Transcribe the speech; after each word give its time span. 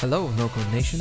Hello, 0.00 0.30
No 0.36 0.48
Code 0.50 0.72
Nation. 0.72 1.00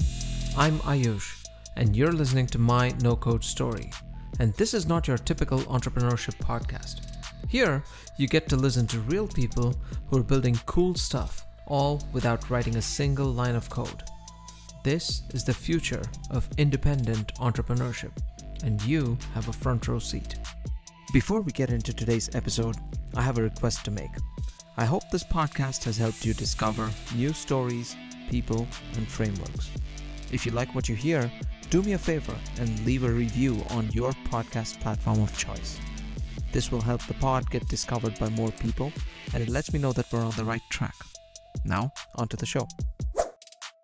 I'm 0.57 0.79
Ayush, 0.79 1.45
and 1.75 1.95
you're 1.95 2.11
listening 2.11 2.47
to 2.47 2.57
my 2.57 2.95
No 3.03 3.15
Code 3.15 3.43
Story. 3.43 3.91
And 4.39 4.55
this 4.55 4.73
is 4.73 4.87
not 4.87 5.07
your 5.07 5.19
typical 5.19 5.59
entrepreneurship 5.59 6.35
podcast. 6.39 7.01
Here, 7.47 7.83
you 8.17 8.27
get 8.27 8.49
to 8.49 8.55
listen 8.55 8.87
to 8.87 8.99
real 9.01 9.27
people 9.27 9.75
who 10.07 10.17
are 10.17 10.23
building 10.23 10.59
cool 10.65 10.95
stuff, 10.95 11.45
all 11.67 12.01
without 12.11 12.49
writing 12.49 12.77
a 12.77 12.81
single 12.81 13.27
line 13.27 13.53
of 13.53 13.69
code. 13.69 14.01
This 14.83 15.21
is 15.31 15.43
the 15.43 15.53
future 15.53 16.01
of 16.31 16.49
independent 16.57 17.35
entrepreneurship, 17.35 18.17
and 18.63 18.81
you 18.81 19.15
have 19.35 19.47
a 19.47 19.53
front 19.53 19.87
row 19.87 19.99
seat. 19.99 20.37
Before 21.13 21.41
we 21.41 21.51
get 21.51 21.69
into 21.69 21.93
today's 21.93 22.33
episode, 22.33 22.77
I 23.13 23.21
have 23.21 23.37
a 23.37 23.43
request 23.43 23.85
to 23.85 23.91
make. 23.91 24.15
I 24.75 24.85
hope 24.85 25.03
this 25.11 25.23
podcast 25.23 25.83
has 25.83 25.97
helped 25.97 26.25
you 26.25 26.33
discover 26.33 26.89
new 27.15 27.31
stories, 27.31 27.95
people, 28.29 28.67
and 28.95 29.07
frameworks. 29.07 29.71
If 30.31 30.45
you 30.45 30.51
like 30.51 30.73
what 30.75 30.89
you 30.89 30.95
hear, 30.95 31.31
do 31.69 31.81
me 31.81 31.93
a 31.93 31.97
favor 31.97 32.35
and 32.59 32.85
leave 32.85 33.03
a 33.03 33.09
review 33.09 33.61
on 33.71 33.89
your 33.91 34.11
podcast 34.31 34.79
platform 34.79 35.21
of 35.21 35.37
choice. 35.37 35.79
This 36.51 36.71
will 36.71 36.81
help 36.81 37.05
the 37.05 37.13
pod 37.15 37.49
get 37.49 37.67
discovered 37.67 38.17
by 38.19 38.29
more 38.29 38.51
people 38.51 38.91
and 39.33 39.43
it 39.43 39.49
lets 39.49 39.73
me 39.73 39.79
know 39.79 39.91
that 39.93 40.11
we're 40.11 40.23
on 40.23 40.31
the 40.37 40.45
right 40.45 40.61
track. 40.69 40.95
Now, 41.65 41.91
on 42.15 42.27
to 42.29 42.37
the 42.37 42.45
show. 42.45 42.67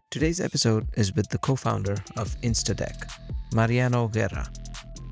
Today's 0.10 0.40
episode 0.40 0.88
is 0.96 1.14
with 1.16 1.30
the 1.30 1.40
co 1.40 1.56
founder 1.56 1.96
of 2.18 2.40
Instadeck, 2.42 3.12
Mariano 3.54 4.08
Guerra. 4.08 4.48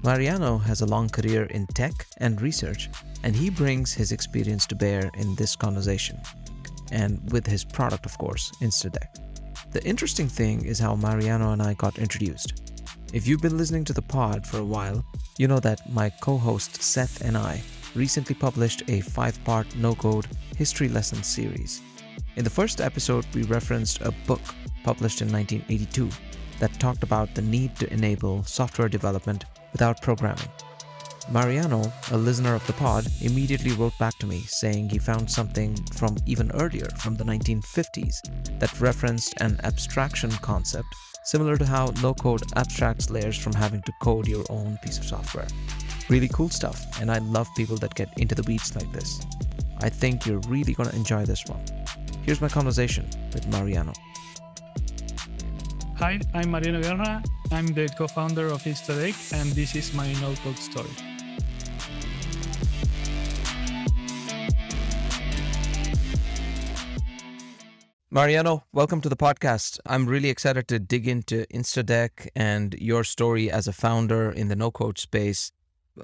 Mariano 0.04 0.58
has 0.58 0.82
a 0.82 0.86
long 0.86 1.10
career 1.10 1.44
in 1.46 1.68
tech 1.68 1.94
and 2.18 2.42
research, 2.42 2.90
and 3.24 3.36
he 3.36 3.50
brings 3.50 3.94
his 3.94 4.12
experience 4.12 4.66
to 4.68 4.76
bear 4.76 5.12
in 5.16 5.36
this 5.36 5.56
conversation. 5.56 6.20
And 6.92 7.32
with 7.32 7.48
his 7.48 7.64
product, 7.64 8.06
of 8.06 8.18
course, 8.18 8.52
Instadeck. 8.62 9.16
The 9.72 9.84
interesting 9.86 10.28
thing 10.28 10.66
is 10.66 10.80
how 10.80 10.96
Mariano 10.96 11.52
and 11.54 11.62
I 11.62 11.74
got 11.76 11.98
introduced. 11.98 12.72
If 13.14 13.28
you've 13.28 13.42
been 13.42 13.58
listening 13.58 13.86
to 13.86 13.94
the 13.94 14.02
pod 14.02 14.46
for 14.46 14.60
a 14.60 14.66
while, 14.66 15.04
you 15.38 15.48
know 15.48 15.60
that 15.60 15.90
my 15.92 16.10
co 16.10 16.38
host 16.38 16.82
Seth 16.82 17.22
and 17.22 17.38
I 17.38 17.62
recently 17.96 18.36
published 18.36 18.84
a 18.90 19.02
five 19.02 19.42
part 19.44 19.76
no 19.76 19.96
code 19.96 20.28
history 20.58 20.90
lesson 20.90 21.24
series. 21.24 21.82
In 22.36 22.44
the 22.44 22.50
first 22.50 22.80
episode, 22.80 23.26
we 23.34 23.44
referenced 23.44 24.02
a 24.02 24.14
book 24.28 24.42
published 24.84 25.22
in 25.22 25.32
1982 25.32 26.10
that 26.60 26.80
talked 26.80 27.04
about 27.04 27.34
the 27.36 27.42
need 27.42 27.76
to 27.78 27.92
enable 27.92 28.44
software 28.44 28.90
development 28.90 29.46
without 29.74 30.02
programming. 30.02 30.48
Mariano, 31.32 31.90
a 32.12 32.18
listener 32.18 32.56
of 32.56 32.68
the 32.68 32.74
pod, 32.74 33.08
immediately 33.22 33.72
wrote 33.72 33.98
back 33.98 34.18
to 34.20 34.26
me 34.26 34.42
saying 34.42 34.90
he 34.90 35.00
found 35.00 35.32
something 35.32 35.78
from 35.94 36.18
even 36.26 36.52
earlier, 36.52 36.88
from 36.98 37.16
the 37.16 37.24
1950s, 37.24 38.60
that 38.60 38.82
referenced 38.82 39.34
an 39.40 39.58
abstraction 39.64 40.30
concept 40.42 40.88
similar 41.24 41.56
to 41.56 41.66
how 41.66 41.94
no 42.02 42.14
code 42.14 42.44
abstracts 42.58 43.10
layers 43.10 43.38
from 43.38 43.54
having 43.54 43.82
to 43.84 43.94
code 44.02 44.28
your 44.28 44.44
own 44.50 44.78
piece 44.84 44.98
of 44.98 45.06
software. 45.06 45.48
Really 46.10 46.28
cool 46.28 46.50
stuff, 46.50 47.00
and 47.00 47.10
I 47.10 47.20
love 47.20 47.48
people 47.56 47.78
that 47.78 47.96
get 47.96 48.10
into 48.18 48.36
the 48.36 48.44
weeds 48.44 48.76
like 48.76 48.92
this. 48.92 49.22
I 49.80 49.88
think 49.88 50.26
you're 50.26 50.42
really 50.50 50.74
going 50.74 50.90
to 50.90 50.96
enjoy 50.98 51.24
this 51.24 51.46
one. 51.46 51.64
Here's 52.24 52.42
my 52.42 52.50
conversation 52.50 53.08
with 53.34 53.48
Mariano. 53.48 53.94
Hi, 55.96 56.20
I'm 56.34 56.52
Mariano 56.52 56.82
Guerra. 56.82 57.24
I'm 57.54 57.68
the 57.68 57.88
co-founder 57.98 58.48
of 58.48 58.64
Instadeck, 58.64 59.16
and 59.32 59.50
this 59.52 59.76
is 59.76 59.94
my 59.94 60.12
no-code 60.14 60.58
story. 60.58 60.90
Mariano, 68.14 68.66
welcome 68.74 69.00
to 69.00 69.08
the 69.08 69.16
podcast. 69.16 69.80
I'm 69.86 70.06
really 70.06 70.28
excited 70.28 70.68
to 70.68 70.80
dig 70.80 71.08
into 71.08 71.46
Instadeck 71.46 72.28
and 72.36 72.74
your 72.74 73.06
story 73.06 73.50
as 73.50 73.70
a 73.70 73.72
founder 73.72 74.30
in 74.30 74.50
the 74.50 74.56
no 74.58 74.70
code 74.70 75.00
space. 75.00 75.54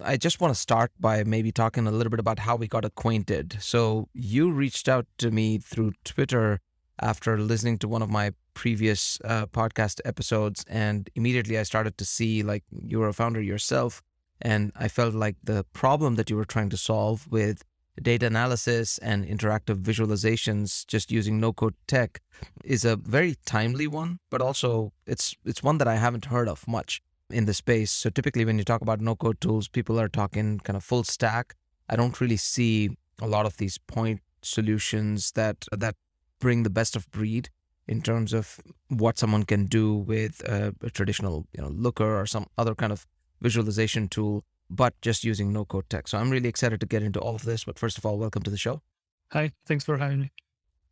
I 0.01 0.16
just 0.16 0.40
want 0.40 0.53
to 0.53 0.59
start 0.59 0.94
by 0.97 1.25
maybe 1.25 1.51
talking 1.51 1.85
a 1.85 1.91
little 1.91 2.09
bit 2.09 2.22
about 2.22 2.40
how 2.40 2.56
we 2.56 2.69
got 2.69 2.85
acquainted. 2.85 3.57
So, 3.59 4.07
you 4.13 4.51
reached 4.51 4.88
out 4.88 5.06
to 5.18 5.31
me 5.31 5.57
through 5.57 5.91
Twitter 6.06 6.62
after 7.01 7.38
listening 7.38 7.78
to 7.79 7.90
one 7.90 8.01
of 8.01 8.09
my 8.09 8.31
previous 8.53 9.19
uh, 9.25 9.47
podcast 9.47 10.00
episodes, 10.06 10.63
and 10.69 11.09
immediately 11.13 11.59
I 11.59 11.63
started 11.63 11.97
to 11.97 12.06
see 12.06 12.41
like 12.41 12.63
you 12.72 13.00
were 13.00 13.09
a 13.09 13.13
founder 13.13 13.41
yourself. 13.41 14.01
And 14.41 14.72
I 14.78 14.88
felt 14.88 15.13
like 15.13 15.35
the 15.44 15.66
problem 15.74 16.16
that 16.16 16.29
you 16.29 16.38
were 16.38 16.45
trying 16.45 16.69
to 16.69 16.78
solve 16.78 17.29
with 17.29 17.66
data 18.02 18.28
analysis 18.28 18.97
and 19.00 19.25
interactive 19.25 19.81
visualizations 19.81 20.85
just 20.88 21.12
using 21.12 21.40
no 21.40 21.52
code 21.52 21.74
tech 21.88 22.22
is 22.63 22.85
a 22.85 22.96
very 22.96 23.35
timely 23.46 23.88
one 23.88 24.19
but 24.30 24.41
also 24.41 24.94
it's 25.06 25.35
it's 25.46 25.63
one 25.63 25.78
that 25.80 25.88
I 25.88 25.96
haven't 25.96 26.25
heard 26.25 26.47
of 26.47 26.68
much 26.68 27.02
in 27.30 27.46
the 27.46 27.53
space. 27.53 27.91
So 27.91 28.09
typically 28.09 28.46
when 28.46 28.57
you 28.57 28.63
talk 28.63 28.81
about 28.81 29.02
no 29.02 29.16
code 29.16 29.41
tools 29.41 29.68
people 29.68 30.00
are 30.00 30.09
talking 30.09 30.59
kind 30.59 30.78
of 30.78 30.84
full 30.84 31.03
stack. 31.03 31.56
I 31.90 31.96
don't 31.96 32.19
really 32.19 32.38
see 32.38 32.97
a 33.22 33.28
lot 33.28 33.46
of 33.46 33.57
these 33.57 33.78
point 33.78 34.22
solutions 34.41 35.31
that 35.34 35.66
that 35.72 35.96
bring 36.40 36.63
the 36.63 36.69
best 36.69 36.96
of 36.96 37.09
breed 37.12 37.50
in 37.88 38.02
terms 38.02 38.34
of 38.34 38.59
what 38.90 39.18
someone 39.18 39.44
can 39.44 39.66
do 39.66 39.96
with 39.96 40.41
a, 40.47 40.74
a 40.84 40.90
traditional 40.90 41.47
you 41.53 41.62
know 41.62 41.69
looker 41.69 42.19
or 42.19 42.25
some 42.25 42.47
other 42.57 42.75
kind 42.75 42.91
of 42.91 43.06
visualization 43.41 44.07
tool 44.07 44.44
but 44.69 45.00
just 45.01 45.23
using 45.23 45.53
no 45.53 45.66
code 45.66 45.89
tech. 45.89 46.07
So 46.07 46.17
I'm 46.17 46.29
really 46.29 46.50
excited 46.50 46.79
to 46.79 46.85
get 46.85 47.03
into 47.03 47.19
all 47.19 47.35
of 47.35 47.44
this. 47.44 47.63
But 47.63 47.79
first 47.79 47.97
of 47.97 48.05
all, 48.05 48.17
welcome 48.17 48.44
to 48.44 48.50
the 48.50 48.57
show. 48.57 48.81
Hi, 49.31 49.51
thanks 49.66 49.83
for 49.83 49.97
having 49.97 50.22
me. 50.22 50.31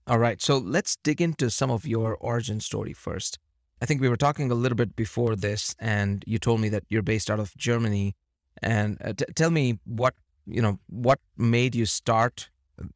All 0.07 0.19
right. 0.19 0.41
So 0.41 0.57
let's 0.57 0.97
dig 0.97 1.21
into 1.21 1.49
some 1.49 1.71
of 1.71 1.87
your 1.87 2.15
origin 2.19 2.59
story 2.59 2.93
first. 2.93 3.39
I 3.81 3.85
think 3.85 4.01
we 4.01 4.09
were 4.09 4.17
talking 4.17 4.51
a 4.51 4.55
little 4.55 4.75
bit 4.75 4.95
before 4.95 5.35
this, 5.35 5.75
and 5.79 6.23
you 6.27 6.37
told 6.37 6.61
me 6.61 6.69
that 6.69 6.83
you're 6.89 7.01
based 7.01 7.29
out 7.29 7.39
of 7.39 7.55
Germany. 7.57 8.15
And 8.61 8.97
uh, 9.03 9.13
t- 9.13 9.25
tell 9.35 9.51
me 9.51 9.79
what 9.83 10.13
you 10.45 10.61
know 10.61 10.79
what 10.87 11.19
made 11.37 11.75
you 11.75 11.85
start 11.85 12.49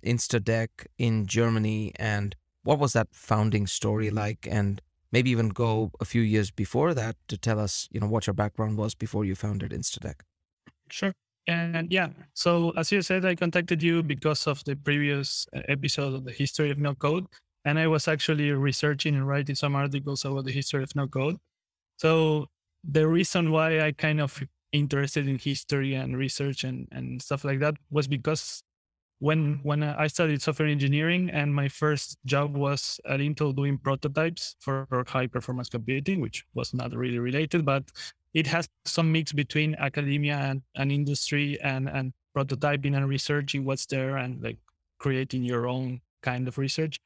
Instadeck 0.05 0.69
in 0.97 1.25
Germany, 1.25 1.91
and 1.97 2.35
what 2.63 2.79
was 2.79 2.93
that 2.93 3.07
founding 3.11 3.67
story 3.67 4.09
like, 4.09 4.47
and 4.49 4.81
maybe 5.11 5.31
even 5.31 5.49
go 5.49 5.91
a 5.99 6.05
few 6.05 6.21
years 6.21 6.51
before 6.51 6.93
that 6.93 7.15
to 7.27 7.37
tell 7.37 7.59
us 7.59 7.89
you 7.91 7.99
know 7.99 8.07
what 8.07 8.27
your 8.27 8.33
background 8.33 8.77
was 8.77 8.95
before 8.95 9.25
you 9.25 9.35
founded 9.35 9.71
Instadeck. 9.71 10.21
Sure. 10.91 11.13
And 11.47 11.91
yeah, 11.91 12.09
so 12.33 12.71
as 12.77 12.91
you 12.91 13.01
said, 13.01 13.25
I 13.25 13.35
contacted 13.35 13.81
you 13.81 14.03
because 14.03 14.45
of 14.47 14.63
the 14.65 14.75
previous 14.75 15.47
uh, 15.55 15.61
episode 15.67 16.13
of 16.13 16.23
the 16.25 16.31
history 16.31 16.69
of 16.69 16.77
no 16.77 16.93
code. 16.93 17.25
And 17.65 17.79
I 17.79 17.87
was 17.87 18.07
actually 18.07 18.51
researching 18.51 19.15
and 19.15 19.27
writing 19.27 19.55
some 19.55 19.75
articles 19.75 20.25
about 20.25 20.45
the 20.45 20.51
history 20.51 20.83
of 20.83 20.95
no 20.95 21.07
code. 21.07 21.37
So 21.97 22.47
the 22.83 23.07
reason 23.07 23.51
why 23.51 23.81
I 23.81 23.91
kind 23.91 24.21
of 24.21 24.41
interested 24.71 25.27
in 25.27 25.39
history 25.39 25.95
and 25.95 26.17
research 26.17 26.63
and, 26.63 26.87
and 26.91 27.21
stuff 27.21 27.43
like 27.43 27.59
that 27.59 27.75
was 27.89 28.07
because 28.07 28.63
when 29.19 29.59
when 29.63 29.83
I 29.83 30.07
studied 30.07 30.41
software 30.41 30.69
engineering 30.69 31.29
and 31.29 31.53
my 31.53 31.67
first 31.67 32.17
job 32.25 32.55
was 32.55 32.99
at 33.07 33.19
Intel 33.19 33.55
doing 33.55 33.77
prototypes 33.77 34.55
for, 34.59 34.85
for 34.89 35.03
high 35.07 35.27
performance 35.27 35.69
computing, 35.69 36.21
which 36.21 36.45
was 36.53 36.73
not 36.73 36.95
really 36.95 37.19
related, 37.19 37.65
but 37.65 37.83
it 38.33 38.47
has 38.47 38.67
some 38.85 39.11
mix 39.11 39.31
between 39.31 39.75
academia 39.75 40.35
and, 40.35 40.61
and 40.75 40.91
industry 40.91 41.59
and, 41.61 41.89
and 41.89 42.13
prototyping 42.35 42.95
and 42.95 43.07
researching 43.07 43.65
what's 43.65 43.85
there 43.85 44.17
and 44.17 44.41
like 44.41 44.57
creating 44.99 45.43
your 45.43 45.67
own 45.67 46.01
kind 46.21 46.47
of 46.47 46.57
research. 46.57 46.99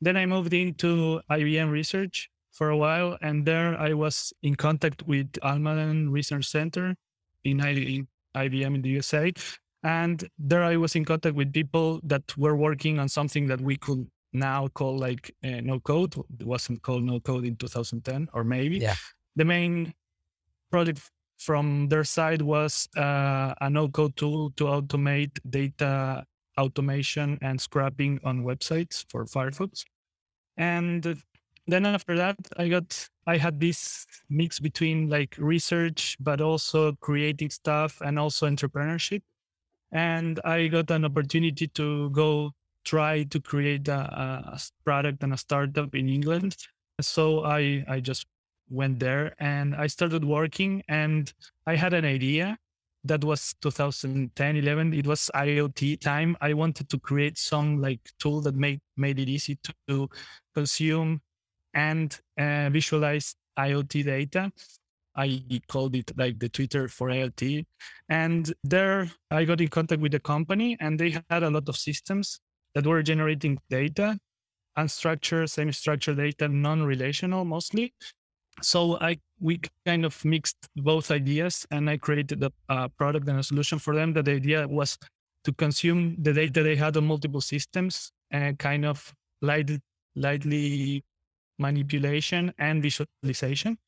Then 0.00 0.16
I 0.16 0.26
moved 0.26 0.52
into 0.54 1.20
IBM 1.30 1.70
research 1.70 2.30
for 2.52 2.70
a 2.70 2.76
while, 2.76 3.18
and 3.20 3.44
there 3.44 3.76
I 3.78 3.94
was 3.94 4.32
in 4.42 4.54
contact 4.54 5.02
with 5.06 5.32
Almaden 5.42 6.10
Research 6.10 6.46
Center 6.46 6.94
in 7.42 7.58
IBM 7.58 8.06
in 8.74 8.82
the 8.82 8.88
USA. 8.90 9.32
And 9.82 10.28
there 10.38 10.62
I 10.62 10.76
was 10.76 10.96
in 10.96 11.04
contact 11.04 11.36
with 11.36 11.52
people 11.52 12.00
that 12.04 12.36
were 12.38 12.56
working 12.56 12.98
on 12.98 13.08
something 13.08 13.46
that 13.48 13.60
we 13.60 13.76
could 13.76 14.06
now 14.32 14.68
call 14.68 14.96
like 14.96 15.34
uh, 15.44 15.60
no 15.62 15.78
code. 15.80 16.14
It 16.40 16.46
wasn't 16.46 16.82
called 16.82 17.04
no 17.04 17.20
code 17.20 17.44
in 17.44 17.56
2010 17.56 18.28
or 18.32 18.44
maybe. 18.44 18.78
Yeah. 18.78 18.94
The 19.36 19.44
main 19.44 19.92
project 20.74 21.00
from 21.38 21.88
their 21.88 22.02
side 22.02 22.42
was 22.42 22.88
uh, 22.96 23.54
a 23.60 23.70
no-code 23.70 24.16
tool 24.16 24.50
to 24.56 24.64
automate 24.64 25.38
data 25.48 26.24
automation 26.58 27.38
and 27.42 27.60
scrapping 27.60 28.18
on 28.24 28.42
websites 28.42 29.04
for 29.08 29.24
Firefox. 29.24 29.84
And 30.56 31.22
then 31.68 31.86
after 31.86 32.16
that, 32.16 32.36
I 32.56 32.68
got 32.68 33.08
I 33.26 33.36
had 33.36 33.60
this 33.60 34.04
mix 34.28 34.58
between 34.58 35.08
like 35.08 35.36
research, 35.38 36.16
but 36.18 36.40
also 36.40 36.92
creating 37.00 37.50
stuff 37.50 38.00
and 38.04 38.18
also 38.18 38.46
entrepreneurship. 38.46 39.22
And 39.92 40.40
I 40.44 40.66
got 40.66 40.90
an 40.90 41.04
opportunity 41.04 41.68
to 41.68 42.10
go 42.10 42.50
try 42.84 43.22
to 43.24 43.38
create 43.40 43.86
a, 43.88 44.00
a 44.54 44.60
product 44.84 45.22
and 45.22 45.32
a 45.32 45.38
startup 45.38 45.94
in 45.94 46.08
England. 46.08 46.56
So 47.00 47.44
I 47.44 47.84
I 47.88 48.00
just 48.00 48.26
went 48.70 48.98
there 48.98 49.34
and 49.38 49.74
I 49.74 49.86
started 49.86 50.24
working 50.24 50.82
and 50.88 51.32
I 51.66 51.76
had 51.76 51.94
an 51.94 52.04
idea 52.04 52.58
that 53.06 53.22
was 53.22 53.54
2010 53.60 54.56
11 54.56 54.94
it 54.94 55.06
was 55.06 55.30
iot 55.34 56.00
time 56.00 56.34
i 56.40 56.54
wanted 56.54 56.88
to 56.88 56.98
create 56.98 57.36
some 57.36 57.78
like 57.78 58.00
tool 58.18 58.40
that 58.40 58.54
made 58.54 58.80
made 58.96 59.18
it 59.18 59.28
easy 59.28 59.58
to 59.86 60.08
consume 60.54 61.20
and 61.74 62.18
uh, 62.38 62.70
visualize 62.70 63.36
IoT 63.58 64.04
data. 64.04 64.52
I 65.16 65.60
called 65.68 65.94
it 65.94 66.10
like 66.16 66.38
the 66.38 66.48
Twitter 66.48 66.88
for 66.88 67.08
IoT. 67.08 67.64
And 68.08 68.52
there 68.64 69.10
I 69.30 69.44
got 69.44 69.60
in 69.60 69.68
contact 69.68 70.02
with 70.02 70.12
the 70.12 70.20
company 70.20 70.76
and 70.80 70.98
they 70.98 71.22
had 71.30 71.42
a 71.42 71.50
lot 71.50 71.68
of 71.68 71.76
systems 71.76 72.40
that 72.74 72.86
were 72.86 73.02
generating 73.02 73.58
data, 73.70 74.18
unstructured, 74.76 75.50
semi-structured 75.50 76.16
data, 76.16 76.48
non-relational 76.48 77.44
mostly. 77.44 77.94
So 78.62 78.98
I 79.00 79.18
we 79.40 79.60
kind 79.84 80.04
of 80.04 80.24
mixed 80.24 80.56
both 80.76 81.10
ideas 81.10 81.66
and 81.70 81.90
I 81.90 81.96
created 81.96 82.42
a, 82.42 82.52
a 82.68 82.88
product 82.88 83.28
and 83.28 83.38
a 83.38 83.42
solution 83.42 83.78
for 83.78 83.94
them. 83.94 84.12
That 84.12 84.26
the 84.26 84.32
idea 84.32 84.66
was 84.68 84.98
to 85.44 85.52
consume 85.52 86.16
the 86.20 86.32
data 86.32 86.62
they 86.62 86.76
had 86.76 86.96
on 86.96 87.06
multiple 87.06 87.40
systems 87.40 88.12
and 88.30 88.58
kind 88.58 88.84
of 88.84 89.12
light, 89.42 89.70
lightly 90.16 91.04
manipulation 91.58 92.52
and 92.58 92.82
visualization 92.82 93.78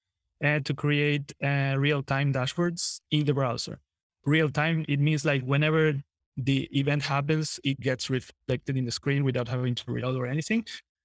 and 0.41 0.67
to 0.67 0.75
create 0.75 1.33
uh, 1.43 1.75
real-time 1.79 2.33
dashboards 2.33 3.01
in 3.11 3.25
the 3.25 3.33
browser. 3.33 3.79
Real-time, 4.25 4.85
it 4.89 5.01
means 5.01 5.25
like 5.25 5.43
whenever 5.43 5.95
the 6.37 6.69
event 6.79 7.03
happens, 7.03 7.59
it 7.65 7.81
gets 7.81 8.11
reflected 8.11 8.77
in 8.77 8.85
the 8.85 8.91
screen 8.91 9.25
without 9.25 9.49
having 9.49 9.75
to 9.75 9.85
reload 9.91 10.17
or 10.17 10.27
anything. 10.27 10.65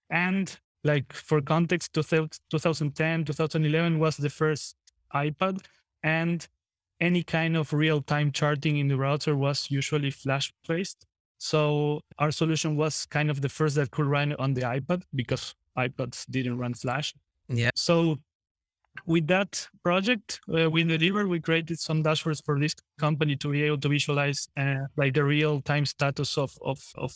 And 0.10 0.60
like 0.84 1.12
for 1.14 1.42
context, 1.42 1.94
2010, 1.94 3.26
2011 3.26 4.00
was 4.00 4.18
the 4.18 4.30
first 4.30 4.76
iPad 5.14 5.64
and 6.04 6.48
any 7.00 7.24
kind 7.24 7.58
of 7.58 7.74
real-time 7.74 8.32
charting 8.32 8.78
in 8.78 8.88
the 8.88 8.96
router 8.96 9.36
was 9.36 9.70
usually 9.70 10.12
flash-based. 10.12 11.06
So 11.40 12.02
our 12.20 12.32
solution 12.32 12.76
was 12.76 13.08
kind 13.08 13.32
of 13.32 13.42
the 13.42 13.50
first 13.50 13.76
that 13.76 13.90
could 13.90 14.06
run 14.06 14.34
on 14.38 14.54
the 14.54 14.62
iPad 14.62 15.04
because 15.16 15.56
iPads 15.78 16.26
didn't 16.30 16.60
run 16.60 16.76
Flash. 16.76 17.16
Yeah. 17.48 17.72
So 17.76 18.18
with 19.06 19.28
that 19.28 19.68
project, 19.84 20.40
uh, 20.54 20.70
we 20.70 20.84
delivered, 20.84 21.28
we 21.28 21.40
created 21.40 21.80
some 21.80 22.04
dashboards 22.04 22.44
for 22.44 22.60
this 22.60 22.76
company 23.00 23.36
to 23.38 23.50
be 23.50 23.64
able 23.64 23.80
to 23.80 23.90
visualize 23.90 24.48
uh, 24.58 24.86
like 24.98 25.14
the 25.14 25.24
real 25.24 25.62
time 25.62 25.86
status 25.86 26.38
of, 26.38 26.56
of, 26.62 26.80
of, 26.96 27.14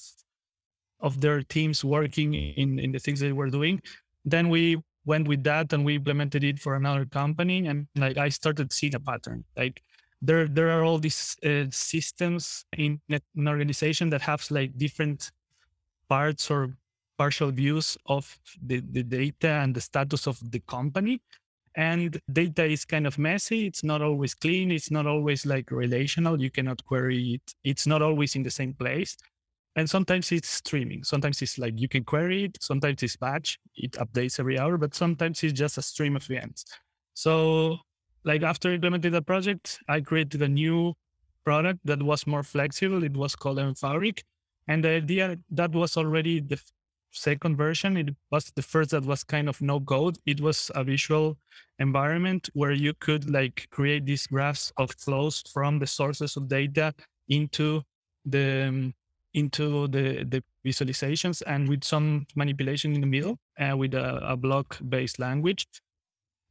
of 1.05 1.21
their 1.21 1.43
teams 1.43 1.85
working 1.85 2.33
in, 2.33 2.79
in 2.79 2.91
the 2.91 2.99
things 2.99 3.19
they 3.19 3.31
were 3.31 3.49
doing. 3.49 3.79
Then 4.25 4.49
we 4.49 4.77
went 5.05 5.27
with 5.27 5.43
that 5.43 5.71
and 5.71 5.85
we 5.85 5.95
implemented 5.95 6.43
it 6.43 6.59
for 6.59 6.75
another 6.75 7.05
company. 7.05 7.67
And 7.67 7.87
like, 7.95 8.17
I 8.17 8.29
started 8.29 8.73
seeing 8.73 8.95
a 8.95 8.99
pattern, 8.99 9.45
like 9.55 9.81
there, 10.21 10.47
there 10.47 10.71
are 10.71 10.83
all 10.83 10.97
these 10.97 11.37
uh, 11.45 11.65
systems 11.69 12.65
in 12.75 12.99
an 13.09 13.47
organization 13.47 14.09
that 14.09 14.21
have 14.21 14.43
like 14.49 14.75
different 14.77 15.31
parts 16.09 16.49
or 16.49 16.75
partial 17.19 17.51
views 17.51 17.97
of 18.07 18.37
the, 18.65 18.81
the 18.91 19.03
data 19.03 19.49
and 19.49 19.75
the 19.75 19.81
status 19.81 20.25
of 20.27 20.39
the 20.51 20.59
company. 20.61 21.21
And 21.77 22.19
data 22.31 22.63
is 22.65 22.83
kind 22.85 23.05
of 23.05 23.19
messy. 23.19 23.67
It's 23.67 23.83
not 23.83 24.01
always 24.01 24.33
clean. 24.33 24.71
It's 24.71 24.89
not 24.89 25.05
always 25.05 25.45
like 25.45 25.69
relational. 25.71 26.41
You 26.41 26.49
cannot 26.49 26.83
query 26.85 27.35
it. 27.35 27.53
It's 27.63 27.85
not 27.85 28.01
always 28.01 28.35
in 28.35 28.43
the 28.43 28.49
same 28.49 28.73
place 28.73 29.17
and 29.75 29.89
sometimes 29.89 30.31
it's 30.31 30.49
streaming. 30.49 31.03
Sometimes 31.03 31.41
it's 31.41 31.57
like 31.57 31.79
you 31.79 31.87
can 31.87 32.03
query 32.03 32.45
it. 32.45 32.57
Sometimes 32.61 33.03
it's 33.03 33.17
batch. 33.17 33.59
It 33.75 33.93
updates 33.93 34.39
every 34.39 34.57
hour 34.57 34.77
but 34.77 34.95
sometimes 34.95 35.43
it's 35.43 35.53
just 35.53 35.77
a 35.77 35.81
stream 35.81 36.15
of 36.15 36.29
events. 36.29 36.65
So 37.13 37.77
like 38.23 38.41
after 38.41 38.73
implementing 38.73 39.11
the 39.11 39.21
project 39.21 39.79
i 39.87 40.01
created 40.01 40.41
a 40.41 40.47
new 40.47 40.95
product 41.45 41.79
that 41.85 42.01
was 42.01 42.25
more 42.25 42.43
flexible. 42.43 43.03
It 43.03 43.15
was 43.15 43.35
called 43.35 43.59
mFabric 43.59 44.23
and 44.67 44.83
the 44.83 44.89
idea 44.89 45.37
that 45.51 45.71
was 45.71 45.95
already 45.95 46.39
the 46.41 46.59
second 47.11 47.55
version. 47.55 47.97
It 47.97 48.09
was 48.31 48.51
the 48.55 48.61
first 48.61 48.91
that 48.91 49.05
was 49.05 49.23
kind 49.23 49.47
of 49.47 49.61
no 49.61 49.79
code. 49.79 50.17
It 50.25 50.41
was 50.41 50.71
a 50.75 50.83
visual 50.83 51.37
environment 51.79 52.49
where 52.53 52.71
you 52.71 52.93
could 52.99 53.29
like 53.29 53.67
create 53.69 54.05
these 54.05 54.27
graphs 54.27 54.73
of 54.77 54.91
flows 54.97 55.43
from 55.53 55.79
the 55.79 55.87
sources 55.87 56.35
of 56.35 56.47
data 56.47 56.93
into 57.29 57.83
the 58.25 58.67
um, 58.67 58.93
into 59.35 59.87
the 59.87 60.23
the 60.23 60.41
visualizations 60.65 61.43
and 61.45 61.69
with 61.69 61.83
some 61.83 62.25
manipulation 62.35 62.93
in 62.95 63.01
the 63.01 63.07
middle 63.07 63.37
uh, 63.59 63.75
with 63.77 63.93
a, 63.93 64.17
a 64.25 64.35
block 64.35 64.79
based 64.89 65.19
language 65.19 65.67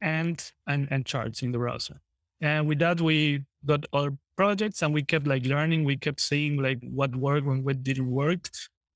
and, 0.01 0.51
and 0.67 0.87
and 0.91 1.05
charts 1.05 1.41
in 1.41 1.51
the 1.51 1.57
browser. 1.57 1.99
And 2.41 2.67
with 2.67 2.79
that, 2.79 3.01
we 3.01 3.43
got 3.65 3.85
our 3.93 4.11
projects 4.37 4.81
and 4.83 4.93
we 4.93 5.03
kept 5.03 5.25
like 5.25 5.45
learning. 5.45 5.83
We 5.83 5.97
kept 5.97 6.21
seeing 6.21 6.61
like 6.61 6.79
what 6.81 7.15
worked 7.15 7.47
and 7.47 7.63
what 7.65 7.83
didn't 7.83 8.09
work. 8.09 8.49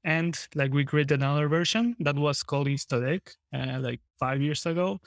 And 0.03 0.37
like 0.55 0.71
we 0.73 0.85
created 0.85 1.19
another 1.19 1.47
version 1.47 1.95
that 1.99 2.15
was 2.15 2.43
called 2.43 2.67
InstaDeck 2.67 3.21
uh, 3.53 3.79
like 3.79 4.01
five 4.19 4.41
years 4.41 4.65
ago. 4.65 4.99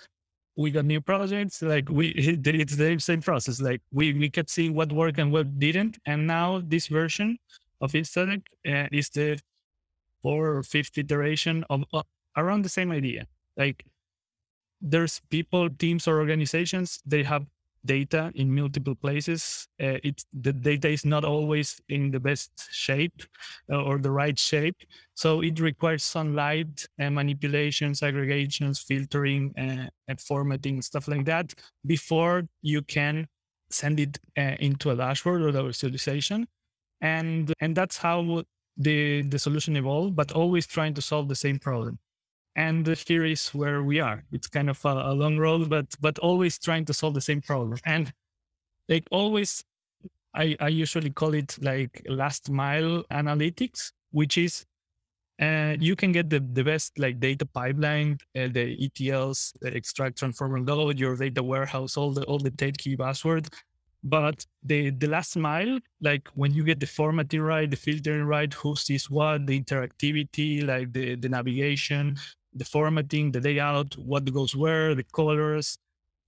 We 0.57 0.71
got 0.71 0.85
new 0.85 1.01
projects. 1.01 1.63
Like 1.63 1.89
we, 1.89 2.13
did 2.41 2.55
it's 2.57 2.77
the 2.77 2.99
same 2.99 3.23
process. 3.23 3.61
Like 3.61 3.81
we, 3.93 4.13
we 4.13 4.29
kept 4.29 4.51
seeing 4.51 4.75
what 4.75 4.93
worked 4.93 5.19
and 5.19 5.31
what 5.33 5.59
didn't. 5.59 5.99
And 6.07 6.27
now 6.27 6.63
this 6.65 6.89
version 6.89 7.39
of 7.83 7.93
InstaDeck 7.93 8.43
uh, 8.67 8.89
is 8.93 9.11
the 9.11 9.39
four 10.23 10.57
or 10.57 10.63
fifth 10.63 10.97
iteration 10.97 11.65
of 11.69 11.85
uh, 11.93 12.03
around 12.37 12.63
the 12.63 12.69
same 12.69 12.93
idea. 12.93 13.27
Like 13.57 13.85
there's 14.81 15.21
people, 15.31 15.69
teams, 15.71 16.09
or 16.09 16.19
organizations, 16.19 17.01
they 17.07 17.23
have 17.23 17.47
data 17.85 18.31
in 18.35 18.55
multiple 18.55 18.95
places. 18.95 19.69
Uh, 19.81 19.99
it's 20.05 20.25
the 20.33 20.53
data 20.53 20.89
is 20.89 21.05
not 21.05 21.25
always 21.25 21.81
in 21.89 22.11
the 22.11 22.21
best 22.21 22.53
shape 22.71 23.23
uh, 23.71 23.83
or 23.83 23.99
the 23.99 24.11
right 24.11 24.39
shape, 24.39 24.77
so 25.15 25.43
it 25.43 25.59
requires 25.61 26.05
sunlight 26.05 26.87
and 26.99 27.15
manipulations, 27.15 28.03
aggregations, 28.03 28.79
filtering, 28.79 29.53
uh, 29.59 29.89
and 30.09 30.21
formatting 30.21 30.81
stuff 30.83 31.09
like 31.09 31.25
that 31.25 31.53
before 31.87 32.45
you 32.63 32.83
can 32.83 33.27
send 33.71 33.99
it 33.99 34.19
uh, 34.39 34.57
into 34.61 34.91
a 34.91 34.97
dashboard 34.97 35.43
or 35.43 35.51
the 35.51 35.63
visualization. 35.65 36.47
And 37.03 37.53
and 37.61 37.77
that's 37.77 37.99
how 37.99 38.45
the 38.79 39.23
the 39.23 39.39
solution 39.39 39.77
evolved, 39.77 40.17
but 40.17 40.33
always 40.33 40.67
trying 40.67 40.95
to 40.95 41.03
solve 41.03 41.29
the 41.29 41.37
same 41.37 41.59
problem. 41.59 41.99
And 42.57 42.87
here 43.07 43.25
is 43.25 43.49
where 43.55 43.83
we 43.83 44.01
are. 44.01 44.25
It's 44.33 44.47
kind 44.47 44.71
of 44.71 44.83
a, 44.85 44.89
a, 44.89 45.15
long 45.15 45.39
road 45.39 45.69
but 45.69 45.87
but 46.01 46.19
always 46.19 46.59
trying 46.59 46.85
to 46.87 46.95
solve 46.95 47.15
the 47.15 47.21
same 47.21 47.41
problem. 47.43 47.79
And 47.85 48.13
like 48.89 49.07
always 49.11 49.65
i 50.35 50.57
i 50.61 50.69
usually 50.69 51.11
call 51.11 51.35
it 51.35 51.57
like 51.61 52.03
last 52.09 52.51
mile 52.51 53.05
analytics 53.11 53.93
which 54.11 54.39
is 54.39 54.65
uh, 55.41 55.75
you 55.81 55.97
can 55.97 56.13
get 56.13 56.31
the, 56.31 56.39
the 56.39 56.63
best 56.63 56.99
like 56.99 57.19
data 57.19 57.47
pipeline 57.47 58.17
uh, 58.37 58.49
the 58.53 58.77
etls 58.85 59.53
the 59.61 59.75
extract 59.75 60.19
transform 60.19 60.55
and 60.55 60.69
load 60.69 60.99
your 60.99 61.17
data 61.17 61.43
warehouse 61.43 61.97
all 61.97 62.13
the 62.13 62.23
all 62.25 62.39
the 62.39 62.51
take 62.51 62.77
key 62.77 62.97
buzzword 62.97 63.49
but 64.05 64.45
the 64.65 64.91
the 64.91 65.07
last 65.07 65.37
mile 65.37 65.79
like 66.01 66.29
when 66.35 66.53
you 66.53 66.65
get 66.65 66.81
the 66.81 66.87
formatting 66.87 67.41
right 67.41 67.71
the 67.71 67.77
filtering 67.77 68.25
right 68.25 68.53
who 68.55 68.75
sees 68.75 69.09
what 69.09 69.47
the 69.47 69.61
interactivity 69.61 70.67
like 70.67 70.93
the 70.93 71.15
the 71.17 71.29
navigation 71.29 72.17
the 72.55 72.65
formatting, 72.65 73.33
the 73.33 73.41
layout, 73.41 73.97
what 73.97 74.31
goes 74.33 74.55
where, 74.55 74.95
the 74.95 75.05
colors, 75.05 75.79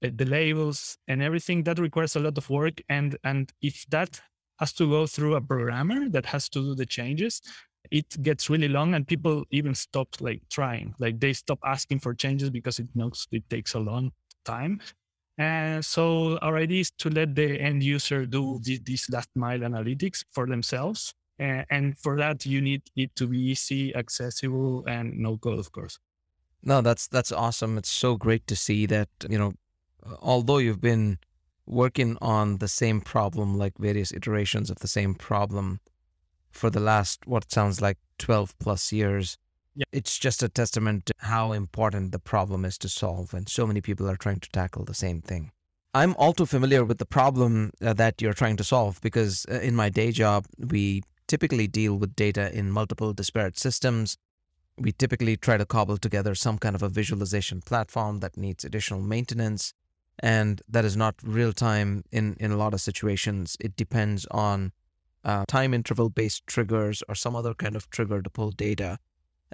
uh, 0.04 0.08
the 0.14 0.24
labels, 0.24 0.96
and 1.08 1.22
everything 1.22 1.62
that 1.64 1.78
requires 1.78 2.16
a 2.16 2.20
lot 2.20 2.38
of 2.38 2.48
work. 2.50 2.80
And 2.88 3.16
and 3.24 3.52
if 3.62 3.84
that 3.90 4.20
has 4.58 4.72
to 4.74 4.88
go 4.88 5.06
through 5.06 5.34
a 5.34 5.40
programmer 5.40 6.08
that 6.08 6.26
has 6.26 6.48
to 6.50 6.60
do 6.60 6.74
the 6.74 6.86
changes, 6.86 7.42
it 7.90 8.22
gets 8.22 8.48
really 8.48 8.68
long, 8.68 8.94
and 8.94 9.06
people 9.06 9.44
even 9.50 9.74
stop 9.74 10.08
like 10.20 10.42
trying. 10.50 10.94
Like 10.98 11.20
they 11.20 11.32
stop 11.32 11.58
asking 11.64 12.00
for 12.00 12.14
changes 12.14 12.50
because 12.50 12.78
it 12.78 12.88
knows 12.94 13.26
it 13.30 13.48
takes 13.50 13.74
a 13.74 13.80
long 13.80 14.12
time. 14.44 14.80
And 15.36 15.84
so 15.84 16.38
our 16.38 16.56
idea 16.56 16.80
is 16.80 16.90
to 16.98 17.10
let 17.10 17.34
the 17.34 17.60
end 17.60 17.82
user 17.82 18.24
do 18.26 18.60
this, 18.62 18.78
this 18.84 19.10
last 19.10 19.30
mile 19.34 19.58
analytics 19.60 20.24
for 20.30 20.46
themselves. 20.46 21.12
Uh, 21.40 21.62
and 21.70 21.98
for 21.98 22.16
that, 22.16 22.46
you 22.46 22.60
need 22.60 22.82
it 22.94 23.14
to 23.16 23.26
be 23.26 23.38
easy, 23.38 23.94
accessible, 23.96 24.84
and 24.86 25.18
no 25.18 25.36
code, 25.36 25.58
of 25.58 25.72
course. 25.72 25.98
No, 26.62 26.80
that's 26.80 27.08
that's 27.08 27.32
awesome. 27.32 27.76
It's 27.76 27.90
so 27.90 28.16
great 28.16 28.46
to 28.46 28.56
see 28.56 28.86
that, 28.86 29.08
you 29.28 29.36
know, 29.36 29.54
although 30.20 30.58
you've 30.58 30.80
been 30.80 31.18
working 31.66 32.16
on 32.20 32.58
the 32.58 32.68
same 32.68 33.00
problem, 33.00 33.58
like 33.58 33.76
various 33.78 34.12
iterations 34.12 34.70
of 34.70 34.78
the 34.78 34.88
same 34.88 35.14
problem 35.14 35.80
for 36.50 36.70
the 36.70 36.80
last 36.80 37.26
what 37.26 37.50
sounds 37.50 37.80
like 37.80 37.98
12 38.18 38.56
plus 38.58 38.92
years, 38.92 39.36
yeah. 39.74 39.84
it's 39.92 40.18
just 40.18 40.42
a 40.42 40.48
testament 40.48 41.06
to 41.06 41.14
how 41.18 41.52
important 41.52 42.12
the 42.12 42.18
problem 42.18 42.64
is 42.64 42.78
to 42.78 42.88
solve. 42.88 43.34
And 43.34 43.48
so 43.48 43.66
many 43.66 43.80
people 43.80 44.08
are 44.08 44.16
trying 44.16 44.40
to 44.40 44.50
tackle 44.50 44.84
the 44.84 44.94
same 44.94 45.20
thing. 45.20 45.50
I'm 45.92 46.14
all 46.16 46.32
too 46.32 46.46
familiar 46.46 46.84
with 46.84 46.98
the 46.98 47.06
problem 47.06 47.70
uh, 47.80 47.92
that 47.94 48.20
you're 48.20 48.32
trying 48.32 48.56
to 48.56 48.64
solve 48.64 49.00
because 49.00 49.46
uh, 49.50 49.60
in 49.60 49.76
my 49.76 49.90
day 49.90 50.10
job, 50.10 50.46
we 50.58 51.02
typically 51.28 51.66
deal 51.68 51.96
with 51.96 52.16
data 52.16 52.52
in 52.52 52.70
multiple 52.70 53.12
disparate 53.12 53.58
systems 53.58 54.16
we 54.76 54.92
typically 54.92 55.36
try 55.36 55.56
to 55.56 55.64
cobble 55.64 55.96
together 55.96 56.34
some 56.34 56.58
kind 56.58 56.74
of 56.74 56.82
a 56.82 56.88
visualization 56.88 57.60
platform 57.60 58.20
that 58.20 58.36
needs 58.36 58.64
additional 58.64 59.00
maintenance 59.00 59.72
and 60.18 60.62
that 60.68 60.84
is 60.84 60.96
not 60.96 61.14
real 61.22 61.52
time 61.52 62.04
in, 62.12 62.36
in 62.38 62.52
a 62.52 62.56
lot 62.56 62.74
of 62.74 62.80
situations. 62.80 63.56
It 63.60 63.76
depends 63.76 64.26
on 64.30 64.72
uh, 65.24 65.44
time 65.48 65.74
interval 65.74 66.08
based 66.08 66.46
triggers 66.46 67.02
or 67.08 67.14
some 67.14 67.34
other 67.34 67.54
kind 67.54 67.76
of 67.76 67.90
trigger 67.90 68.22
to 68.22 68.30
pull 68.30 68.50
data. 68.50 68.98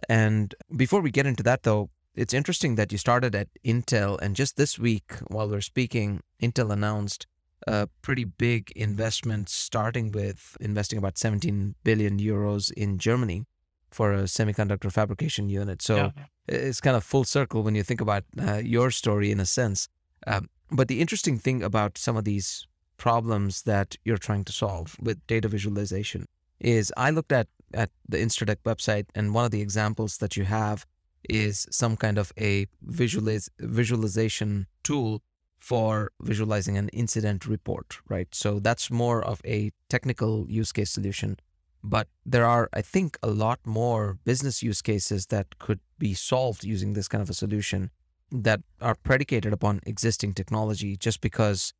And 0.08 0.54
before 0.76 1.00
we 1.00 1.10
get 1.10 1.26
into 1.26 1.42
that, 1.44 1.62
though, 1.62 1.90
it's 2.14 2.34
interesting 2.34 2.74
that 2.74 2.90
you 2.92 2.98
started 2.98 3.34
at 3.34 3.48
Intel, 3.64 4.18
and 4.20 4.34
just 4.34 4.56
this 4.56 4.78
week, 4.78 5.12
while 5.28 5.48
we're 5.48 5.60
speaking, 5.60 6.20
Intel 6.42 6.72
announced 6.72 7.26
a 7.66 7.88
pretty 8.02 8.24
big 8.24 8.72
investment, 8.74 9.48
starting 9.48 10.10
with 10.12 10.56
investing 10.60 10.98
about 10.98 11.18
17 11.18 11.74
billion 11.84 12.18
euros 12.18 12.72
in 12.72 12.98
Germany 12.98 13.44
for 13.90 14.12
a 14.12 14.22
semiconductor 14.24 14.90
fabrication 14.90 15.48
unit. 15.48 15.82
So 15.82 15.96
Yeah. 15.96 16.10
it's 16.48 16.80
kind 16.80 16.96
of 16.96 17.04
full 17.04 17.24
circle 17.24 17.62
when 17.62 17.74
you 17.74 17.82
think 17.82 18.00
about 18.00 18.24
uh, 18.40 18.60
your 18.64 18.90
story 18.90 19.30
in 19.30 19.40
a 19.40 19.46
sense. 19.46 19.88
Um, 20.26 20.48
but 20.70 20.88
the 20.88 21.00
interesting 21.00 21.38
thing 21.38 21.62
about 21.62 21.98
some 21.98 22.16
of 22.16 22.24
these 22.24 22.66
problems 22.96 23.62
that 23.62 23.96
you're 24.04 24.18
trying 24.18 24.44
to 24.44 24.52
solve 24.52 24.96
with 25.00 25.26
data 25.26 25.48
visualization 25.48 26.26
is 26.60 26.92
I 26.96 27.10
looked 27.10 27.32
at 27.32 27.48
at 27.74 27.90
the 28.08 28.18
Instadeck 28.18 28.56
website, 28.64 29.06
and 29.14 29.34
one 29.34 29.44
of 29.44 29.50
the 29.50 29.60
examples 29.60 30.18
that 30.18 30.36
you 30.36 30.44
have 30.44 30.86
is 31.28 31.66
some 31.70 31.96
kind 31.96 32.18
of 32.18 32.32
a 32.38 32.66
visualiz- 32.86 33.50
visualization 33.58 34.66
tool 34.82 35.22
for 35.58 36.10
visualizing 36.22 36.78
an 36.78 36.88
incident 36.88 37.46
report, 37.46 37.98
right? 38.08 38.28
So 38.32 38.58
that's 38.58 38.90
more 38.90 39.22
of 39.22 39.40
a 39.44 39.70
technical 39.88 40.46
use 40.48 40.72
case 40.72 40.90
solution. 40.90 41.38
But 41.82 42.08
there 42.24 42.46
are, 42.46 42.68
I 42.72 42.82
think, 42.82 43.18
a 43.22 43.28
lot 43.28 43.60
more 43.64 44.18
business 44.24 44.62
use 44.62 44.82
cases 44.82 45.26
that 45.26 45.58
could 45.58 45.80
be 45.98 46.14
solved 46.14 46.64
using 46.64 46.94
this 46.94 47.08
kind 47.08 47.22
of 47.22 47.30
a 47.30 47.34
solution 47.34 47.90
that 48.30 48.60
are 48.80 48.94
predicated 48.94 49.52
upon 49.52 49.80
existing 49.86 50.34
technology 50.34 50.96
just 50.96 51.20
because 51.20 51.72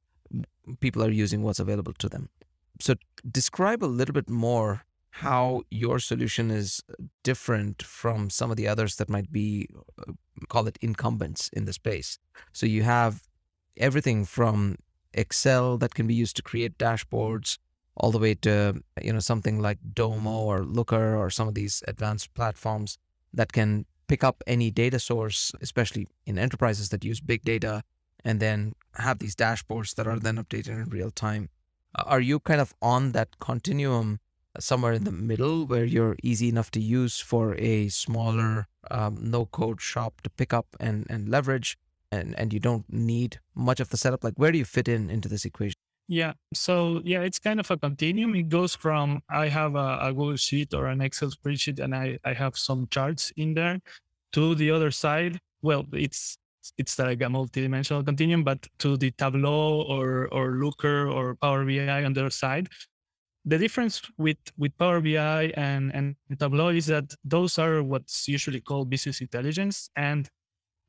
people 0.80 1.02
are 1.02 1.10
using 1.10 1.42
what's 1.42 1.60
available 1.60 1.92
to 1.94 2.08
them. 2.08 2.28
So, 2.80 2.94
describe 3.30 3.84
a 3.84 3.86
little 3.86 4.14
bit 4.14 4.28
more 4.28 4.82
how 5.20 5.62
your 5.70 5.98
solution 5.98 6.50
is 6.50 6.82
different 7.22 7.82
from 7.82 8.30
some 8.30 8.50
of 8.50 8.56
the 8.56 8.68
others 8.68 8.96
that 8.96 9.08
might 9.08 9.30
be, 9.30 9.68
uh, 9.98 10.12
call 10.48 10.66
it 10.66 10.78
incumbents 10.80 11.48
in 11.52 11.64
the 11.64 11.72
space. 11.72 12.18
So, 12.52 12.66
you 12.66 12.82
have 12.82 13.22
everything 13.76 14.24
from 14.24 14.76
Excel 15.12 15.78
that 15.78 15.94
can 15.94 16.06
be 16.06 16.14
used 16.14 16.36
to 16.36 16.42
create 16.42 16.78
dashboards 16.78 17.58
all 17.96 18.10
the 18.10 18.18
way 18.18 18.34
to 18.34 18.82
you 19.02 19.12
know 19.12 19.20
something 19.20 19.60
like 19.60 19.78
Domo 19.92 20.38
or 20.50 20.64
Looker 20.64 21.16
or 21.16 21.28
some 21.30 21.48
of 21.48 21.54
these 21.54 21.82
advanced 21.86 22.32
platforms 22.34 22.98
that 23.34 23.52
can 23.52 23.84
pick 24.08 24.24
up 24.24 24.42
any 24.46 24.70
data 24.70 24.98
source, 24.98 25.52
especially 25.60 26.06
in 26.26 26.38
enterprises 26.38 26.88
that 26.88 27.04
use 27.04 27.20
big 27.20 27.42
data, 27.42 27.82
and 28.24 28.40
then 28.40 28.72
have 28.94 29.18
these 29.18 29.36
dashboards 29.36 29.94
that 29.94 30.06
are 30.06 30.18
then 30.18 30.36
updated 30.36 30.82
in 30.82 30.84
real 30.88 31.10
time. 31.10 31.48
Are 31.94 32.20
you 32.20 32.40
kind 32.40 32.60
of 32.60 32.74
on 32.80 33.12
that 33.12 33.38
continuum 33.38 34.20
somewhere 34.58 34.92
in 34.92 35.04
the 35.04 35.12
middle 35.12 35.66
where 35.66 35.84
you're 35.84 36.16
easy 36.22 36.48
enough 36.48 36.70
to 36.72 36.80
use 36.80 37.20
for 37.20 37.54
a 37.58 37.88
smaller 37.88 38.66
um, 38.90 39.18
no 39.20 39.46
code 39.46 39.80
shop 39.80 40.20
to 40.22 40.30
pick 40.30 40.52
up 40.52 40.66
and, 40.78 41.06
and 41.08 41.28
leverage? 41.28 41.76
And, 42.12 42.36
and 42.36 42.52
you 42.52 42.58
don't 42.58 42.92
need 42.92 43.38
much 43.54 43.78
of 43.78 43.90
the 43.90 43.96
setup. 43.96 44.24
Like, 44.24 44.34
where 44.34 44.50
do 44.50 44.58
you 44.58 44.64
fit 44.64 44.88
in 44.88 45.10
into 45.10 45.28
this 45.28 45.44
equation? 45.44 45.74
Yeah. 46.10 46.32
So 46.52 47.00
yeah, 47.04 47.20
it's 47.20 47.38
kind 47.38 47.60
of 47.60 47.70
a 47.70 47.76
continuum. 47.76 48.34
It 48.34 48.48
goes 48.48 48.74
from 48.74 49.22
I 49.30 49.46
have 49.46 49.76
a, 49.76 49.98
a 50.02 50.12
Google 50.12 50.34
Sheet 50.34 50.74
or 50.74 50.86
an 50.86 51.00
Excel 51.00 51.30
spreadsheet 51.30 51.78
and 51.78 51.94
I, 51.94 52.18
I 52.24 52.32
have 52.32 52.58
some 52.58 52.88
charts 52.90 53.32
in 53.36 53.54
there 53.54 53.78
to 54.32 54.56
the 54.56 54.72
other 54.72 54.90
side. 54.90 55.38
Well, 55.62 55.86
it's 55.92 56.36
it's 56.76 56.98
like 56.98 57.20
a 57.20 57.26
multidimensional 57.26 58.04
continuum, 58.04 58.42
but 58.42 58.66
to 58.80 58.96
the 58.96 59.12
Tableau 59.12 59.82
or 59.82 60.26
or 60.32 60.56
Looker 60.56 61.08
or 61.08 61.36
Power 61.36 61.64
BI 61.64 62.04
on 62.04 62.12
the 62.12 62.22
other 62.22 62.30
side. 62.30 62.68
The 63.44 63.58
difference 63.58 64.02
with 64.18 64.36
with 64.58 64.76
Power 64.76 65.00
BI 65.00 65.52
and, 65.56 65.94
and 65.94 66.16
Tableau 66.38 66.68
is 66.68 66.86
that 66.86 67.14
those 67.24 67.58
are 67.58 67.82
what's 67.82 68.28
usually 68.28 68.60
called 68.60 68.90
business 68.90 69.20
intelligence. 69.20 69.90
And 69.96 70.28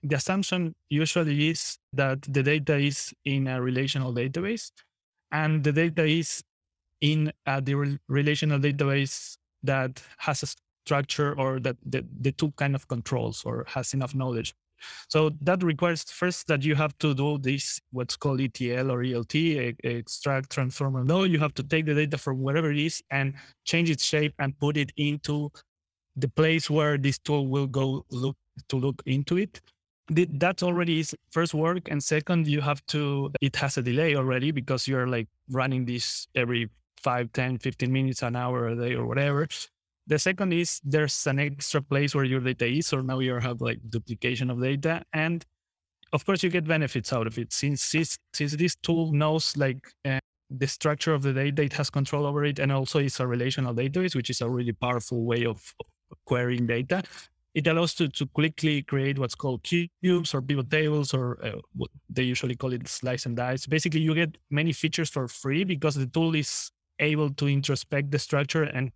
the 0.03 0.15
assumption 0.15 0.75
usually 0.89 1.49
is 1.49 1.77
that 1.93 2.21
the 2.23 2.43
data 2.43 2.75
is 2.75 3.13
in 3.23 3.47
a 3.47 3.61
relational 3.61 4.13
database 4.13 4.71
and 5.31 5.63
the 5.63 5.71
data 5.71 6.03
is 6.05 6.43
in 6.99 7.31
uh, 7.45 7.59
the 7.59 7.75
rel- 7.75 7.97
relational 8.07 8.59
database 8.59 9.37
that 9.63 10.01
has 10.17 10.43
a 10.43 10.47
structure 10.85 11.37
or 11.39 11.59
that 11.59 11.77
the, 11.85 12.05
the 12.19 12.31
two 12.31 12.51
kind 12.57 12.75
of 12.75 12.87
controls 12.87 13.43
or 13.45 13.65
has 13.67 13.93
enough 13.93 14.15
knowledge. 14.15 14.53
So 15.09 15.31
that 15.41 15.63
requires 15.63 16.03
first 16.03 16.47
that 16.47 16.63
you 16.63 16.75
have 16.75 16.97
to 16.99 17.13
do 17.13 17.37
this 17.37 17.79
what's 17.91 18.15
called 18.15 18.41
ETL 18.41 18.91
or 18.91 19.03
ELT, 19.03 19.75
extract, 19.83 20.51
transform, 20.51 20.95
and 20.95 21.09
load. 21.09 21.31
You 21.31 21.39
have 21.39 21.53
to 21.55 21.63
take 21.63 21.85
the 21.85 21.93
data 21.93 22.17
from 22.17 22.41
wherever 22.41 22.71
it 22.71 22.79
is 22.79 23.01
and 23.11 23.33
change 23.65 23.89
its 23.89 24.03
shape 24.03 24.33
and 24.39 24.57
put 24.59 24.77
it 24.77 24.91
into 24.97 25.51
the 26.15 26.27
place 26.27 26.69
where 26.69 26.97
this 26.97 27.17
tool 27.17 27.47
will 27.47 27.67
go 27.67 28.05
look 28.11 28.35
to 28.67 28.75
look 28.75 29.01
into 29.05 29.37
it 29.37 29.61
that 30.09 30.61
already 30.61 30.99
is 30.99 31.15
first 31.31 31.53
work 31.53 31.89
and 31.89 32.03
second 32.03 32.47
you 32.47 32.59
have 32.59 32.85
to 32.87 33.31
it 33.39 33.55
has 33.55 33.77
a 33.77 33.81
delay 33.81 34.15
already 34.15 34.51
because 34.51 34.87
you're 34.87 35.07
like 35.07 35.27
running 35.49 35.85
this 35.85 36.27
every 36.35 36.69
5 36.97 37.31
10 37.31 37.57
15 37.59 37.91
minutes 37.91 38.21
an 38.21 38.35
hour 38.35 38.67
a 38.67 38.75
day 38.75 38.93
or 38.93 39.05
whatever 39.05 39.47
the 40.11 40.19
second 40.19 40.51
is 40.51 40.81
there's 40.83 41.25
an 41.25 41.39
extra 41.39 41.81
place 41.81 42.13
where 42.13 42.25
your 42.25 42.41
data 42.41 42.65
is 42.65 42.91
or 42.91 43.01
now 43.01 43.19
you 43.19 43.33
have 43.35 43.61
like 43.61 43.79
duplication 43.89 44.49
of 44.49 44.61
data. 44.61 45.01
And 45.13 45.45
of 46.11 46.25
course 46.25 46.43
you 46.43 46.49
get 46.49 46.67
benefits 46.67 47.13
out 47.13 47.27
of 47.27 47.37
it. 47.37 47.53
Since 47.53 47.91
this, 47.93 48.17
since 48.33 48.51
this 48.57 48.75
tool 48.75 49.13
knows 49.13 49.55
like 49.55 49.87
uh, 50.03 50.19
the 50.49 50.67
structure 50.67 51.13
of 51.13 51.21
the 51.21 51.31
data 51.31 51.63
it 51.63 51.71
has 51.73 51.89
control 51.89 52.25
over 52.25 52.43
it 52.43 52.59
and 52.59 52.73
also 52.73 52.99
it's 52.99 53.21
a 53.21 53.25
relational 53.25 53.73
database 53.73 54.13
which 54.13 54.29
is 54.29 54.41
a 54.41 54.49
really 54.49 54.73
powerful 54.73 55.23
way 55.23 55.45
of 55.45 55.73
of 56.11 56.17
querying 56.25 56.67
data 56.67 57.01
it 57.53 57.67
allows 57.67 57.93
to, 57.93 58.09
to 58.09 58.25
quickly 58.27 58.81
create 58.81 59.17
what's 59.17 59.35
called 59.35 59.63
cubes 59.63 60.33
or 60.33 60.41
pivot 60.41 60.69
tables 60.69 61.13
or 61.13 61.39
uh, 61.45 61.59
what 61.73 61.89
they 62.09 62.23
usually 62.23 62.55
call 62.55 62.73
it 62.73 62.85
slice 62.87 63.25
and 63.25 63.37
dice. 63.37 63.65
Basically 63.65 64.01
you 64.01 64.13
get 64.13 64.37
many 64.49 64.73
features 64.73 65.09
for 65.09 65.27
free 65.29 65.63
because 65.63 65.95
the 65.95 66.07
tool 66.07 66.35
is 66.35 66.71
able 66.99 67.29
to 67.29 67.45
introspect 67.45 68.11
the 68.11 68.19
structure 68.19 68.63
and 68.63 68.91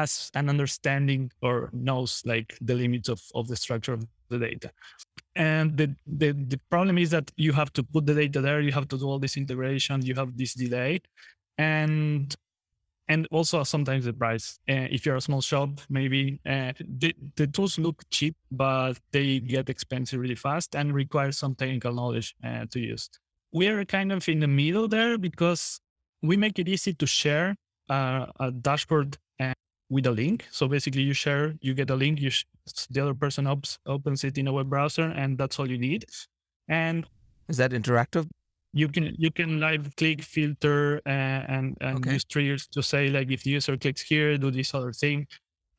has 0.00 0.30
an 0.34 0.48
understanding 0.48 1.30
or 1.42 1.70
knows 1.72 2.22
like 2.24 2.56
the 2.60 2.74
limits 2.74 3.08
of, 3.08 3.20
of 3.34 3.48
the 3.48 3.56
structure 3.56 3.94
of 3.98 4.02
the 4.28 4.38
data 4.38 4.70
and 5.36 5.76
the, 5.76 5.88
the 6.06 6.30
the 6.52 6.60
problem 6.70 6.96
is 7.04 7.10
that 7.10 7.30
you 7.36 7.52
have 7.52 7.72
to 7.72 7.82
put 7.82 8.06
the 8.06 8.14
data 8.14 8.40
there 8.40 8.60
you 8.60 8.72
have 8.72 8.88
to 8.88 8.98
do 8.98 9.06
all 9.10 9.18
this 9.18 9.36
integration 9.36 9.96
you 10.10 10.14
have 10.14 10.30
this 10.36 10.54
delay 10.54 11.00
and 11.58 12.36
and 13.10 13.26
also 13.32 13.64
sometimes 13.64 14.04
the 14.04 14.12
price. 14.12 14.60
Uh, 14.68 14.86
if 14.88 15.04
you're 15.04 15.16
a 15.16 15.20
small 15.20 15.40
shop, 15.40 15.70
maybe 15.88 16.40
uh, 16.46 16.72
the, 16.78 17.12
the 17.34 17.48
tools 17.48 17.76
look 17.76 18.04
cheap, 18.10 18.36
but 18.52 18.94
they 19.10 19.40
get 19.40 19.68
expensive 19.68 20.20
really 20.20 20.36
fast 20.36 20.76
and 20.76 20.94
require 20.94 21.32
some 21.32 21.56
technical 21.56 21.92
knowledge 21.92 22.36
uh, 22.44 22.66
to 22.70 22.78
use. 22.78 23.10
We 23.52 23.66
are 23.66 23.84
kind 23.84 24.12
of 24.12 24.28
in 24.28 24.38
the 24.38 24.46
middle 24.46 24.86
there 24.86 25.18
because 25.18 25.80
we 26.22 26.36
make 26.36 26.60
it 26.60 26.68
easy 26.68 26.94
to 26.94 27.06
share 27.06 27.56
uh, 27.88 28.26
a 28.38 28.52
dashboard 28.52 29.18
uh, 29.40 29.54
with 29.90 30.06
a 30.06 30.12
link. 30.12 30.46
So 30.50 30.68
basically, 30.68 31.02
you 31.02 31.14
share, 31.14 31.54
you 31.60 31.74
get 31.74 31.90
a 31.90 31.96
link, 31.96 32.20
you 32.20 32.30
sh- 32.30 32.46
the 32.90 33.00
other 33.02 33.14
person 33.14 33.46
ops, 33.46 33.78
opens 33.86 34.24
it 34.24 34.38
in 34.38 34.48
a 34.48 34.52
web 34.52 34.70
browser, 34.70 35.04
and 35.10 35.38
that's 35.38 35.58
all 35.58 35.70
you 35.70 35.78
need. 35.78 36.06
And 36.68 37.06
Is 37.48 37.58
that 37.58 37.72
interactive? 37.72 38.30
you 38.72 38.88
can 38.88 39.14
you 39.18 39.30
can 39.32 39.58
live 39.60 39.94
click 39.96 40.22
filter 40.22 41.00
uh, 41.06 41.42
and 41.54 41.76
and 41.80 42.06
Okay. 42.06 42.10
use 42.10 42.24
triggers 42.24 42.68
to 42.68 42.82
say 42.82 43.08
like 43.08 43.30
if 43.30 43.42
the 43.42 43.50
user 43.50 43.76
clicks 43.76 44.02
here 44.02 44.38
do 44.38 44.50
this 44.50 44.74
other 44.74 44.92
thing 44.92 45.26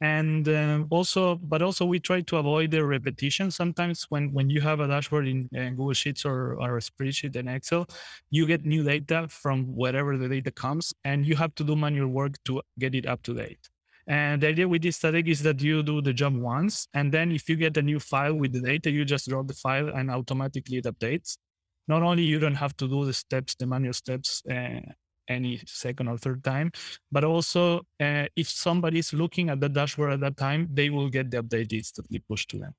and 0.02 0.50
um, 0.50 0.88
also 0.92 1.36
but 1.38 1.62
also 1.62 1.86
we 1.86 2.00
try 2.00 2.22
to 2.22 2.38
avoid 2.38 2.72
the 2.72 2.86
repetition 2.86 3.52
sometimes 3.52 4.06
when 4.10 4.34
when 4.34 4.50
you 4.50 4.62
have 4.62 4.80
a 4.82 4.88
dashboard 4.88 5.28
in, 5.28 5.50
uh 5.58 5.70
google 5.72 5.94
sheets 5.94 6.26
or, 6.26 6.56
or 6.62 6.78
a 6.78 6.82
spreadsheet 6.82 7.36
in 7.36 7.50
excel 7.50 7.88
you 8.32 8.48
get 8.48 8.66
new 8.66 8.84
data 8.84 9.28
from 9.30 9.66
wherever 9.76 10.18
the 10.18 10.30
data 10.30 10.52
comes 10.52 10.94
and 11.06 11.28
you 11.28 11.36
have 11.36 11.56
to 11.56 11.66
do 11.66 11.76
manual 11.76 12.10
work 12.10 12.34
to 12.46 12.62
get 12.80 12.96
it 12.96 13.06
up 13.08 13.24
to 13.24 13.36
date 13.36 13.71
and 14.12 14.42
the 14.42 14.48
idea 14.54 14.68
with 14.68 14.84
Instadeck 14.84 15.28
is 15.28 15.42
that 15.44 15.62
you 15.62 15.82
do 15.84 16.02
the 16.02 16.14
job 16.22 16.36
once 16.36 16.88
and 16.94 17.12
then 17.16 17.32
if 17.32 17.48
you 17.50 17.56
get 17.56 17.78
a 17.78 17.82
new 17.82 18.00
file 18.00 18.36
with 18.42 18.52
the 18.54 18.62
data 18.62 18.92
you 18.92 19.04
just 19.06 19.28
drop 19.30 19.48
the 19.48 19.60
file 19.66 19.88
and 19.90 20.12
automatically 20.12 20.78
it 20.78 20.86
updates 20.86 21.38
not 21.88 22.04
only 22.04 22.24
you 22.24 22.40
don't 22.40 22.56
have 22.56 22.76
to 22.78 22.88
do 22.88 23.06
the 23.06 23.14
steps, 23.14 23.56
the 23.56 23.66
manual 23.66 23.94
steps, 23.94 24.44
uh, 24.50 24.82
any 25.28 25.62
second 25.66 26.08
or 26.08 26.18
third 26.18 26.44
time, 26.44 26.72
but 27.12 27.24
also 27.24 27.82
uh, 28.00 28.26
if 28.36 28.48
somebody 28.50 29.00
is 29.00 29.14
looking 29.14 29.50
at 29.50 29.60
the 29.60 29.70
dashboard 29.70 30.14
at 30.14 30.20
that 30.20 30.38
time, 30.38 30.68
they 30.74 30.90
will 30.90 31.10
get 31.10 31.32
the 31.32 31.42
update 31.44 31.72
instantly 31.74 32.20
pushed 32.30 32.50
to 32.50 32.58
them. 32.58 32.74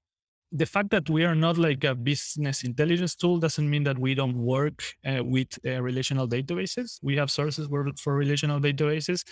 The 0.55 0.67
fact 0.67 0.91
that 0.91 1.09
we 1.09 1.25
are 1.25 1.35
not 1.35 1.57
like 1.57 1.83
a 1.85 1.95
business 1.95 2.63
intelligence 2.63 3.15
tool 3.15 3.39
doesn't 3.39 3.69
mean 3.69 3.85
that 3.85 3.99
we 3.99 4.15
don't 4.15 4.37
work 4.37 4.83
uh, 5.07 5.25
with 5.25 5.59
uh, 5.67 5.81
relational 5.81 6.29
databases. 6.29 6.99
We 7.03 7.17
have 7.17 7.31
sources 7.31 7.69
for, 7.69 7.87
for 7.99 8.15
relational 8.15 8.61
databases. 8.61 9.25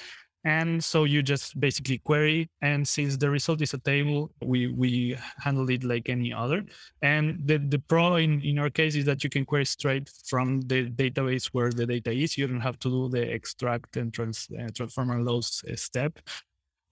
And 0.44 0.82
so 0.82 1.04
you 1.04 1.23
just 1.23 1.61
basically 1.61 1.99
query, 1.99 2.49
and 2.62 2.87
since 2.88 3.18
the 3.18 3.28
result 3.28 3.61
is 3.61 3.75
a 3.75 3.78
table, 3.78 4.30
we 4.42 4.68
we 4.68 5.16
handle 5.37 5.68
it 5.68 5.85
like 5.85 6.09
any 6.09 6.32
other. 6.32 6.64
And 7.02 7.40
the, 7.44 7.59
the 7.59 7.78
pro 7.78 8.16
in, 8.16 8.40
in 8.40 8.59
our 8.59 8.70
case 8.70 8.94
is 8.94 9.04
that 9.04 9.23
you 9.23 9.28
can 9.28 9.44
query 9.44 9.66
straight 9.66 10.11
from 10.26 10.62
the 10.62 10.88
database 10.88 11.47
where 11.52 11.70
the 11.70 11.85
data 11.85 12.11
is. 12.11 12.38
You 12.38 12.47
don't 12.47 12.61
have 12.61 12.78
to 12.78 12.88
do 12.88 13.09
the 13.11 13.30
extract 13.30 13.99
and 13.99 14.14
trans, 14.14 14.49
uh, 14.59 14.68
transform 14.75 15.11
and 15.11 15.26
load 15.26 15.44
step. 15.44 16.18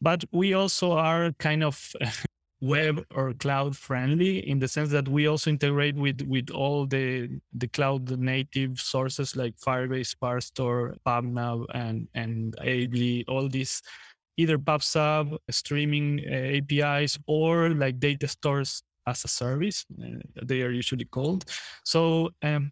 But 0.01 0.25
we 0.31 0.53
also 0.53 0.93
are 0.93 1.33
kind 1.39 1.65
of 1.65 1.93
web 2.61 3.05
or 3.15 3.33
cloud 3.35 3.77
friendly 3.77 4.49
in 4.49 4.59
the 4.59 4.67
sense 4.67 4.91
that 4.91 5.09
we 5.09 5.29
also 5.29 5.51
integrate 5.51 5.95
with 5.95 6.23
with 6.23 6.51
all 6.51 6.87
the 6.87 7.29
the 7.53 7.69
cloud 7.69 8.11
native 8.19 8.81
sources 8.81 9.37
like 9.37 9.57
Firebase, 9.57 10.17
ParseStore, 10.17 10.97
PubNub, 11.07 11.67
and 11.75 12.09
and 12.15 12.55
Ably, 12.61 13.25
all 13.29 13.49
these 13.49 13.83
either 14.37 14.59
PubSub 14.59 15.37
streaming 15.51 16.21
uh, 16.27 16.59
APIs 16.59 17.19
or 17.27 17.71
like 17.71 17.99
data 17.99 18.29
stores 18.29 18.83
as 19.07 19.25
a 19.25 19.29
service. 19.29 19.85
Uh, 20.01 20.19
they 20.45 20.63
are 20.63 20.71
usually 20.71 21.05
called. 21.05 21.45
So 21.85 22.31
um, 22.43 22.71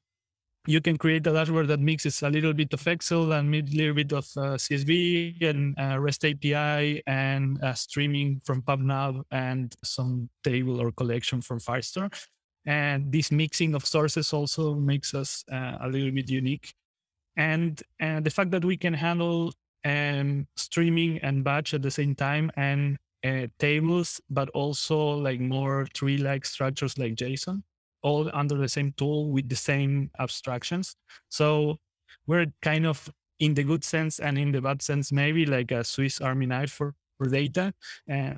you 0.67 0.81
can 0.81 0.97
create 0.97 1.27
a 1.27 1.33
dashboard 1.33 1.69
that 1.69 1.81
mixes 1.81 2.23
a 2.23 2.31
little 2.31 2.53
bit 2.53 2.73
of 2.73 2.87
Excel 2.87 3.33
and 3.33 3.55
a 3.55 3.63
little 3.63 3.95
bit 3.95 4.13
of 4.13 4.25
uh, 4.37 4.57
CSV 4.57 5.43
and 5.43 5.79
uh, 5.79 5.99
REST 5.99 6.25
API 6.25 7.03
and 7.07 7.63
uh, 7.63 7.73
streaming 7.75 8.41
from 8.45 8.63
PubNub 8.63 9.23
and 9.31 9.75
some 9.85 10.29
table 10.43 10.81
or 10.81 10.91
collection 10.93 11.41
from 11.41 11.61
Firestore. 11.61 12.13
And 12.67 13.13
this 13.13 13.31
mixing 13.31 13.75
of 13.75 13.87
sources 13.87 14.33
also 14.33 14.75
makes 14.75 15.15
us 15.15 15.45
uh, 15.53 15.79
a 15.81 15.89
little 15.89 16.11
bit 16.11 16.29
unique. 16.29 16.75
And, 17.37 17.81
and 18.01 18.25
the 18.27 18.31
fact 18.31 18.51
that 18.51 18.65
we 18.65 18.77
can 18.77 18.95
handle 18.95 19.53
um, 19.85 20.49
streaming 20.57 21.19
and 21.19 21.45
batch 21.45 21.75
at 21.75 21.83
the 21.83 21.91
same 21.91 22.15
time 22.17 22.51
and 22.57 22.99
uh, 23.25 23.47
tables, 23.61 24.21
but 24.31 24.49
also 24.51 24.99
like 24.99 25.39
more 25.39 25.87
tree-like 25.95 26.45
structures 26.45 26.99
like 26.99 27.15
JSON 27.15 27.63
all 28.03 28.31
under 28.33 28.57
the 28.57 28.69
same 28.69 28.93
tool 28.97 29.31
with 29.31 29.49
the 29.49 29.57
same 29.57 30.11
abstractions. 30.19 30.97
So 31.29 31.79
we're 32.27 32.47
kind 32.63 32.87
of 32.87 33.11
in 33.39 33.55
the 33.55 33.65
good 33.65 33.85
sense 33.85 34.19
and 34.19 34.39
in 34.39 34.53
the 34.53 34.61
bad 34.61 34.83
sense, 34.83 35.13
maybe 35.13 35.47
like 35.47 35.71
a 35.71 35.85
Swiss 35.85 36.21
Army 36.21 36.47
knife 36.47 36.73
for, 36.73 36.95
for 37.19 37.29
data. 37.29 37.73
Uh, 38.11 38.35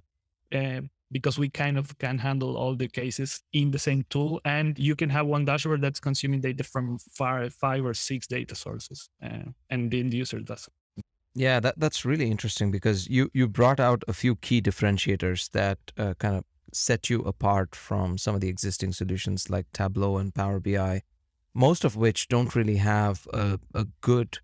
uh, 0.54 0.80
because 1.10 1.38
we 1.38 1.48
kind 1.48 1.78
of 1.78 1.96
can 1.98 2.18
handle 2.18 2.56
all 2.56 2.74
the 2.74 2.88
cases 2.88 3.42
in 3.52 3.70
the 3.70 3.78
same 3.78 4.04
tool 4.10 4.40
and 4.44 4.78
you 4.78 4.94
can 4.94 5.08
have 5.08 5.26
one 5.26 5.44
dashboard 5.44 5.80
that's 5.80 6.00
consuming 6.00 6.40
data 6.40 6.62
from 6.62 6.98
five, 7.12 7.52
five 7.54 7.84
or 7.84 7.94
six 7.94 8.26
data 8.26 8.54
sources 8.54 9.08
uh, 9.22 9.44
and 9.70 9.90
the 9.90 10.00
end 10.00 10.12
user 10.12 10.40
does 10.40 10.68
yeah 11.34 11.60
that, 11.60 11.78
that's 11.78 12.04
really 12.04 12.30
interesting 12.30 12.70
because 12.70 13.08
you 13.08 13.30
you 13.32 13.48
brought 13.48 13.80
out 13.80 14.02
a 14.08 14.12
few 14.12 14.36
key 14.36 14.60
differentiators 14.60 15.50
that 15.50 15.78
uh, 15.96 16.14
kind 16.18 16.36
of 16.36 16.44
set 16.72 17.10
you 17.10 17.22
apart 17.22 17.74
from 17.74 18.18
some 18.18 18.34
of 18.34 18.40
the 18.40 18.48
existing 18.48 18.92
solutions 18.92 19.50
like 19.50 19.66
Tableau 19.72 20.16
and 20.16 20.34
Power 20.34 20.60
BI, 20.60 21.02
most 21.54 21.84
of 21.84 21.96
which 21.96 22.28
don't 22.28 22.54
really 22.54 22.76
have 22.76 23.26
a, 23.32 23.58
a 23.74 23.86
good 24.00 24.38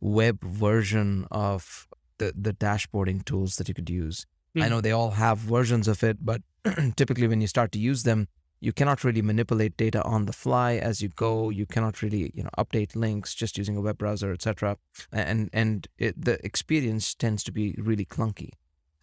web 0.00 0.42
version 0.42 1.26
of 1.30 1.88
the, 2.18 2.32
the 2.36 2.52
dashboarding 2.52 3.24
tools 3.24 3.56
that 3.56 3.68
you 3.68 3.74
could 3.74 3.90
use. 3.90 4.26
Mm. 4.56 4.62
I 4.62 4.64
hmm. 4.64 4.70
know 4.70 4.80
they 4.80 4.92
all 4.92 5.12
have 5.12 5.38
versions 5.38 5.88
of 5.88 6.02
it, 6.02 6.18
but 6.24 6.42
typically 6.96 7.28
when 7.28 7.40
you 7.40 7.46
start 7.46 7.72
to 7.72 7.78
use 7.78 8.04
them, 8.04 8.28
you 8.60 8.72
cannot 8.72 9.04
really 9.04 9.20
manipulate 9.20 9.76
data 9.76 10.02
on 10.04 10.24
the 10.24 10.32
fly 10.32 10.76
as 10.76 11.02
you 11.02 11.08
go. 11.08 11.50
You 11.50 11.66
cannot 11.66 12.00
really, 12.00 12.30
you 12.34 12.42
know, 12.42 12.50
update 12.56 12.96
links 12.96 13.34
just 13.34 13.58
using 13.58 13.76
a 13.76 13.80
web 13.82 13.98
browser, 13.98 14.32
etc. 14.32 14.78
And 15.12 15.50
and 15.52 15.86
it, 15.98 16.24
the 16.24 16.44
experience 16.44 17.14
tends 17.14 17.44
to 17.44 17.52
be 17.52 17.74
really 17.76 18.06
clunky. 18.06 18.52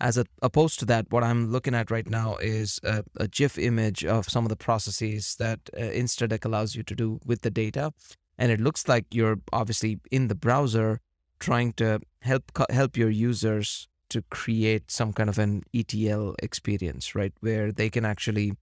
As 0.02 0.18
a, 0.18 0.26
opposed 0.42 0.80
to 0.80 0.86
that, 0.86 1.06
what 1.12 1.24
I'm 1.24 1.52
looking 1.52 1.76
at 1.76 1.92
right 1.92 2.10
now 2.10 2.38
is 2.38 2.80
a, 2.84 3.04
a 3.18 3.28
GIF 3.28 3.60
image 3.60 4.04
of 4.04 4.28
some 4.28 4.44
of 4.44 4.50
the 4.50 4.56
processes 4.56 5.36
that 5.38 5.60
uh, 5.78 5.80
Instadeck 5.80 6.44
allows 6.44 6.76
you 6.76 6.82
to 6.82 6.96
do 6.96 7.20
with 7.24 7.44
the 7.44 7.52
data. 7.52 7.94
And 8.36 8.52
it 8.52 8.60
looks 8.60 8.88
like 8.88 9.06
you're 9.12 9.38
obviously 9.54 10.00
in 10.10 10.28
the 10.28 10.34
browser 10.34 11.02
trying 11.40 11.74
to 11.74 12.00
help 12.22 12.52
help 12.72 12.98
your 12.98 13.12
users 13.12 13.88
to 14.10 14.24
create 14.32 14.90
some 14.90 15.14
kind 15.14 15.30
of 15.30 15.38
an 15.38 15.64
ETL 15.72 16.36
experience, 16.42 17.14
right? 17.14 17.34
Where 17.40 17.72
they 17.72 17.92
can 17.92 18.04
actually 18.04 18.54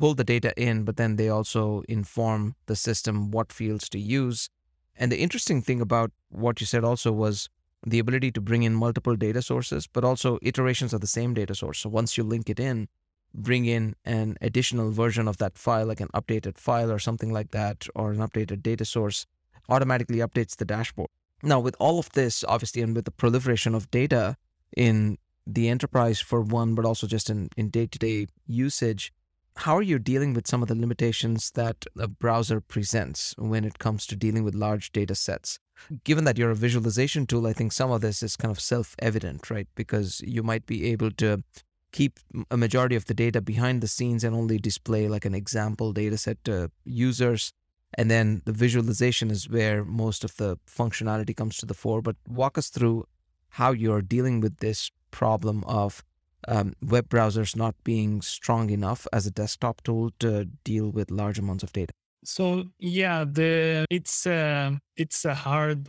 pull 0.00 0.14
the 0.14 0.24
data 0.24 0.52
in, 0.56 0.82
but 0.82 0.96
then 0.96 1.14
they 1.14 1.28
also 1.28 1.84
inform 1.88 2.56
the 2.66 2.74
system 2.74 3.30
what 3.30 3.52
fields 3.52 3.88
to 3.90 4.00
use. 4.00 4.48
And 4.96 5.12
the 5.12 5.20
interesting 5.20 5.62
thing 5.62 5.80
about 5.80 6.10
what 6.28 6.60
you 6.60 6.66
said 6.66 6.82
also 6.82 7.12
was 7.12 7.48
the 7.84 7.98
ability 7.98 8.30
to 8.32 8.40
bring 8.40 8.62
in 8.62 8.74
multiple 8.74 9.16
data 9.16 9.42
sources, 9.42 9.86
but 9.86 10.04
also 10.04 10.38
iterations 10.42 10.92
of 10.92 11.00
the 11.00 11.06
same 11.06 11.34
data 11.34 11.54
source. 11.54 11.80
So 11.80 11.88
once 11.88 12.16
you 12.16 12.22
link 12.22 12.48
it 12.48 12.60
in, 12.60 12.88
bring 13.34 13.64
in 13.64 13.96
an 14.04 14.36
additional 14.40 14.90
version 14.90 15.26
of 15.26 15.38
that 15.38 15.58
file, 15.58 15.86
like 15.86 16.00
an 16.00 16.08
updated 16.14 16.58
file 16.58 16.92
or 16.92 16.98
something 16.98 17.32
like 17.32 17.50
that, 17.50 17.86
or 17.94 18.12
an 18.12 18.18
updated 18.18 18.62
data 18.62 18.84
source, 18.84 19.26
automatically 19.68 20.18
updates 20.18 20.56
the 20.56 20.64
dashboard. 20.64 21.08
Now, 21.42 21.58
with 21.58 21.74
all 21.80 21.98
of 21.98 22.10
this, 22.12 22.44
obviously, 22.46 22.82
and 22.82 22.94
with 22.94 23.04
the 23.04 23.10
proliferation 23.10 23.74
of 23.74 23.90
data 23.90 24.36
in 24.76 25.18
the 25.44 25.68
enterprise 25.68 26.20
for 26.20 26.40
one, 26.40 26.76
but 26.76 26.84
also 26.84 27.06
just 27.06 27.28
in, 27.28 27.48
in 27.56 27.68
day-to-day 27.68 28.28
usage, 28.46 29.12
how 29.56 29.76
are 29.76 29.82
you 29.82 29.98
dealing 29.98 30.34
with 30.34 30.46
some 30.46 30.62
of 30.62 30.68
the 30.68 30.74
limitations 30.74 31.50
that 31.52 31.84
a 31.98 32.06
browser 32.06 32.60
presents 32.60 33.34
when 33.36 33.64
it 33.64 33.78
comes 33.78 34.06
to 34.06 34.16
dealing 34.16 34.44
with 34.44 34.54
large 34.54 34.92
data 34.92 35.14
sets? 35.14 35.58
Given 36.04 36.24
that 36.24 36.38
you're 36.38 36.50
a 36.50 36.56
visualization 36.56 37.26
tool, 37.26 37.46
I 37.46 37.52
think 37.52 37.72
some 37.72 37.90
of 37.90 38.00
this 38.00 38.22
is 38.22 38.36
kind 38.36 38.50
of 38.50 38.60
self 38.60 38.94
evident, 38.98 39.50
right? 39.50 39.68
Because 39.74 40.20
you 40.26 40.42
might 40.42 40.66
be 40.66 40.86
able 40.86 41.10
to 41.12 41.42
keep 41.92 42.18
a 42.50 42.56
majority 42.56 42.96
of 42.96 43.04
the 43.04 43.14
data 43.14 43.40
behind 43.40 43.82
the 43.82 43.88
scenes 43.88 44.24
and 44.24 44.34
only 44.34 44.58
display 44.58 45.08
like 45.08 45.24
an 45.24 45.34
example 45.34 45.92
data 45.92 46.16
set 46.16 46.42
to 46.44 46.70
users. 46.84 47.52
And 47.94 48.10
then 48.10 48.40
the 48.46 48.52
visualization 48.52 49.30
is 49.30 49.48
where 49.48 49.84
most 49.84 50.24
of 50.24 50.36
the 50.36 50.56
functionality 50.66 51.36
comes 51.36 51.58
to 51.58 51.66
the 51.66 51.74
fore. 51.74 52.00
But 52.00 52.16
walk 52.26 52.56
us 52.56 52.70
through 52.70 53.06
how 53.50 53.72
you're 53.72 54.00
dealing 54.00 54.40
with 54.40 54.58
this 54.58 54.90
problem 55.10 55.62
of 55.64 56.02
um, 56.48 56.72
web 56.82 57.08
browsers 57.08 57.54
not 57.54 57.74
being 57.84 58.22
strong 58.22 58.70
enough 58.70 59.06
as 59.12 59.26
a 59.26 59.30
desktop 59.30 59.82
tool 59.82 60.10
to 60.20 60.46
deal 60.64 60.90
with 60.90 61.10
large 61.10 61.38
amounts 61.38 61.62
of 61.62 61.72
data? 61.72 61.92
So 62.24 62.64
yeah, 62.78 63.24
the 63.24 63.84
it's 63.90 64.26
uh, 64.26 64.72
it's 64.96 65.24
a 65.24 65.34
hard 65.34 65.88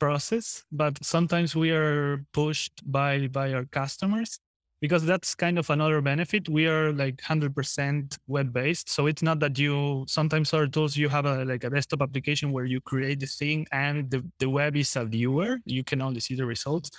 process, 0.00 0.64
but 0.72 1.02
sometimes 1.04 1.54
we 1.56 1.70
are 1.70 2.24
pushed 2.32 2.80
by 2.90 3.28
by 3.28 3.52
our 3.52 3.64
customers 3.66 4.38
because 4.80 5.04
that's 5.06 5.34
kind 5.34 5.58
of 5.58 5.70
another 5.70 6.00
benefit. 6.00 6.48
We 6.48 6.66
are 6.66 6.92
like 6.92 7.20
100% 7.22 8.18
web 8.26 8.52
based, 8.52 8.88
so 8.90 9.06
it's 9.06 9.22
not 9.22 9.40
that 9.40 9.58
you 9.58 10.04
sometimes 10.08 10.52
our 10.54 10.66
tools 10.66 10.96
you 10.96 11.08
have 11.08 11.26
a 11.26 11.44
like 11.44 11.64
a 11.64 11.70
desktop 11.70 12.02
application 12.02 12.52
where 12.52 12.64
you 12.66 12.80
create 12.80 13.20
the 13.20 13.26
thing 13.26 13.66
and 13.72 14.10
the, 14.10 14.24
the 14.38 14.48
web 14.50 14.76
is 14.76 14.96
a 14.96 15.04
viewer. 15.04 15.58
You 15.66 15.84
can 15.84 16.02
only 16.02 16.20
see 16.20 16.34
the 16.36 16.46
results 16.46 16.90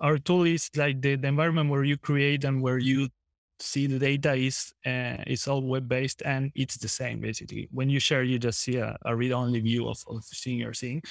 our 0.00 0.18
tool 0.18 0.44
is 0.44 0.70
like 0.76 1.00
the, 1.02 1.16
the 1.16 1.28
environment 1.28 1.70
where 1.70 1.84
you 1.84 1.96
create 1.96 2.44
and 2.44 2.62
where 2.62 2.78
you 2.78 3.08
see 3.60 3.86
the 3.86 3.98
data 3.98 4.34
is 4.34 4.72
uh, 4.86 5.22
it's 5.26 5.48
all 5.48 5.62
web 5.62 5.88
based 5.88 6.22
and 6.24 6.50
it's 6.54 6.76
the 6.76 6.88
same 6.88 7.20
basically. 7.20 7.68
When 7.70 7.90
you 7.90 8.00
share, 8.00 8.22
you 8.22 8.38
just 8.38 8.60
see 8.60 8.76
a, 8.76 8.96
a 9.04 9.14
read 9.14 9.32
only 9.32 9.60
view 9.60 9.88
of, 9.88 10.02
of 10.08 10.24
seeing 10.24 10.58
you're 10.58 10.74
seeing, 10.74 11.02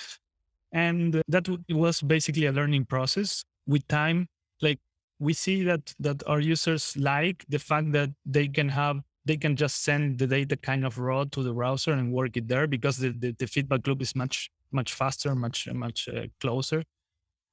and 0.72 1.22
that 1.28 1.48
was 1.70 2.02
basically 2.02 2.46
a 2.46 2.52
learning 2.52 2.86
process. 2.86 3.44
With 3.68 3.88
time, 3.88 4.28
like 4.62 4.80
we 5.20 5.34
see 5.34 5.64
that 5.64 5.94
that 6.00 6.24
our 6.28 6.40
users 6.40 6.96
like 6.98 7.46
the 7.50 7.60
fact 7.60 7.92
that 7.92 8.10
they 8.26 8.48
can 8.48 8.70
have 8.70 9.02
they 9.26 9.38
can 9.38 9.56
just 9.56 9.84
send 9.84 10.18
the 10.18 10.26
data 10.26 10.56
kind 10.56 10.86
of 10.86 10.98
raw 10.98 11.26
to 11.26 11.44
the 11.44 11.54
browser 11.54 11.92
and 11.92 12.14
work 12.14 12.38
it 12.38 12.48
there 12.48 12.66
because 12.66 12.98
the, 12.98 13.10
the, 13.10 13.36
the 13.38 13.46
feedback 13.46 13.86
loop 13.86 14.02
is 14.02 14.16
much 14.16 14.50
much 14.72 14.94
faster, 14.94 15.36
much 15.36 15.68
much 15.74 16.08
uh, 16.08 16.28
closer. 16.40 16.84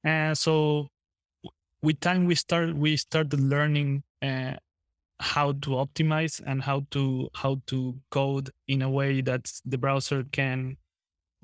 And 0.03 0.37
so 0.37 0.87
with 1.81 1.99
time 1.99 2.25
we 2.25 2.35
start 2.35 2.75
we 2.75 2.97
started 2.97 3.39
learning 3.39 4.03
uh, 4.21 4.53
how 5.19 5.53
to 5.53 5.69
optimize 5.71 6.41
and 6.45 6.61
how 6.61 6.85
to 6.91 7.29
how 7.33 7.61
to 7.67 7.95
code 8.11 8.49
in 8.67 8.81
a 8.81 8.89
way 8.89 9.21
that 9.21 9.51
the 9.65 9.77
browser 9.77 10.25
can 10.31 10.77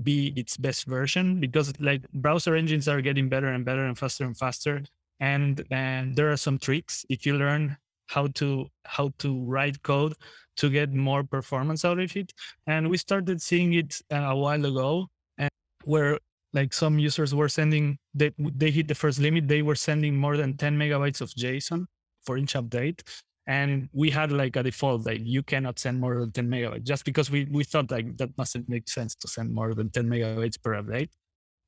be 0.04 0.34
its 0.36 0.58
best 0.58 0.86
version 0.86 1.40
because 1.40 1.72
like 1.80 2.02
browser 2.14 2.56
engines 2.56 2.88
are 2.88 3.02
getting 3.02 3.30
better 3.30 3.48
and 3.48 3.64
better 3.64 3.86
and 3.86 3.98
faster 3.98 4.26
and 4.26 4.38
faster. 4.38 4.84
And 5.20 5.64
and 5.72 6.16
there 6.16 6.32
are 6.32 6.38
some 6.38 6.58
tricks 6.58 7.06
if 7.10 7.26
you 7.26 7.38
learn 7.38 7.78
how 8.08 8.28
to 8.28 8.68
how 8.86 9.12
to 9.20 9.40
write 9.46 9.82
code 9.84 10.14
to 10.58 10.70
get 10.70 10.92
more 10.92 11.24
performance 11.24 11.86
out 11.86 12.00
of 12.00 12.16
it. 12.16 12.34
And 12.68 12.90
we 12.90 12.98
started 12.98 13.42
seeing 13.42 13.74
it 13.74 14.02
uh, 14.12 14.18
a 14.18 14.36
while 14.36 14.66
ago 14.66 15.08
and 15.38 15.50
where 15.86 16.20
like 16.54 16.74
some 16.74 17.00
users 17.00 17.34
were 17.34 17.48
sending 17.48 17.98
they, 18.14 18.32
they 18.38 18.72
hit 18.72 18.90
the 18.90 18.96
first 18.96 19.20
limit. 19.20 19.48
They 19.48 19.62
were 19.62 19.76
sending 19.76 20.18
more 20.18 20.36
than 20.36 20.58
10 20.58 20.78
megabytes 20.78 21.22
of 21.22 21.30
json 21.30 21.86
for 22.26 22.38
each 22.38 22.54
update 22.54 23.02
and 23.48 23.90
we 23.94 24.10
had 24.10 24.32
like 24.32 24.56
a 24.56 24.64
default 24.64 25.06
like 25.06 25.22
you 25.24 25.42
cannot 25.44 25.80
send 25.80 26.00
more 26.00 26.20
than 26.20 26.32
10 26.32 26.48
megabytes 26.48 26.84
just 26.84 27.06
because 27.06 27.32
we, 27.32 27.46
we 27.46 27.64
thought 27.64 27.90
like 27.90 28.18
that 28.18 28.30
mustn't 28.38 28.70
make 28.70 28.88
sense 28.88 29.16
to 29.16 29.28
send 29.28 29.54
more 29.54 29.74
than 29.74 29.90
10 29.90 30.08
megabytes 30.08 30.62
per 30.62 30.82
update. 30.82 31.10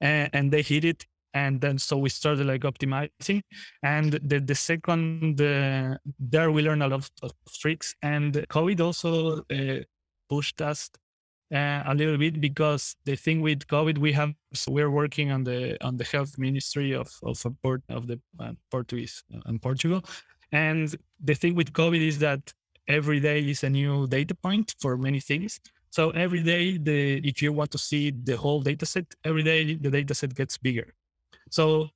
And, 0.01 0.29
and 0.33 0.51
they 0.51 0.61
hit 0.61 0.85
it 0.85 1.05
and 1.33 1.59
then 1.59 1.79
so 1.79 1.97
we 1.97 2.09
started 2.09 2.45
like 2.45 2.61
optimizing. 2.61 3.41
And 3.81 4.13
the, 4.13 4.39
the 4.39 4.55
second 4.55 5.41
uh, 5.41 5.97
there 6.19 6.51
we 6.51 6.61
learned 6.61 6.83
a 6.83 6.87
lot 6.87 7.09
of 7.23 7.33
tricks. 7.59 7.95
And 8.03 8.33
covid 8.49 8.79
also 8.79 9.43
uh, 9.51 9.83
pushed 10.29 10.61
us 10.61 10.89
uh, 11.53 11.83
a 11.85 11.93
little 11.93 12.17
bit 12.17 12.41
because 12.41 12.95
the 13.05 13.15
thing 13.15 13.41
with 13.41 13.67
COVID, 13.67 13.97
we 13.97 14.11
have 14.13 14.33
so 14.53 14.71
we're 14.71 14.89
working 14.89 15.31
on 15.31 15.43
the 15.43 15.77
on 15.85 15.97
the 15.97 16.03
health 16.03 16.37
ministry 16.37 16.93
of 16.93 17.09
of 17.21 17.45
port 17.61 17.83
of 17.89 18.07
the 18.07 18.19
uh, 18.39 18.53
Portuguese 18.71 19.23
uh, 19.33 19.39
and 19.45 19.61
Portugal, 19.61 20.03
And 20.53 20.95
the 21.21 21.33
thing 21.33 21.55
with 21.55 21.73
COVID 21.73 21.99
is 21.99 22.19
that 22.19 22.53
every 22.87 23.19
day 23.19 23.39
is 23.39 23.63
a 23.63 23.69
new 23.69 24.07
data 24.07 24.35
point 24.35 24.75
for 24.79 24.97
many 24.97 25.19
things. 25.19 25.59
So 25.89 26.11
every 26.11 26.43
day, 26.43 26.77
the 26.77 27.17
if 27.27 27.41
you 27.41 27.51
want 27.51 27.71
to 27.71 27.77
see 27.77 28.11
the 28.11 28.37
whole 28.37 28.61
data 28.61 28.85
set, 28.85 29.05
every 29.25 29.43
day 29.43 29.75
the 29.75 29.89
data 29.89 30.13
set 30.13 30.33
gets 30.33 30.57
bigger. 30.57 30.93
So 31.49 31.89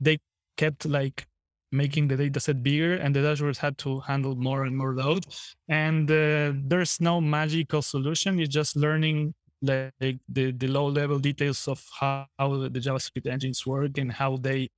they 0.00 0.18
kept 0.56 0.86
like 0.86 1.26
making 1.70 2.08
the 2.08 2.16
data 2.16 2.40
set 2.40 2.62
bigger 2.62 2.94
and 2.96 3.14
the 3.14 3.20
dashboards 3.20 3.58
had 3.58 3.76
to 3.78 4.00
handle 4.00 4.34
more 4.36 4.64
and 4.64 4.76
more 4.76 4.94
load. 4.94 5.26
And 5.68 6.10
uh, 6.10 6.52
there's 6.64 7.00
no 7.00 7.20
magical 7.20 7.82
solution. 7.82 8.40
It's 8.40 8.52
just 8.52 8.74
learning 8.74 9.34
like 9.60 10.18
the, 10.28 10.52
the 10.52 10.68
low 10.68 10.86
level 10.86 11.18
details 11.18 11.68
of 11.68 11.84
how, 11.98 12.26
how 12.38 12.68
the 12.68 12.80
JavaScript 12.80 13.26
engines 13.26 13.66
work 13.66 13.98
and 13.98 14.10
how 14.10 14.36
they 14.36 14.70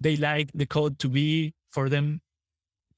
they 0.00 0.16
like 0.16 0.50
the 0.52 0.66
code 0.66 0.98
to 0.98 1.08
be 1.08 1.54
for 1.70 1.88
them 1.88 2.20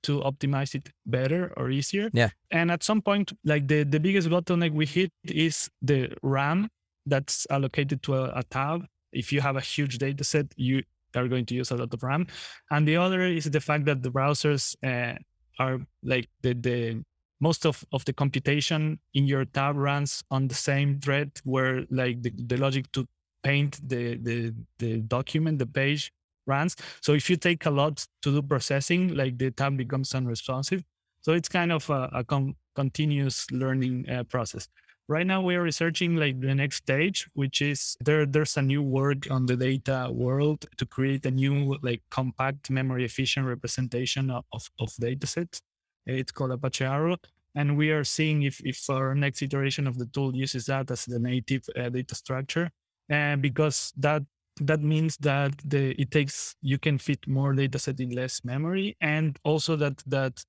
to 0.03 0.21
optimize 0.21 0.75
it 0.75 0.91
better 1.07 1.53
or 1.57 1.71
easier. 1.71 2.11
Yeah. 2.13 2.31
And 2.51 2.71
at 2.71 2.83
some 2.83 3.03
point, 3.03 3.33
like 3.45 3.69
the, 3.69 3.83
the 3.85 4.01
biggest 4.01 4.29
bottleneck 4.29 4.73
we 4.73 4.87
hit 4.87 5.13
is 5.25 5.71
the 5.83 6.13
RAM 6.23 6.69
that's 7.07 7.47
allocated 7.51 8.03
to 8.05 8.15
a, 8.15 8.33
a 8.37 8.43
tab. 8.45 8.87
If 9.13 9.33
you 9.33 9.41
have 9.41 9.57
a 9.57 9.61
huge 9.61 9.99
data 9.99 10.25
set, 10.25 10.47
you 10.57 10.83
are 11.15 11.29
going 11.29 11.47
to 11.47 11.55
use 11.55 11.71
a 11.71 11.77
lot 11.77 11.93
of 11.93 12.03
RAM. 12.03 12.27
And 12.71 12.87
the 12.87 12.97
other 12.97 13.23
is 13.23 13.51
the 13.51 13.61
fact 13.61 13.87
that 13.87 14.03
the 14.03 14.11
browsers 14.11 14.77
uh, 14.85 15.19
are 15.59 15.81
like 16.03 16.29
the, 16.43 16.55
the 16.55 17.03
most 17.41 17.67
of, 17.67 17.85
of 17.93 18.05
the 18.05 18.13
computation 18.13 18.99
in 19.15 19.27
your 19.27 19.45
tab 19.45 19.77
runs 19.77 20.23
on 20.31 20.49
the 20.49 20.55
same 20.55 21.01
thread 21.01 21.33
where 21.45 21.85
like 21.91 22.23
the, 22.23 22.33
the 22.47 22.57
logic 22.57 22.91
to 22.93 23.07
paint 23.43 23.81
the, 23.89 24.17
the, 24.17 24.55
the 24.79 24.99
document, 24.99 25.59
the 25.59 25.67
page 25.67 26.13
runs. 26.49 26.75
So 27.01 27.13
if 27.13 27.31
you 27.31 27.37
take 27.37 27.67
a 27.67 27.71
lot 27.71 28.05
to 28.23 28.33
do 28.33 28.43
processing, 28.43 29.15
like 29.15 29.39
the 29.39 29.51
tab 29.51 29.77
becomes 29.77 30.15
unresponsive. 30.15 30.83
So 31.21 31.33
it's 31.33 31.49
kind 31.49 31.73
of 31.73 31.89
a, 31.91 32.11
a 32.13 32.25
com- 32.25 32.57
continuous 32.75 33.51
learning 33.51 34.09
uh, 34.09 34.25
process. 34.25 34.69
Right 35.09 35.27
now 35.27 35.41
we're 35.41 35.63
researching 35.63 36.17
like 36.17 36.39
the 36.41 36.55
next 36.55 36.77
stage, 36.77 37.29
which 37.33 37.63
is 37.63 37.97
there. 38.05 38.27
There's 38.27 38.57
a 38.57 38.63
new 38.63 38.83
work 38.83 39.31
on 39.31 39.47
the 39.47 39.57
data 39.57 40.09
world 40.13 40.67
to 40.77 40.85
create 40.85 41.25
a 41.25 41.31
new 41.31 41.79
like 41.83 42.03
compact 42.11 42.71
memory 42.71 43.05
efficient 43.05 43.47
representation 43.47 44.31
of, 44.31 44.45
of, 44.53 44.69
of 44.79 44.95
data 44.97 45.27
sets. 45.27 45.63
It's 46.07 46.33
called 46.33 46.53
Apache 46.53 46.85
Arrow. 46.85 47.17
And 47.55 47.77
we 47.77 47.91
are 47.91 48.05
seeing 48.05 48.43
if, 48.43 48.61
if 48.65 48.89
our 48.91 49.15
next 49.15 49.43
iteration 49.43 49.87
of 49.87 49.99
the 49.99 50.07
tool 50.07 50.37
uses 50.37 50.67
that 50.67 50.91
as 50.91 51.07
the 51.07 51.19
native 51.19 51.65
uh, 51.75 51.89
data 51.89 52.15
structure. 52.15 52.71
And 53.09 53.41
because 53.41 53.93
that 53.97 54.23
that 54.61 54.81
means 54.81 55.17
that 55.19 55.53
the 55.65 56.01
it 56.01 56.11
takes 56.11 56.55
you 56.63 56.79
can 56.79 56.99
fit 56.99 57.27
more 57.27 57.53
data 57.53 57.79
set 57.79 58.01
in 58.01 58.11
less 58.11 58.45
memory 58.45 58.97
and 59.01 59.39
also 59.45 59.77
that 59.77 60.03
that 60.07 60.45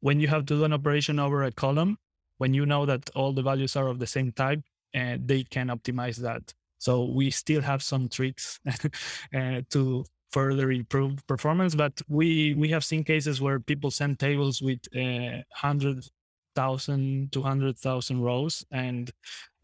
when 0.00 0.20
you 0.20 0.28
have 0.28 0.46
to 0.46 0.54
do 0.56 0.64
an 0.64 0.72
operation 0.72 1.18
over 1.18 1.44
a 1.44 1.52
column 1.52 1.96
when 2.38 2.54
you 2.54 2.64
know 2.64 2.86
that 2.86 3.10
all 3.14 3.32
the 3.32 3.42
values 3.42 3.76
are 3.76 3.88
of 3.88 3.98
the 3.98 4.06
same 4.06 4.32
type 4.32 4.60
uh, 4.94 5.16
they 5.24 5.44
can 5.44 5.68
optimize 5.68 6.16
that. 6.16 6.52
So 6.78 7.04
we 7.04 7.30
still 7.30 7.60
have 7.60 7.82
some 7.82 8.08
tricks 8.08 8.58
uh, 8.66 9.60
to 9.70 10.04
further 10.32 10.70
improve 10.70 11.26
performance 11.26 11.74
but 11.74 12.00
we 12.08 12.54
we 12.54 12.68
have 12.68 12.84
seen 12.84 13.02
cases 13.02 13.40
where 13.40 13.58
people 13.58 13.90
send 13.90 14.16
tables 14.20 14.62
with 14.62 14.78
uh, 14.94 15.42
100,000 15.60 17.32
200,000 17.32 18.20
rows 18.20 18.64
and 18.70 19.10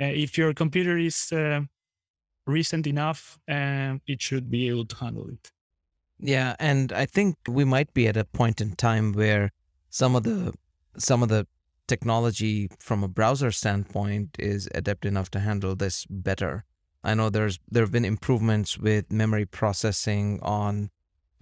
uh, 0.02 0.06
if 0.06 0.36
your 0.36 0.52
computer 0.52 0.98
is 0.98 1.30
uh, 1.32 1.60
recent 2.46 2.86
enough, 2.86 3.38
and 3.46 4.00
it 4.06 4.22
should 4.22 4.50
be 4.50 4.68
able 4.68 4.86
to 4.86 4.96
handle 4.96 5.28
it. 5.28 5.52
Yeah, 6.18 6.56
and 6.58 6.92
I 6.92 7.06
think 7.06 7.36
we 7.48 7.64
might 7.64 7.92
be 7.92 8.08
at 8.08 8.16
a 8.16 8.24
point 8.24 8.60
in 8.60 8.74
time 8.76 9.12
where 9.12 9.50
some 9.90 10.16
of 10.16 10.22
the 10.22 10.54
some 10.96 11.22
of 11.22 11.28
the 11.28 11.46
technology 11.86 12.68
from 12.78 13.04
a 13.04 13.08
browser 13.08 13.50
standpoint 13.50 14.36
is 14.38 14.68
adept 14.74 15.04
enough 15.04 15.30
to 15.30 15.40
handle 15.40 15.76
this 15.76 16.06
better. 16.08 16.64
I 17.04 17.14
know 17.14 17.30
there's 17.30 17.58
there 17.70 17.82
have 17.82 17.92
been 17.92 18.04
improvements 18.04 18.78
with 18.78 19.12
memory 19.12 19.46
processing 19.46 20.40
on 20.42 20.90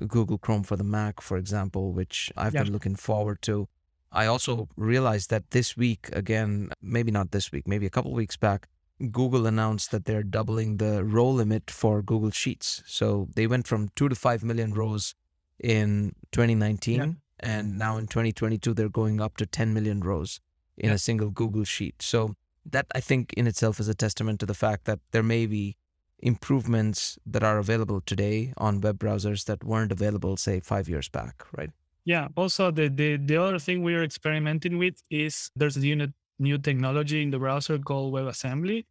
Google 0.06 0.38
Chrome 0.38 0.64
for 0.64 0.76
the 0.76 0.84
Mac, 0.84 1.20
for 1.20 1.36
example, 1.36 1.92
which 1.92 2.32
I've 2.36 2.54
yeah. 2.54 2.64
been 2.64 2.72
looking 2.72 2.96
forward 2.96 3.40
to. 3.42 3.68
I 4.10 4.26
also 4.26 4.68
realized 4.76 5.30
that 5.30 5.50
this 5.50 5.76
week, 5.76 6.08
again, 6.12 6.70
maybe 6.80 7.10
not 7.10 7.32
this 7.32 7.50
week, 7.50 7.66
maybe 7.66 7.86
a 7.86 7.90
couple 7.90 8.12
weeks 8.12 8.36
back, 8.36 8.68
Google 9.10 9.46
announced 9.46 9.90
that 9.90 10.04
they're 10.04 10.22
doubling 10.22 10.76
the 10.76 11.04
row 11.04 11.28
limit 11.28 11.70
for 11.70 12.02
Google 12.02 12.30
Sheets. 12.30 12.82
So 12.86 13.28
they 13.34 13.46
went 13.46 13.66
from 13.66 13.90
two 13.96 14.08
to 14.08 14.14
five 14.14 14.44
million 14.44 14.72
rows 14.72 15.14
in 15.58 16.14
2019, 16.32 16.94
yeah. 16.96 17.06
and 17.40 17.78
now 17.78 17.96
in 17.96 18.06
2022 18.06 18.74
they're 18.74 18.88
going 18.88 19.20
up 19.20 19.36
to 19.38 19.46
10 19.46 19.74
million 19.74 20.00
rows 20.00 20.40
in 20.76 20.88
yeah. 20.88 20.94
a 20.94 20.98
single 20.98 21.30
Google 21.30 21.64
Sheet. 21.64 22.02
So 22.02 22.34
that 22.66 22.86
I 22.94 23.00
think 23.00 23.32
in 23.34 23.46
itself 23.46 23.80
is 23.80 23.88
a 23.88 23.94
testament 23.94 24.40
to 24.40 24.46
the 24.46 24.54
fact 24.54 24.84
that 24.84 25.00
there 25.10 25.22
may 25.22 25.46
be 25.46 25.76
improvements 26.20 27.18
that 27.26 27.42
are 27.42 27.58
available 27.58 28.00
today 28.00 28.54
on 28.56 28.80
web 28.80 28.98
browsers 28.98 29.44
that 29.44 29.62
weren't 29.62 29.92
available, 29.92 30.36
say, 30.36 30.60
five 30.60 30.88
years 30.88 31.08
back, 31.08 31.44
right? 31.56 31.70
Yeah. 32.04 32.28
Also, 32.36 32.70
the 32.70 32.88
the, 32.88 33.16
the 33.16 33.36
other 33.36 33.58
thing 33.58 33.82
we 33.82 33.94
are 33.94 34.02
experimenting 34.02 34.78
with 34.78 35.02
is 35.10 35.50
there's 35.56 35.76
a 35.76 35.80
unit 35.80 36.12
new 36.38 36.58
technology 36.58 37.22
in 37.22 37.30
the 37.30 37.38
browser 37.38 37.78
called 37.78 38.12
WebAssembly, 38.12 38.84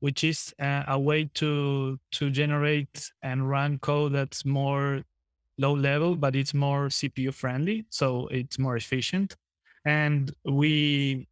which 0.00 0.24
is 0.24 0.54
uh, 0.60 0.84
a 0.88 0.98
way 0.98 1.24
to 1.34 1.98
to 2.12 2.30
generate 2.30 3.10
and 3.22 3.48
run 3.48 3.78
code 3.78 4.12
that's 4.12 4.44
more 4.44 5.02
low 5.58 5.74
level, 5.74 6.16
but 6.16 6.34
it's 6.36 6.54
more 6.54 6.88
CPU 6.88 7.32
friendly, 7.32 7.84
so 7.90 8.26
it's 8.28 8.58
more 8.58 8.76
efficient. 8.76 9.36
And 9.84 10.32
we 10.44 11.28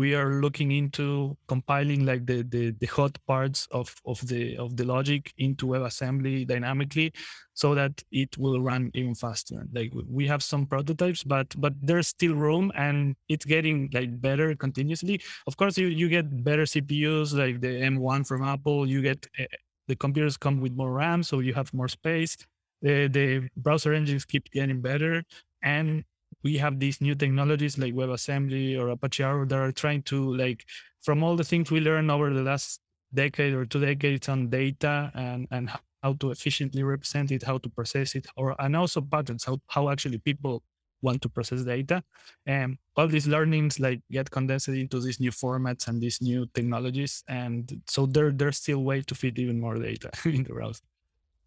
we 0.00 0.14
are 0.14 0.40
looking 0.40 0.70
into 0.72 1.36
compiling 1.46 2.06
like 2.06 2.24
the, 2.24 2.40
the, 2.54 2.70
the 2.80 2.86
hot 2.86 3.18
parts 3.26 3.68
of, 3.70 3.94
of 4.06 4.18
the 4.28 4.56
of 4.56 4.74
the 4.78 4.84
logic 4.84 5.30
into 5.36 5.66
WebAssembly 5.66 6.46
dynamically 6.46 7.12
so 7.52 7.74
that 7.74 7.92
it 8.10 8.38
will 8.38 8.62
run 8.62 8.90
even 8.94 9.14
faster. 9.14 9.58
Like 9.74 9.92
we 10.08 10.26
have 10.26 10.42
some 10.42 10.64
prototypes, 10.64 11.22
but 11.22 11.48
but 11.64 11.74
there's 11.82 12.08
still 12.08 12.34
room 12.34 12.72
and 12.74 13.14
it's 13.28 13.44
getting 13.44 13.90
like 13.92 14.10
better 14.22 14.48
continuously. 14.54 15.20
Of 15.46 15.58
course, 15.58 15.76
you, 15.76 15.88
you 15.88 16.08
get 16.08 16.44
better 16.44 16.64
CPUs 16.64 17.34
like 17.42 17.60
the 17.60 17.74
M1 17.92 18.26
from 18.26 18.42
Apple. 18.42 18.88
You 18.88 19.02
get 19.02 19.26
uh, 19.38 19.44
the 19.86 19.96
computers 19.96 20.38
come 20.38 20.62
with 20.62 20.72
more 20.72 20.92
RAM, 20.92 21.22
so 21.22 21.40
you 21.40 21.52
have 21.52 21.74
more 21.74 21.88
space. 21.88 22.38
The 22.80 23.08
the 23.08 23.50
browser 23.66 23.92
engines 23.92 24.24
keep 24.24 24.50
getting 24.50 24.80
better, 24.80 25.24
and 25.62 26.04
we 26.42 26.58
have 26.58 26.78
these 26.78 27.00
new 27.00 27.14
technologies 27.14 27.78
like 27.78 27.94
WebAssembly 27.94 28.78
or 28.78 28.88
Apache 28.88 29.22
Arrow 29.22 29.46
that 29.46 29.58
are 29.58 29.72
trying 29.72 30.02
to 30.04 30.34
like 30.36 30.64
from 31.02 31.22
all 31.22 31.36
the 31.36 31.44
things 31.44 31.70
we 31.70 31.80
learned 31.80 32.10
over 32.10 32.32
the 32.32 32.42
last 32.42 32.80
decade 33.12 33.54
or 33.54 33.64
two 33.64 33.80
decades 33.80 34.28
on 34.28 34.48
data 34.48 35.10
and 35.14 35.46
and 35.50 35.70
how 36.02 36.14
to 36.14 36.30
efficiently 36.30 36.82
represent 36.82 37.30
it, 37.30 37.42
how 37.42 37.58
to 37.58 37.68
process 37.68 38.14
it, 38.14 38.26
or 38.36 38.56
and 38.60 38.76
also 38.76 39.00
patterns, 39.00 39.44
how 39.44 39.58
how 39.68 39.90
actually 39.90 40.18
people 40.18 40.62
want 41.02 41.22
to 41.22 41.28
process 41.28 41.62
data. 41.62 42.02
And 42.46 42.78
all 42.96 43.08
these 43.08 43.26
learnings 43.26 43.80
like 43.80 44.00
get 44.10 44.30
condensed 44.30 44.68
into 44.68 45.00
these 45.00 45.20
new 45.20 45.30
formats 45.30 45.88
and 45.88 46.00
these 46.00 46.20
new 46.20 46.46
technologies. 46.54 47.22
And 47.28 47.82
so 47.88 48.06
there 48.06 48.32
there's 48.32 48.58
still 48.58 48.82
way 48.84 49.02
to 49.02 49.14
fit 49.14 49.38
even 49.38 49.60
more 49.60 49.76
data 49.76 50.10
in 50.24 50.44
the 50.44 50.52
browser. 50.52 50.82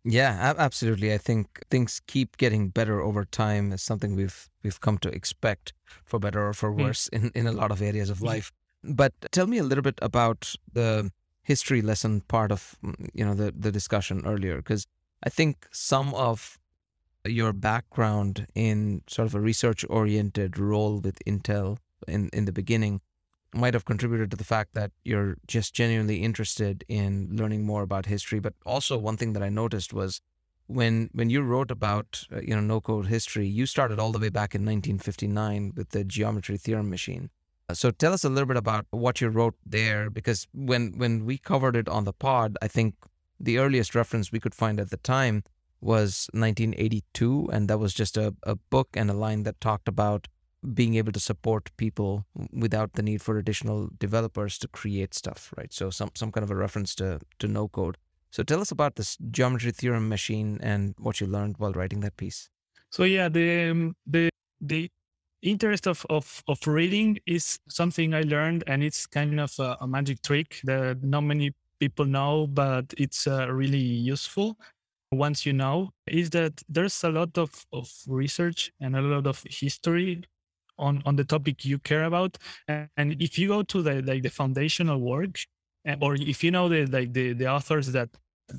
Yeah, 0.05 0.53
absolutely. 0.57 1.13
I 1.13 1.17
think 1.17 1.63
things 1.69 2.01
keep 2.07 2.37
getting 2.37 2.69
better 2.69 3.01
over 3.01 3.23
time. 3.23 3.71
Is 3.71 3.81
something 3.81 4.15
we've 4.15 4.49
we've 4.61 4.81
come 4.81 4.97
to 4.99 5.09
expect, 5.09 5.73
for 6.03 6.19
better 6.19 6.45
or 6.47 6.53
for 6.53 6.71
hmm. 6.71 6.81
worse, 6.83 7.09
mm. 7.13 7.17
in 7.17 7.31
in 7.35 7.47
a 7.47 7.53
lot 7.53 7.71
of 7.71 7.81
areas 7.81 8.09
of 8.09 8.21
life. 8.21 8.51
But 8.83 9.13
tell 9.31 9.47
me 9.47 9.57
a 9.57 9.63
little 9.63 9.81
bit 9.81 9.99
about 10.01 10.55
the 10.73 11.09
history 11.41 11.81
lesson 11.81 12.21
part 12.21 12.51
of 12.51 12.75
mm, 12.83 13.09
you 13.13 13.25
know 13.25 13.33
the 13.33 13.53
the 13.57 13.71
discussion 13.71 14.23
earlier, 14.25 14.57
because 14.57 14.85
I 15.23 15.29
think 15.29 15.67
some 15.71 16.13
of 16.15 16.59
your 17.25 17.53
background 17.53 18.47
in 18.53 19.03
sort 19.07 19.27
of 19.27 19.35
a 19.35 19.39
research 19.39 19.85
oriented 19.89 20.59
role 20.59 20.99
with 20.99 21.17
Intel 21.25 21.77
in 22.09 22.29
in 22.33 22.43
the 22.43 22.51
beginning 22.51 22.99
might 23.53 23.73
have 23.73 23.85
contributed 23.85 24.31
to 24.31 24.37
the 24.37 24.43
fact 24.43 24.73
that 24.73 24.91
you're 25.03 25.37
just 25.47 25.73
genuinely 25.73 26.17
interested 26.17 26.83
in 26.87 27.29
learning 27.31 27.63
more 27.63 27.83
about 27.83 28.05
history. 28.05 28.39
But 28.39 28.53
also, 28.65 28.97
one 28.97 29.17
thing 29.17 29.33
that 29.33 29.43
I 29.43 29.49
noticed 29.49 29.93
was 29.93 30.21
when 30.67 31.09
when 31.13 31.29
you 31.29 31.41
wrote 31.41 31.71
about 31.71 32.23
uh, 32.31 32.39
you 32.41 32.55
know 32.55 32.61
no 32.61 32.81
code 32.81 33.07
history, 33.07 33.47
you 33.47 33.65
started 33.65 33.99
all 33.99 34.11
the 34.11 34.19
way 34.19 34.29
back 34.29 34.55
in 34.55 34.61
1959 34.61 35.73
with 35.75 35.89
the 35.89 36.03
geometry 36.03 36.57
theorem 36.57 36.89
machine. 36.89 37.29
Uh, 37.69 37.73
so 37.73 37.91
tell 37.91 38.13
us 38.13 38.23
a 38.23 38.29
little 38.29 38.47
bit 38.47 38.57
about 38.57 38.85
what 38.91 39.21
you 39.21 39.29
wrote 39.29 39.55
there, 39.65 40.09
because 40.09 40.47
when 40.53 40.97
when 40.97 41.25
we 41.25 41.37
covered 41.37 41.75
it 41.75 41.89
on 41.89 42.05
the 42.05 42.13
pod, 42.13 42.57
I 42.61 42.67
think 42.67 42.95
the 43.39 43.57
earliest 43.57 43.95
reference 43.95 44.31
we 44.31 44.39
could 44.39 44.55
find 44.55 44.79
at 44.79 44.89
the 44.89 44.97
time 44.97 45.43
was 45.81 46.29
1982, 46.33 47.49
and 47.51 47.69
that 47.69 47.77
was 47.77 47.93
just 47.93 48.15
a, 48.15 48.33
a 48.43 48.55
book 48.55 48.89
and 48.93 49.09
a 49.09 49.13
line 49.13 49.43
that 49.43 49.59
talked 49.59 49.89
about 49.89 50.27
being 50.73 50.95
able 50.95 51.11
to 51.11 51.19
support 51.19 51.75
people 51.77 52.25
without 52.51 52.93
the 52.93 53.01
need 53.01 53.21
for 53.21 53.37
additional 53.37 53.89
developers 53.99 54.57
to 54.59 54.67
create 54.67 55.13
stuff, 55.13 55.53
right? 55.57 55.73
So 55.73 55.89
some 55.89 56.11
some 56.15 56.31
kind 56.31 56.43
of 56.43 56.51
a 56.51 56.55
reference 56.55 56.95
to 56.95 57.19
to 57.39 57.47
no 57.47 57.67
code. 57.67 57.97
So 58.31 58.43
tell 58.43 58.61
us 58.61 58.71
about 58.71 58.95
this 58.95 59.17
geometry 59.31 59.71
theorem 59.71 60.09
machine 60.09 60.59
and 60.61 60.95
what 60.97 61.21
you 61.21 61.27
learned 61.27 61.55
while 61.57 61.73
writing 61.73 61.99
that 62.01 62.17
piece. 62.17 62.49
So 62.89 63.03
yeah, 63.03 63.29
the 63.29 63.69
um, 63.69 63.95
the 64.05 64.29
the 64.61 64.89
interest 65.41 65.87
of, 65.87 66.05
of, 66.09 66.41
of 66.47 66.65
reading 66.65 67.19
is 67.25 67.59
something 67.69 68.13
I 68.13 68.21
learned, 68.21 68.63
and 68.65 68.81
it's 68.81 69.05
kind 69.05 69.39
of 69.39 69.53
a, 69.59 69.77
a 69.81 69.87
magic 69.87 70.21
trick 70.21 70.61
that 70.63 71.03
not 71.03 71.21
many 71.21 71.51
people 71.79 72.05
know, 72.05 72.47
but 72.47 72.85
it's 72.97 73.27
uh, 73.27 73.51
really 73.51 73.77
useful 73.77 74.57
once 75.11 75.45
you 75.45 75.53
know, 75.53 75.91
is 76.07 76.29
that 76.31 76.61
there's 76.67 77.03
a 77.03 77.09
lot 77.09 77.37
of, 77.37 77.65
of 77.71 77.91
research 78.07 78.71
and 78.81 78.95
a 78.95 79.01
lot 79.01 79.27
of 79.27 79.43
history 79.49 80.23
on, 80.77 81.01
on 81.05 81.15
the 81.15 81.23
topic 81.23 81.65
you 81.65 81.79
care 81.79 82.03
about. 82.03 82.37
And, 82.67 82.89
and 82.97 83.21
if 83.21 83.37
you 83.37 83.47
go 83.47 83.63
to 83.63 83.81
the 83.81 84.01
like 84.01 84.23
the 84.23 84.29
foundational 84.29 84.99
work, 84.99 85.39
eh, 85.85 85.95
or 86.01 86.15
if 86.15 86.43
you 86.43 86.51
know 86.51 86.69
the 86.69 86.85
like 86.85 87.13
the, 87.13 87.33
the 87.33 87.47
authors 87.47 87.91
that 87.91 88.09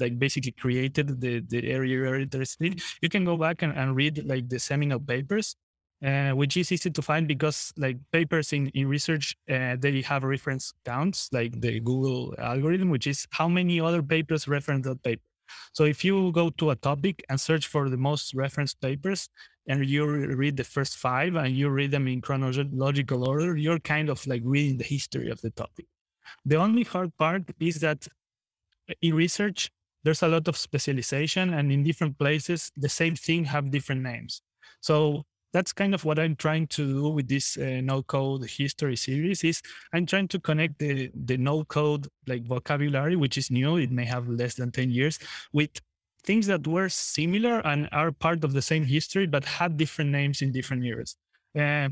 like 0.01 0.19
basically 0.19 0.53
created 0.53 1.21
the, 1.21 1.41
the 1.41 1.71
area 1.71 1.99
you're 1.99 2.21
interested 2.21 2.73
in, 2.73 2.79
you 3.03 3.09
can 3.09 3.25
go 3.25 3.37
back 3.37 3.63
and, 3.63 3.77
and 3.77 3.95
read 3.95 4.25
like 4.25 4.49
the 4.49 4.59
seminal 4.59 4.99
papers 4.99 5.57
uh, 6.05 6.33
which 6.33 6.57
is 6.57 6.71
easy 6.71 6.91
to 6.91 7.03
find 7.03 7.27
because 7.27 7.73
like 7.77 7.97
papers 8.13 8.53
in, 8.53 8.69
in 8.69 8.89
research, 8.89 9.37
uh, 9.51 9.77
they 9.79 10.03
have 10.03 10.23
reference 10.23 10.73
counts, 10.85 11.31
like 11.33 11.61
the 11.61 11.81
Google 11.81 12.35
algorithm, 12.39 12.91
which 12.91 13.07
is 13.07 13.27
how 13.31 13.49
many 13.49 13.81
other 13.81 14.03
papers 14.03 14.47
reference 14.47 14.87
that 14.87 15.03
paper. 15.03 15.23
So 15.73 15.85
if 15.85 16.05
you 16.05 16.33
go 16.33 16.51
to 16.51 16.71
a 16.71 16.77
topic 16.77 17.25
and 17.29 17.41
search 17.41 17.67
for 17.67 17.89
the 17.89 17.97
most 17.97 18.35
referenced 18.35 18.81
papers, 18.81 19.29
and 19.67 19.85
you 19.87 20.05
read 20.07 20.57
the 20.57 20.65
first 20.65 20.99
five 20.99 21.37
and 21.37 21.57
you 21.57 21.71
read 21.71 21.91
them 21.91 22.07
in 22.07 22.21
chronological 22.21 23.27
order, 23.27 23.57
you're 23.57 23.79
kind 23.79 24.11
of 24.11 24.27
like 24.27 24.43
reading 24.45 24.77
the 24.77 24.85
history 24.85 25.31
of 25.31 25.41
the 25.41 25.51
topic. 25.51 25.87
The 26.45 26.57
only 26.57 26.83
hard 26.83 27.17
part 27.17 27.45
is 27.61 27.81
that 27.81 28.07
in 29.01 29.15
research, 29.15 29.71
there's 30.03 30.23
a 30.23 30.29
lot 30.29 30.49
of 30.49 30.59
specialization, 30.59 31.55
and 31.55 31.73
in 31.73 31.83
different 31.83 32.19
places, 32.19 32.71
the 32.77 32.91
same 32.91 33.17
thing 33.17 33.47
have 33.47 33.71
different 33.71 34.03
names. 34.03 34.43
So 34.83 35.25
that's 35.55 35.73
kind 35.73 35.95
of 35.95 36.05
what 36.05 36.19
I'm 36.19 36.37
trying 36.37 36.67
to 36.77 36.85
do 36.85 37.09
with 37.09 37.29
this 37.29 37.57
uh, 37.57 37.81
no 37.83 38.03
code 38.03 38.45
history 38.51 38.97
series 38.97 39.45
is 39.45 39.63
I'm 39.95 40.05
trying 40.05 40.29
to 40.29 40.41
connect 40.41 40.81
the 40.81 41.11
the 41.15 41.39
no 41.39 41.65
code 41.65 42.09
like 42.27 42.45
vocabulary 42.45 43.17
which 43.17 43.39
is 43.39 43.51
new 43.51 43.77
it 43.77 43.93
may 43.93 44.05
have 44.05 44.29
less 44.29 44.57
than 44.57 44.73
10 44.73 44.91
years 44.91 45.19
with 45.53 45.71
things 46.25 46.47
that 46.49 46.67
were 46.67 46.89
similar 46.89 47.61
and 47.67 47.89
are 47.93 48.11
part 48.11 48.45
of 48.45 48.53
the 48.53 48.63
same 48.63 48.85
history 48.85 49.27
but 49.27 49.45
had 49.45 49.77
different 49.77 50.11
names 50.11 50.43
in 50.43 50.53
different 50.53 50.83
years. 50.83 51.17
Uh, 51.57 51.89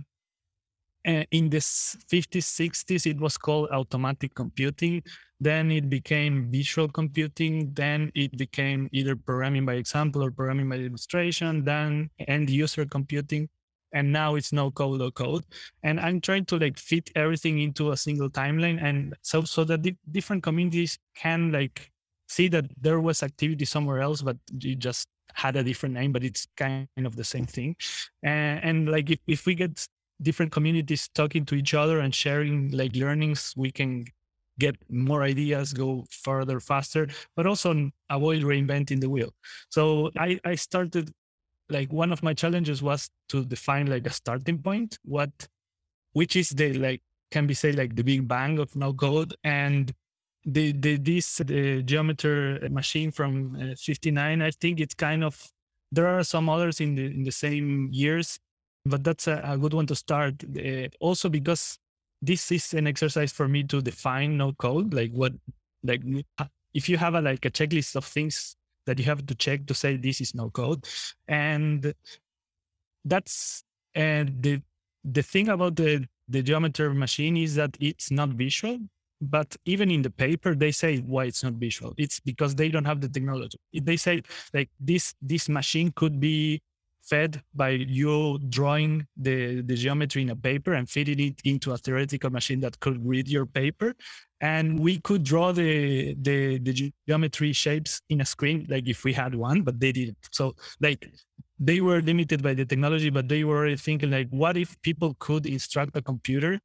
in 1.05 1.51
the 1.51 1.59
50s 1.59 2.47
60s 2.47 3.07
it 3.07 3.19
was 3.19 3.37
called 3.37 3.69
automatic 3.71 4.35
computing. 4.35 5.03
Then 5.41 5.73
it 5.73 5.91
became 5.91 6.51
visual 6.51 6.88
computing. 6.88 7.73
Then 7.75 8.12
it 8.15 8.37
became 8.37 8.88
either 8.93 9.17
programming 9.17 9.67
by 9.67 9.75
example 9.75 10.23
or 10.23 10.31
programming 10.31 10.69
by 10.69 10.79
demonstration 10.79 11.65
then 11.65 12.11
end 12.29 12.51
user 12.51 12.87
computing. 12.87 13.49
And 13.95 14.11
now 14.11 14.37
it's 14.37 14.53
no 14.53 14.71
code 14.71 15.03
or 15.03 15.11
code. 15.11 15.45
And 15.83 16.01
i'm 16.01 16.21
trying 16.21 16.47
to 16.47 16.59
like 16.59 16.79
fit 16.79 17.11
everything 17.15 17.59
into 17.59 17.91
a 17.91 17.97
single 17.97 18.31
timeline. 18.31 18.83
And 18.83 19.15
so 19.23 19.43
so 19.43 19.65
that 19.65 19.83
the 19.83 19.97
different 20.11 20.43
communities 20.43 20.99
can 21.17 21.53
like 21.53 21.91
see 22.29 22.49
that 22.49 22.67
there 22.81 23.01
was 23.01 23.23
activity 23.23 23.67
somewhere 23.67 24.01
else 24.01 24.23
but 24.23 24.38
you 24.59 24.75
just 24.75 25.07
had 25.35 25.57
a 25.57 25.62
different 25.62 25.95
name 25.95 26.12
but 26.12 26.25
it's 26.25 26.47
kind 26.57 26.88
of 27.05 27.17
the 27.17 27.25
same 27.25 27.47
thing. 27.47 27.75
And, 28.23 28.65
and 28.65 28.88
like 28.88 29.11
if, 29.11 29.19
if 29.27 29.47
we 29.47 29.55
get 29.55 29.87
different 30.22 30.52
communities 30.52 31.08
talking 31.14 31.44
to 31.46 31.54
each 31.54 31.74
other 31.74 32.00
and 32.00 32.14
sharing 32.14 32.70
like 32.70 32.94
learnings, 32.96 33.54
we 33.56 33.70
can 33.70 34.04
get 34.58 34.76
more 34.90 35.22
ideas, 35.22 35.72
go 35.72 36.04
further, 36.11 36.61
faster, 36.61 37.08
but 37.37 37.46
also 37.46 37.90
avoid 38.11 38.42
reinventing 38.42 39.00
the 39.00 39.08
wheel. 39.08 39.35
So 39.70 40.11
I, 40.18 40.38
I 40.44 40.54
started 40.54 41.11
like 41.68 41.92
one 41.92 42.12
of 42.12 42.22
my 42.22 42.35
challenges 42.35 42.82
was 42.82 43.11
to 43.28 43.44
define 43.44 43.87
like 43.87 44.06
a 44.06 44.11
starting 44.11 44.58
point, 44.58 44.98
what 45.04 45.30
which 46.12 46.37
is 46.37 46.50
the 46.50 46.72
like 46.74 47.02
can 47.30 47.46
be 47.46 47.54
say 47.54 47.72
like 47.72 47.96
the 47.96 48.04
big 48.04 48.28
bang 48.28 48.58
of 48.58 48.74
no 48.76 48.92
code 48.92 49.35
and 49.42 49.92
the, 50.44 50.72
the 50.72 50.96
this 50.96 51.37
the 51.38 51.82
geometry 51.82 52.68
machine 52.68 53.11
from 53.11 53.56
uh, 53.56 53.74
59 53.76 54.42
i 54.42 54.50
think 54.50 54.80
it's 54.80 54.94
kind 54.94 55.22
of 55.22 55.50
there 55.92 56.06
are 56.06 56.24
some 56.24 56.48
others 56.48 56.80
in 56.80 56.94
the 56.94 57.06
in 57.06 57.22
the 57.22 57.32
same 57.32 57.88
years 57.92 58.38
but 58.85 59.05
that's 59.05 59.29
a, 59.29 59.40
a 59.45 59.59
good 59.59 59.75
one 59.75 59.87
to 59.87 59.95
start. 59.95 60.35
Uh, 60.45 60.88
also 61.01 61.29
because 61.29 61.79
this 62.21 62.51
is 62.53 62.75
an 62.75 62.87
exercise 62.87 63.33
for 63.33 63.49
me 63.49 63.64
to 63.64 63.83
define 63.83 64.37
no 64.37 64.53
code, 64.53 64.95
like 64.95 65.12
what, 65.12 65.33
like 65.83 66.03
if 66.75 66.88
you 66.88 66.97
have 66.97 67.14
a 67.14 67.21
like 67.21 67.45
a 67.45 67.51
checklist 67.51 67.97
of 67.97 68.05
things 68.05 68.57
that 68.87 68.99
you 68.99 69.05
have 69.05 69.25
to 69.27 69.35
check 69.35 69.66
to 69.66 69.75
say 69.75 69.97
this 69.97 70.21
is 70.21 70.35
no 70.35 70.51
code, 70.51 70.87
and 71.29 71.95
that's 73.05 73.64
and 73.95 74.42
the 74.42 74.61
the 75.05 75.23
thing 75.23 75.49
about 75.49 75.77
the 75.77 76.07
the 76.29 76.42
geometry 76.42 76.95
machine 76.95 77.37
is 77.37 77.55
that 77.57 77.77
it's 77.81 78.11
not 78.11 78.31
visual 78.31 78.79
but 79.21 79.55
even 79.64 79.90
in 79.90 80.03
the 80.03 80.11
paper 80.11 80.55
they 80.55 80.73
say 80.73 80.99
why 80.99 81.25
it's 81.25 81.42
not 81.42 81.53
visual 81.55 81.92
it's 81.97 82.21
because 82.21 82.55
they 82.55 82.68
don't 82.68 82.85
have 82.85 83.01
the 83.01 83.09
technology 83.09 83.59
they 83.73 83.97
say 83.97 84.23
like 84.55 84.68
this 84.81 85.14
this 85.21 85.49
machine 85.49 85.92
could 85.95 86.21
be 86.21 86.61
fed 87.03 87.43
by 87.55 87.71
you 87.71 88.38
drawing 88.49 89.07
the, 89.17 89.61
the 89.62 89.75
geometry 89.75 90.23
in 90.23 90.31
a 90.31 90.37
paper 90.37 90.75
and 90.75 90.88
feeding 90.88 91.21
it 91.21 91.41
into 91.45 91.73
a 91.73 91.77
theoretical 91.79 92.31
machine 92.31 92.61
that 92.61 92.79
could 92.81 93.05
read 93.07 93.29
your 93.29 93.47
paper. 93.47 93.95
And 94.41 94.79
we 94.81 94.99
could 95.01 95.23
draw 95.23 95.53
the, 95.53 96.15
the, 96.21 96.59
the 96.59 96.93
geometry 97.07 97.53
shapes 97.53 98.01
in 98.09 98.21
a 98.21 98.25
screen, 98.25 98.67
like 98.69 98.88
if 98.88 99.05
we 99.05 99.12
had 99.12 99.35
one, 99.35 99.62
but 99.62 99.79
they 99.79 99.93
didn't. 99.93 100.19
So 100.31 100.55
like 100.81 101.12
they 101.59 101.81
were 101.81 102.01
limited 102.01 102.43
by 102.43 102.55
the 102.55 102.65
technology, 102.65 103.11
but 103.11 103.29
they 103.29 103.45
were 103.45 103.77
thinking 103.77 104.11
like, 104.11 104.29
what 104.31 104.57
if 104.57 104.81
people 104.83 105.17
could 105.19 105.47
instruct 105.47 105.97
a 105.97 106.03
computer 106.03 106.59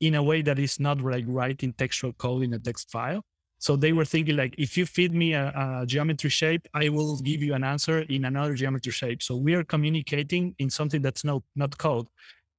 in 0.00 0.14
a 0.16 0.22
way 0.22 0.42
that 0.42 0.58
is 0.58 0.78
not 0.78 1.00
like 1.00 1.24
writing 1.26 1.72
textual 1.72 2.12
code 2.14 2.42
in 2.42 2.52
a 2.54 2.58
text 2.58 2.90
file? 2.90 3.22
So 3.64 3.76
they 3.76 3.94
were 3.94 4.04
thinking 4.04 4.36
like, 4.36 4.54
if 4.58 4.76
you 4.76 4.84
feed 4.84 5.14
me 5.14 5.32
a, 5.32 5.46
a, 5.56 5.86
geometry 5.86 6.28
shape, 6.28 6.68
I 6.74 6.90
will 6.90 7.16
give 7.20 7.42
you 7.42 7.54
an 7.54 7.64
answer 7.64 8.00
in 8.00 8.26
another 8.26 8.52
geometry 8.52 8.92
shape. 8.92 9.22
So 9.22 9.36
we 9.36 9.54
are 9.54 9.64
communicating 9.64 10.54
in 10.58 10.68
something 10.68 11.00
that's 11.00 11.24
no 11.24 11.42
not 11.56 11.78
code, 11.78 12.06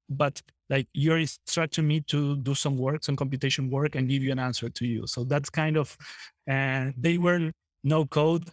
but 0.10 0.42
like 0.68 0.88
you're 0.96 1.20
instructing 1.20 1.88
me 1.88 2.02
to 2.08 2.38
do 2.38 2.56
some 2.56 2.76
work, 2.76 3.04
some 3.04 3.16
computation 3.16 3.70
work, 3.70 3.94
and 3.94 4.10
give 4.10 4.24
you 4.24 4.32
an 4.32 4.40
answer 4.40 4.68
to 4.68 4.88
you. 4.88 5.06
So 5.06 5.24
that's 5.24 5.52
kind 5.52 5.78
of, 5.78 5.96
and 6.48 6.90
uh, 6.90 6.94
they 6.98 7.20
were 7.20 7.52
no 7.84 8.08
code. 8.08 8.50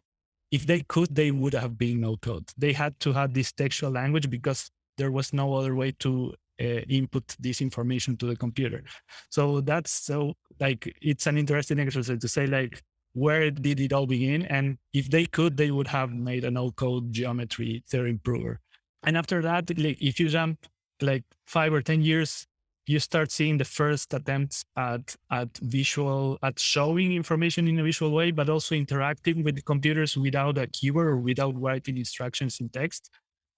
If 0.51 0.67
they 0.67 0.81
could, 0.81 1.15
they 1.15 1.31
would 1.31 1.55
have 1.55 1.79
been 1.79 2.01
no 2.03 2.19
code. 2.19 2.51
They 2.59 2.75
had 2.75 3.01
to 3.01 3.15
have 3.15 3.33
this 3.33 3.51
textual 3.53 3.93
language 3.93 4.29
because 4.29 4.71
there 4.99 5.11
was 5.11 5.33
no 5.33 5.55
other 5.55 5.75
way 5.75 5.93
to 6.01 6.35
Uh, 6.63 6.83
input 6.89 7.25
this 7.41 7.61
information 7.61 8.17
to 8.17 8.27
the 8.27 8.37
computer. 8.37 8.85
So 9.31 9.61
that's 9.63 9.91
so 9.91 10.35
like 10.61 10.83
it's 11.03 11.27
an 11.27 11.37
interesting 11.37 11.81
exercise 11.81 12.21
to 12.21 12.29
say 12.29 12.47
like 12.47 12.81
where 13.15 13.51
did 13.51 13.81
it 13.81 13.93
all 13.93 14.07
begin? 14.07 14.47
And 14.47 14.79
if 14.93 15.11
they 15.11 15.27
could, 15.27 15.57
they 15.57 15.73
would 15.73 15.89
have 15.89 16.11
made 16.13 16.45
an 16.45 16.55
no-code 16.55 17.13
geometry 17.13 17.83
theorem 17.89 18.21
prover. 18.23 18.61
And 19.03 19.17
after 19.17 19.43
that, 19.43 19.77
like 19.77 20.01
if 20.01 20.21
you 20.21 20.29
jump 20.29 20.59
like 21.01 21.25
five 21.47 21.73
or 21.73 21.83
ten 21.83 22.01
years, 22.01 22.47
you 22.87 23.01
start 23.01 23.33
seeing 23.33 23.59
the 23.59 23.65
first 23.65 24.15
attempts 24.15 24.65
at 24.77 25.17
at 25.31 25.51
visual 25.59 26.39
at 26.43 26.61
showing 26.61 27.13
information 27.13 27.67
in 27.67 27.79
a 27.81 27.83
visual 27.83 28.13
way, 28.13 28.31
but 28.31 28.49
also 28.49 28.77
interacting 28.77 29.43
with 29.43 29.57
the 29.57 29.63
computers 29.63 30.17
without 30.17 30.59
a 30.59 30.67
keyboard 30.69 31.09
or 31.09 31.17
without 31.17 31.61
writing 31.61 31.99
instructions 31.99 32.61
in 32.61 32.69
text. 32.69 33.11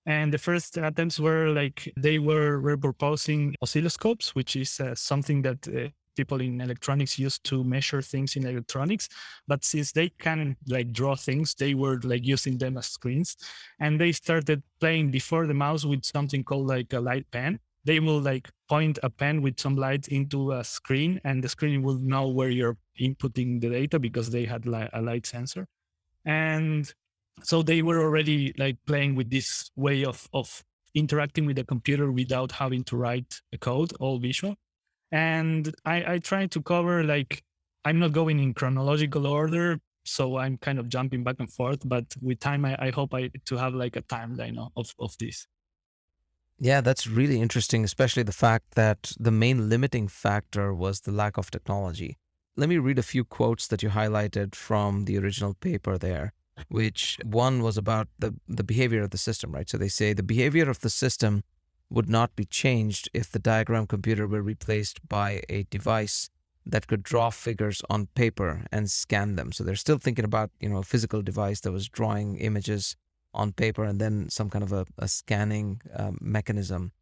And 0.07 0.33
the 0.33 0.39
first 0.39 0.77
attempts 0.77 1.19
were 1.19 1.49
like 1.49 1.91
they 1.97 2.19
were 2.19 2.61
repurposing 2.61 3.55
oscilloscopes, 3.63 4.35
which 4.35 4.57
is 4.57 4.81
uh, 4.81 4.95
something 4.95 5.43
that 5.43 5.67
uh, 5.69 5.89
people 6.15 6.41
in 6.41 6.61
electronics 6.61 7.19
use 7.19 7.39
to 7.41 7.65
measure 7.65 8.03
things 8.03 8.37
in 8.37 8.47
electronics. 8.47 9.09
But 9.49 9.65
since 9.65 9.93
they 9.93 10.11
can 10.11 10.57
like 10.69 10.93
draw 10.93 11.17
things, 11.17 11.55
they 11.55 11.75
were 11.75 12.01
like 12.05 12.25
using 12.25 12.59
them 12.59 12.77
as 12.77 12.87
screens. 12.87 13.37
And 13.81 14.01
they 14.01 14.13
started 14.13 14.63
playing 14.81 15.11
before 15.11 15.47
the 15.47 15.55
mouse 15.55 15.85
with 15.85 16.05
something 16.05 16.45
called 16.45 16.67
like 16.67 16.93
a 16.93 17.01
light 17.01 17.27
pen. 17.31 17.59
They 17.85 18.01
will 18.01 18.21
like 18.21 18.51
point 18.69 18.99
a 19.03 19.11
pen 19.11 19.43
with 19.43 19.61
some 19.61 19.77
light 19.77 20.09
into 20.09 20.53
a 20.53 20.65
screen, 20.65 21.21
and 21.25 21.45
the 21.45 21.51
screen 21.51 21.83
will 21.83 21.99
know 21.99 22.29
where 22.29 22.49
you're 22.49 22.79
inputting 22.99 23.61
the 23.61 23.69
data 23.69 23.99
because 23.99 24.31
they 24.31 24.47
had 24.47 24.67
li- 24.67 24.89
a 24.95 25.03
light 25.03 25.27
sensor. 25.27 25.67
And 26.25 26.91
so 27.43 27.63
they 27.63 27.83
were 27.83 28.01
already 28.01 28.55
like 28.59 28.77
playing 28.87 29.15
with 29.15 29.31
this 29.31 29.71
way 29.77 30.05
of 30.05 30.29
of 30.33 30.65
interacting 30.95 31.45
with 31.47 31.57
the 31.57 31.65
computer 31.65 32.13
without 32.13 32.53
having 32.53 32.85
to 32.85 32.97
write 32.97 33.41
a 33.53 33.59
code 33.59 33.93
all 34.01 34.19
visual. 34.19 34.55
And 35.13 35.75
i 35.85 36.15
i 36.15 36.19
try 36.19 36.47
to 36.47 36.61
cover 36.63 37.05
like 37.05 37.43
i'm 37.85 37.99
not 37.99 38.13
going 38.13 38.39
in 38.41 38.55
chronological 38.55 39.27
order 39.27 39.79
so 40.05 40.37
i'm 40.37 40.57
kind 40.59 40.79
of 40.79 40.89
jumping 40.89 41.23
back 41.23 41.37
and 41.39 41.53
forth 41.53 41.81
but 41.85 42.05
with 42.21 42.41
time 42.41 42.65
i, 42.65 42.77
I 42.87 42.91
hope 42.91 43.15
i 43.15 43.31
to 43.47 43.57
have 43.57 43.75
like 43.75 43.97
a 43.97 44.03
timeline 44.03 44.57
of 44.77 44.95
of 44.99 45.17
this. 45.19 45.47
Yeah 46.59 46.81
that's 46.81 47.07
really 47.07 47.41
interesting 47.41 47.85
especially 47.85 48.25
the 48.25 48.41
fact 48.47 48.67
that 48.75 49.13
the 49.19 49.31
main 49.31 49.69
limiting 49.69 50.09
factor 50.09 50.75
was 50.75 51.01
the 51.01 51.13
lack 51.13 51.37
of 51.39 51.51
technology. 51.51 52.19
Let 52.57 52.69
me 52.69 52.79
read 52.79 52.99
a 52.99 53.11
few 53.13 53.25
quotes 53.25 53.67
that 53.69 53.83
you 53.83 53.91
highlighted 53.91 54.55
from 54.55 55.05
the 55.05 55.19
original 55.19 55.55
paper 55.55 55.99
there 55.99 56.33
which 56.69 57.19
one 57.25 57.63
was 57.63 57.77
about 57.77 58.09
the, 58.19 58.35
the 58.49 58.65
behavior 58.65 59.03
of 59.03 59.11
the 59.11 59.19
system, 59.19 59.53
right? 59.53 59.69
So 59.69 59.79
they 59.79 59.89
say 59.89 60.13
the 60.13 60.23
behavior 60.23 60.71
of 60.71 60.81
the 60.81 60.91
system 60.91 61.43
would 61.91 62.09
not 62.09 62.35
be 62.35 62.45
changed 62.45 63.09
if 63.13 63.31
the 63.31 63.39
diagram 63.39 63.87
computer 63.87 64.27
were 64.27 64.43
replaced 64.43 65.07
by 65.09 65.43
a 65.49 65.65
device 65.65 66.31
that 66.67 66.87
could 66.87 67.03
draw 67.03 67.31
figures 67.31 67.83
on 67.91 68.07
paper 68.15 68.65
and 68.73 68.91
scan 68.91 69.37
them. 69.37 69.53
So 69.53 69.65
they're 69.65 69.75
still 69.77 69.99
thinking 69.99 70.25
about, 70.25 70.51
you 70.61 70.69
know, 70.69 70.79
a 70.79 70.83
physical 70.83 71.23
device 71.23 71.61
that 71.61 71.73
was 71.73 71.89
drawing 71.89 72.37
images 72.37 72.97
on 73.35 73.53
paper 73.53 73.85
and 73.85 74.01
then 74.01 74.31
some 74.31 74.49
kind 74.49 74.63
of 74.63 74.73
a, 74.73 74.87
a 74.99 75.09
scanning 75.09 75.83
um, 75.95 76.19
mechanism. 76.21 76.93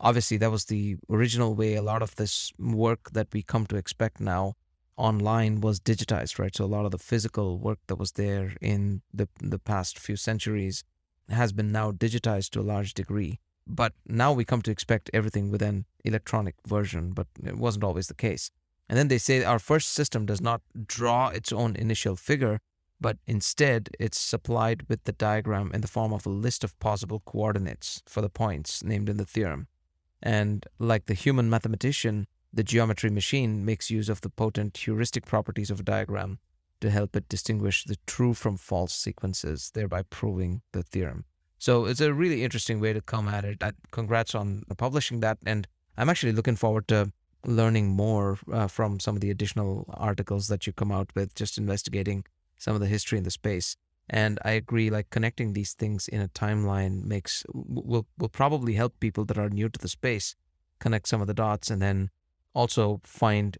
Obviously, 0.00 0.36
that 0.38 0.50
was 0.50 0.66
the 0.66 0.96
original 1.10 1.54
way 1.54 1.74
a 1.74 1.82
lot 1.82 2.02
of 2.02 2.14
this 2.16 2.52
work 2.58 3.10
that 3.10 3.28
we 3.32 3.42
come 3.42 3.66
to 3.66 3.76
expect 3.76 4.20
now 4.20 4.54
online 4.98 5.60
was 5.60 5.80
digitized, 5.80 6.38
right? 6.38 6.54
So 6.54 6.64
a 6.64 6.66
lot 6.66 6.84
of 6.84 6.90
the 6.90 6.98
physical 6.98 7.58
work 7.58 7.78
that 7.86 7.96
was 7.96 8.12
there 8.12 8.54
in 8.60 9.02
the 9.14 9.28
the 9.40 9.58
past 9.58 9.98
few 9.98 10.16
centuries 10.16 10.84
has 11.30 11.52
been 11.52 11.72
now 11.72 11.92
digitized 11.92 12.50
to 12.50 12.60
a 12.60 12.70
large 12.72 12.94
degree. 12.94 13.38
But 13.66 13.92
now 14.06 14.32
we 14.32 14.44
come 14.44 14.62
to 14.62 14.70
expect 14.70 15.10
everything 15.12 15.50
with 15.50 15.62
an 15.62 15.84
electronic 16.04 16.54
version, 16.66 17.10
but 17.10 17.26
it 17.44 17.58
wasn't 17.58 17.84
always 17.84 18.06
the 18.06 18.14
case. 18.14 18.50
And 18.88 18.98
then 18.98 19.08
they 19.08 19.18
say 19.18 19.44
our 19.44 19.58
first 19.58 19.90
system 19.90 20.24
does 20.24 20.40
not 20.40 20.62
draw 20.86 21.28
its 21.28 21.52
own 21.52 21.76
initial 21.76 22.16
figure, 22.16 22.60
but 23.00 23.18
instead 23.26 23.90
it's 24.00 24.18
supplied 24.18 24.86
with 24.88 25.04
the 25.04 25.12
diagram 25.12 25.70
in 25.74 25.82
the 25.82 25.88
form 25.88 26.12
of 26.12 26.24
a 26.24 26.30
list 26.30 26.64
of 26.64 26.78
possible 26.80 27.20
coordinates 27.20 28.02
for 28.06 28.22
the 28.22 28.30
points 28.30 28.82
named 28.82 29.10
in 29.10 29.18
the 29.18 29.26
theorem. 29.26 29.68
And 30.22 30.66
like 30.78 31.04
the 31.06 31.14
human 31.14 31.50
mathematician, 31.50 32.26
the 32.52 32.64
geometry 32.64 33.10
machine 33.10 33.64
makes 33.64 33.90
use 33.90 34.08
of 34.08 34.20
the 34.20 34.30
potent 34.30 34.76
heuristic 34.76 35.26
properties 35.26 35.70
of 35.70 35.80
a 35.80 35.82
diagram 35.82 36.38
to 36.80 36.90
help 36.90 37.16
it 37.16 37.28
distinguish 37.28 37.84
the 37.84 37.96
true 38.06 38.34
from 38.34 38.56
false 38.56 38.94
sequences, 38.94 39.70
thereby 39.74 40.02
proving 40.02 40.62
the 40.72 40.82
theorem. 40.82 41.24
So 41.58 41.86
it's 41.86 42.00
a 42.00 42.14
really 42.14 42.44
interesting 42.44 42.80
way 42.80 42.92
to 42.92 43.00
come 43.00 43.28
at 43.28 43.44
it. 43.44 43.62
I, 43.62 43.72
Congrats 43.90 44.34
on 44.34 44.62
publishing 44.76 45.20
that. 45.20 45.38
And 45.44 45.66
I'm 45.96 46.08
actually 46.08 46.32
looking 46.32 46.56
forward 46.56 46.86
to 46.88 47.12
learning 47.44 47.88
more 47.88 48.38
uh, 48.52 48.68
from 48.68 49.00
some 49.00 49.16
of 49.16 49.20
the 49.20 49.30
additional 49.30 49.92
articles 49.94 50.48
that 50.48 50.66
you 50.66 50.72
come 50.72 50.92
out 50.92 51.10
with, 51.14 51.34
just 51.34 51.58
investigating 51.58 52.24
some 52.56 52.74
of 52.74 52.80
the 52.80 52.86
history 52.86 53.18
in 53.18 53.24
the 53.24 53.30
space. 53.30 53.76
And 54.08 54.38
I 54.44 54.52
agree, 54.52 54.88
like 54.88 55.10
connecting 55.10 55.52
these 55.52 55.74
things 55.74 56.08
in 56.08 56.20
a 56.20 56.28
timeline 56.28 57.04
makes 57.04 57.44
will 57.52 58.06
will 58.16 58.30
probably 58.30 58.74
help 58.74 58.98
people 59.00 59.24
that 59.26 59.36
are 59.36 59.50
new 59.50 59.68
to 59.68 59.78
the 59.78 59.88
space 59.88 60.34
connect 60.78 61.08
some 61.08 61.20
of 61.20 61.26
the 61.26 61.34
dots 61.34 61.70
and 61.70 61.82
then 61.82 62.10
also 62.58 63.00
find 63.04 63.56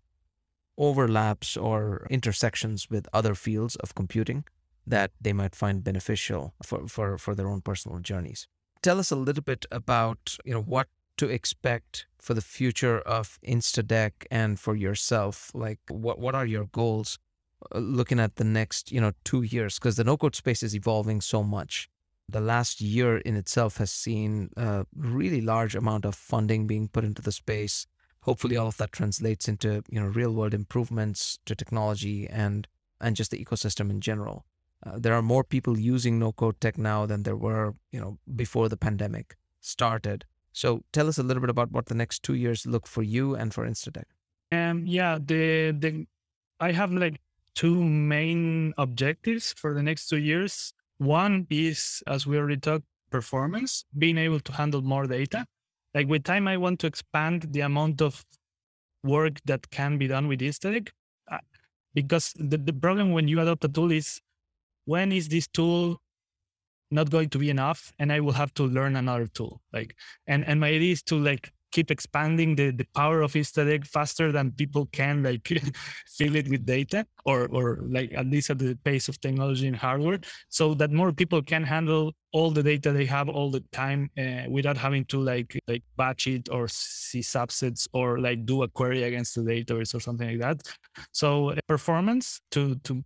overlaps 0.76 1.56
or 1.56 2.06
intersections 2.10 2.90
with 2.90 3.04
other 3.12 3.34
fields 3.34 3.76
of 3.76 3.94
computing 3.94 4.44
that 4.86 5.10
they 5.20 5.32
might 5.32 5.54
find 5.54 5.84
beneficial 5.84 6.54
for, 6.62 6.88
for, 6.88 7.18
for 7.18 7.34
their 7.34 7.48
own 7.48 7.60
personal 7.60 7.98
journeys. 7.98 8.48
Tell 8.82 8.98
us 8.98 9.10
a 9.10 9.16
little 9.16 9.42
bit 9.42 9.66
about 9.70 10.36
you 10.44 10.54
know 10.54 10.62
what 10.62 10.88
to 11.18 11.28
expect 11.28 12.06
for 12.20 12.34
the 12.34 12.40
future 12.40 13.00
of 13.00 13.38
Instadeck 13.46 14.12
and 14.30 14.58
for 14.58 14.74
yourself. 14.76 15.50
Like 15.52 15.80
what 15.88 16.18
what 16.18 16.34
are 16.34 16.46
your 16.46 16.66
goals 16.66 17.18
uh, 17.74 17.78
looking 17.78 18.20
at 18.20 18.36
the 18.36 18.44
next 18.44 18.92
you 18.92 19.00
know 19.00 19.12
two 19.24 19.42
years? 19.42 19.78
Because 19.78 19.96
the 19.96 20.04
no 20.04 20.16
code 20.16 20.36
space 20.36 20.62
is 20.62 20.74
evolving 20.74 21.20
so 21.20 21.42
much. 21.42 21.88
The 22.28 22.40
last 22.40 22.80
year 22.80 23.18
in 23.18 23.36
itself 23.36 23.78
has 23.78 23.90
seen 23.90 24.50
a 24.56 24.86
really 24.94 25.40
large 25.40 25.74
amount 25.74 26.04
of 26.04 26.14
funding 26.14 26.66
being 26.66 26.88
put 26.88 27.04
into 27.04 27.22
the 27.22 27.32
space. 27.32 27.86
Hopefully, 28.22 28.56
all 28.56 28.68
of 28.68 28.76
that 28.78 28.92
translates 28.92 29.48
into 29.48 29.82
you 29.90 30.00
know 30.00 30.06
real 30.06 30.32
world 30.32 30.54
improvements 30.54 31.38
to 31.46 31.54
technology 31.54 32.26
and 32.28 32.66
and 33.00 33.16
just 33.16 33.30
the 33.30 33.44
ecosystem 33.44 33.90
in 33.90 34.00
general. 34.00 34.44
Uh, 34.84 34.98
there 34.98 35.14
are 35.14 35.22
more 35.22 35.42
people 35.42 35.78
using 35.78 36.18
no 36.18 36.32
code 36.32 36.60
tech 36.60 36.78
now 36.78 37.04
than 37.04 37.24
there 37.24 37.36
were, 37.36 37.74
you 37.90 38.00
know, 38.00 38.18
before 38.36 38.68
the 38.68 38.76
pandemic 38.76 39.36
started. 39.60 40.24
So 40.52 40.82
tell 40.92 41.08
us 41.08 41.18
a 41.18 41.22
little 41.22 41.40
bit 41.40 41.50
about 41.50 41.72
what 41.72 41.86
the 41.86 41.94
next 41.94 42.22
two 42.22 42.34
years 42.34 42.66
look 42.66 42.86
for 42.86 43.02
you 43.02 43.34
and 43.34 43.52
for 43.52 43.66
Instadeck. 43.66 44.04
Um, 44.52 44.86
yeah, 44.86 45.18
the 45.18 45.72
the 45.72 46.06
I 46.60 46.72
have 46.72 46.92
like 46.92 47.20
two 47.54 47.84
main 47.84 48.72
objectives 48.78 49.52
for 49.52 49.74
the 49.74 49.82
next 49.82 50.08
two 50.08 50.18
years. 50.18 50.72
One 50.98 51.46
is, 51.50 52.02
as 52.06 52.26
we 52.26 52.38
already 52.38 52.56
talked, 52.56 52.84
performance, 53.10 53.84
being 53.96 54.18
able 54.18 54.40
to 54.40 54.52
handle 54.52 54.82
more 54.82 55.06
data. 55.06 55.46
Like 55.98 56.06
with 56.06 56.22
time, 56.22 56.46
I 56.46 56.56
want 56.56 56.78
to 56.80 56.86
expand 56.86 57.48
the 57.50 57.62
amount 57.62 58.00
of 58.00 58.24
work 59.02 59.40
that 59.46 59.68
can 59.72 59.98
be 59.98 60.06
done 60.06 60.28
with 60.28 60.38
Instadeck. 60.38 60.90
Uh, 61.28 61.38
because 61.92 62.32
the, 62.36 62.56
the 62.56 62.72
problem 62.72 63.10
when 63.10 63.26
you 63.26 63.40
adopt 63.40 63.64
a 63.64 63.68
tool 63.68 63.90
is 63.90 64.20
when 64.84 65.10
is 65.10 65.26
this 65.26 65.48
tool 65.48 66.00
not 66.92 67.10
going 67.10 67.30
to 67.30 67.38
be 67.38 67.50
enough 67.50 67.92
and 67.98 68.12
i 68.12 68.20
will 68.20 68.32
have 68.32 68.54
to 68.54 68.62
learn 68.62 68.96
another 68.96 69.26
tool 69.26 69.60
like 69.74 69.94
and 70.26 70.42
and 70.46 70.58
my 70.58 70.68
idea 70.68 70.92
is 70.92 71.02
to 71.02 71.16
like 71.18 71.52
keep 71.72 71.90
expanding 71.90 72.54
the, 72.56 72.70
the 72.70 72.86
power 72.94 73.22
of 73.22 73.32
Instadeck 73.32 73.86
faster 73.86 74.32
than 74.32 74.52
people 74.52 74.86
can 74.92 75.22
like 75.22 75.46
fill 76.16 76.36
it 76.36 76.48
with 76.48 76.64
data 76.64 77.06
or 77.24 77.48
or 77.48 77.80
like 77.88 78.12
at 78.14 78.26
least 78.26 78.50
at 78.50 78.58
the 78.58 78.76
pace 78.84 79.08
of 79.08 79.20
technology 79.20 79.66
and 79.66 79.76
hardware 79.76 80.18
so 80.48 80.74
that 80.74 80.90
more 80.90 81.12
people 81.12 81.42
can 81.42 81.62
handle 81.62 82.12
all 82.32 82.50
the 82.50 82.62
data 82.62 82.92
they 82.92 83.06
have 83.06 83.28
all 83.28 83.50
the 83.50 83.64
time 83.72 84.10
uh, 84.18 84.42
without 84.50 84.76
having 84.76 85.04
to 85.06 85.18
like 85.18 85.58
like 85.66 85.82
batch 85.96 86.26
it 86.26 86.48
or 86.50 86.68
see 86.68 87.20
subsets 87.20 87.88
or 87.92 88.18
like 88.18 88.44
do 88.44 88.62
a 88.62 88.68
query 88.68 89.02
against 89.04 89.34
the 89.34 89.42
database 89.42 89.94
or 89.94 90.00
something 90.00 90.28
like 90.28 90.40
that 90.40 90.60
so 91.12 91.50
uh, 91.50 91.56
performance 91.66 92.40
to 92.50 92.74
to 92.84 93.02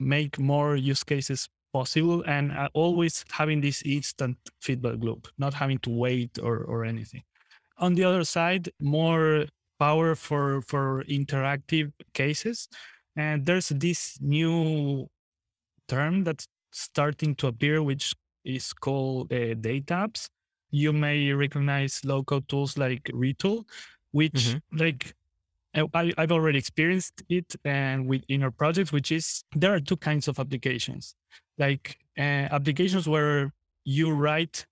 make 0.00 0.38
more 0.38 0.76
use 0.76 1.04
cases 1.04 1.48
possible 1.74 2.22
and 2.26 2.52
uh, 2.52 2.68
always 2.72 3.24
having 3.30 3.60
this 3.60 3.82
instant 3.82 4.38
feedback 4.60 4.98
loop, 5.00 5.26
not 5.38 5.52
having 5.52 5.78
to 5.78 5.90
wait 5.90 6.38
or, 6.40 6.58
or 6.58 6.84
anything. 6.84 7.22
On 7.78 7.94
the 7.94 8.04
other 8.04 8.24
side, 8.24 8.70
more 8.80 9.46
power 9.78 10.14
for, 10.14 10.62
for 10.62 11.04
interactive 11.08 11.92
cases. 12.12 12.68
And 13.16 13.44
there's 13.44 13.68
this 13.68 14.18
new 14.20 15.08
term 15.88 16.24
that's 16.24 16.46
starting 16.72 17.34
to 17.36 17.48
appear, 17.48 17.82
which 17.82 18.14
is 18.44 18.72
called 18.72 19.32
uh, 19.32 19.54
data 19.54 19.94
apps. 19.94 20.28
You 20.70 20.92
may 20.92 21.32
recognize 21.32 22.00
low 22.04 22.22
code 22.24 22.48
tools 22.48 22.76
like 22.76 23.04
Retool, 23.12 23.64
which 24.10 24.32
mm-hmm. 24.32 24.78
like 24.78 25.14
I, 25.74 26.12
have 26.18 26.32
already 26.32 26.58
experienced 26.58 27.22
it 27.28 27.56
and 27.64 28.06
with 28.06 28.22
in 28.28 28.42
our 28.42 28.50
projects, 28.50 28.92
which 28.92 29.10
is 29.10 29.44
there 29.54 29.74
are 29.74 29.80
two 29.80 29.96
kinds 29.96 30.28
of 30.28 30.38
applications, 30.38 31.14
like 31.58 31.98
uh, 32.18 32.46
applications 32.50 33.08
where 33.08 33.52
you 33.84 34.12
write, 34.12 34.66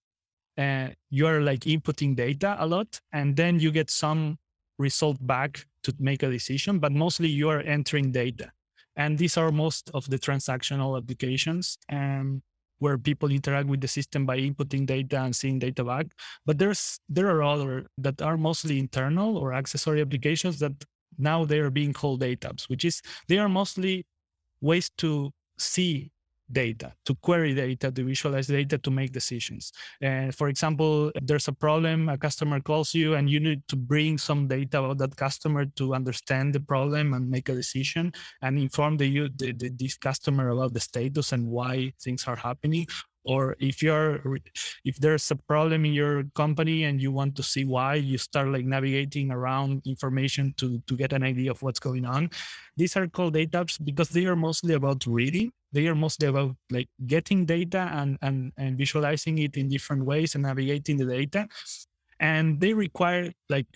uh, 0.58 0.88
you 1.10 1.26
are 1.26 1.40
like 1.40 1.60
inputting 1.60 2.16
data 2.16 2.56
a 2.58 2.66
lot, 2.66 3.00
and 3.12 3.36
then 3.36 3.60
you 3.60 3.70
get 3.70 3.90
some 3.90 4.38
result 4.78 5.16
back 5.26 5.66
to 5.84 5.94
make 5.98 6.22
a 6.22 6.30
decision, 6.30 6.78
but 6.78 6.92
mostly 6.92 7.28
you 7.28 7.48
are 7.48 7.60
entering 7.60 8.12
data. 8.12 8.50
And 8.96 9.18
these 9.18 9.36
are 9.36 9.50
most 9.50 9.90
of 9.94 10.08
the 10.08 10.18
transactional 10.18 10.98
applications. 10.98 11.78
Um, 11.90 12.42
where 12.82 12.98
people 12.98 13.30
interact 13.30 13.68
with 13.68 13.80
the 13.80 13.86
system 13.86 14.26
by 14.26 14.36
inputting 14.36 14.84
data 14.84 15.20
and 15.22 15.34
seeing 15.36 15.60
data 15.60 15.84
back. 15.84 16.06
But 16.44 16.58
there's 16.58 16.98
there 17.08 17.28
are 17.28 17.42
other 17.42 17.86
that 17.98 18.20
are 18.20 18.36
mostly 18.36 18.80
internal 18.80 19.38
or 19.38 19.54
accessory 19.54 20.00
applications 20.00 20.58
that 20.58 20.72
now 21.16 21.44
they 21.44 21.60
are 21.60 21.70
being 21.70 21.92
called 21.92 22.20
data 22.20 22.48
apps, 22.48 22.68
which 22.68 22.84
is 22.84 23.00
they 23.28 23.38
are 23.38 23.48
mostly 23.48 24.04
ways 24.60 24.90
to 24.98 25.30
see 25.58 26.10
data, 26.52 26.92
to 27.04 27.14
query 27.16 27.54
data, 27.54 27.90
to 27.90 28.04
visualize 28.04 28.46
data, 28.46 28.78
to 28.78 28.90
make 28.90 29.12
decisions. 29.12 29.72
And 30.00 30.34
for 30.34 30.48
example, 30.48 31.12
there's 31.22 31.48
a 31.48 31.52
problem, 31.52 32.08
a 32.08 32.18
customer 32.18 32.60
calls 32.60 32.94
you, 32.94 33.14
and 33.14 33.28
you 33.28 33.40
need 33.40 33.66
to 33.68 33.76
bring 33.76 34.18
some 34.18 34.48
data 34.48 34.78
about 34.78 34.98
that 34.98 35.16
customer 35.16 35.66
to 35.76 35.94
understand 35.94 36.54
the 36.54 36.60
problem 36.60 37.14
and 37.14 37.28
make 37.28 37.48
a 37.48 37.54
decision 37.54 38.12
and 38.42 38.58
inform 38.58 38.96
the, 38.96 39.28
the, 39.36 39.52
the 39.52 39.70
this 39.70 39.96
customer 39.96 40.50
about 40.50 40.74
the 40.74 40.80
status 40.80 41.32
and 41.32 41.46
why 41.46 41.92
things 42.00 42.26
are 42.26 42.36
happening 42.36 42.86
or 43.24 43.56
if 43.60 43.82
you're 43.82 44.20
if 44.84 44.96
there's 44.96 45.30
a 45.30 45.36
problem 45.36 45.84
in 45.84 45.92
your 45.92 46.24
company 46.34 46.84
and 46.84 47.00
you 47.00 47.12
want 47.12 47.36
to 47.36 47.42
see 47.42 47.64
why 47.64 47.94
you 47.94 48.18
start 48.18 48.48
like 48.48 48.64
navigating 48.64 49.30
around 49.30 49.82
information 49.86 50.54
to 50.56 50.80
to 50.86 50.96
get 50.96 51.12
an 51.12 51.22
idea 51.22 51.50
of 51.50 51.62
what's 51.62 51.80
going 51.80 52.04
on. 52.04 52.30
These 52.76 52.96
are 52.96 53.06
called 53.06 53.34
data 53.34 53.64
apps 53.64 53.78
because 53.82 54.08
they 54.08 54.26
are 54.26 54.36
mostly 54.36 54.74
about 54.74 55.06
reading. 55.06 55.52
They 55.72 55.86
are 55.86 55.94
mostly 55.94 56.28
about 56.28 56.56
like 56.70 56.88
getting 57.06 57.46
data 57.46 57.88
and 57.92 58.18
and, 58.22 58.52
and 58.56 58.76
visualizing 58.76 59.38
it 59.38 59.56
in 59.56 59.68
different 59.68 60.04
ways 60.04 60.34
and 60.34 60.42
navigating 60.44 60.96
the 60.96 61.06
data. 61.06 61.48
And 62.18 62.60
they 62.60 62.72
require 62.72 63.32
like 63.48 63.66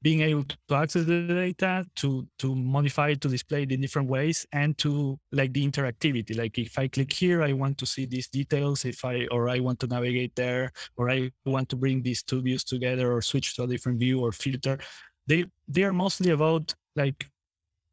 being 0.00 0.20
able 0.20 0.44
to 0.44 0.74
access 0.74 1.04
the 1.04 1.26
data 1.26 1.84
to 1.96 2.26
to 2.38 2.54
modify 2.54 3.10
it 3.10 3.20
to 3.20 3.28
display 3.28 3.64
it 3.64 3.72
in 3.72 3.80
different 3.80 4.08
ways 4.08 4.46
and 4.52 4.78
to 4.78 5.18
like 5.32 5.52
the 5.52 5.66
interactivity. 5.66 6.36
Like 6.36 6.58
if 6.58 6.78
i 6.78 6.86
click 6.86 7.12
here 7.12 7.42
i 7.42 7.52
want 7.52 7.78
to 7.78 7.86
see 7.86 8.06
these 8.06 8.28
details. 8.28 8.84
If 8.84 9.04
i 9.04 9.26
or 9.30 9.48
i 9.48 9.58
want 9.58 9.80
to 9.80 9.86
navigate 9.86 10.34
there 10.36 10.70
or 10.96 11.10
i 11.10 11.30
want 11.44 11.68
to 11.70 11.76
bring 11.76 12.02
these 12.02 12.22
two 12.22 12.40
views 12.42 12.64
together 12.64 13.12
or 13.12 13.20
switch 13.22 13.56
to 13.56 13.64
a 13.64 13.66
different 13.66 13.98
view 13.98 14.20
or 14.20 14.32
filter. 14.32 14.78
They 15.26 15.46
they 15.66 15.82
are 15.82 15.92
mostly 15.92 16.30
about 16.30 16.74
like 16.94 17.26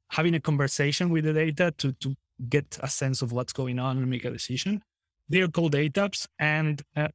having 0.09 0.35
a 0.35 0.39
conversation 0.39 1.09
with 1.09 1.25
the 1.25 1.33
data 1.33 1.73
to 1.79 1.91
to 1.93 2.15
get 2.49 2.77
a 2.81 2.87
sense 2.87 3.21
of 3.21 3.31
what's 3.31 3.53
going 3.53 3.79
on 3.79 3.97
and 3.97 4.09
make 4.09 4.25
a 4.25 4.31
decision. 4.31 4.81
They 5.29 5.41
are 5.41 5.47
called 5.47 5.71
data 5.71 6.01
apps 6.01 6.27
and 6.37 6.81
uh, 6.95 7.07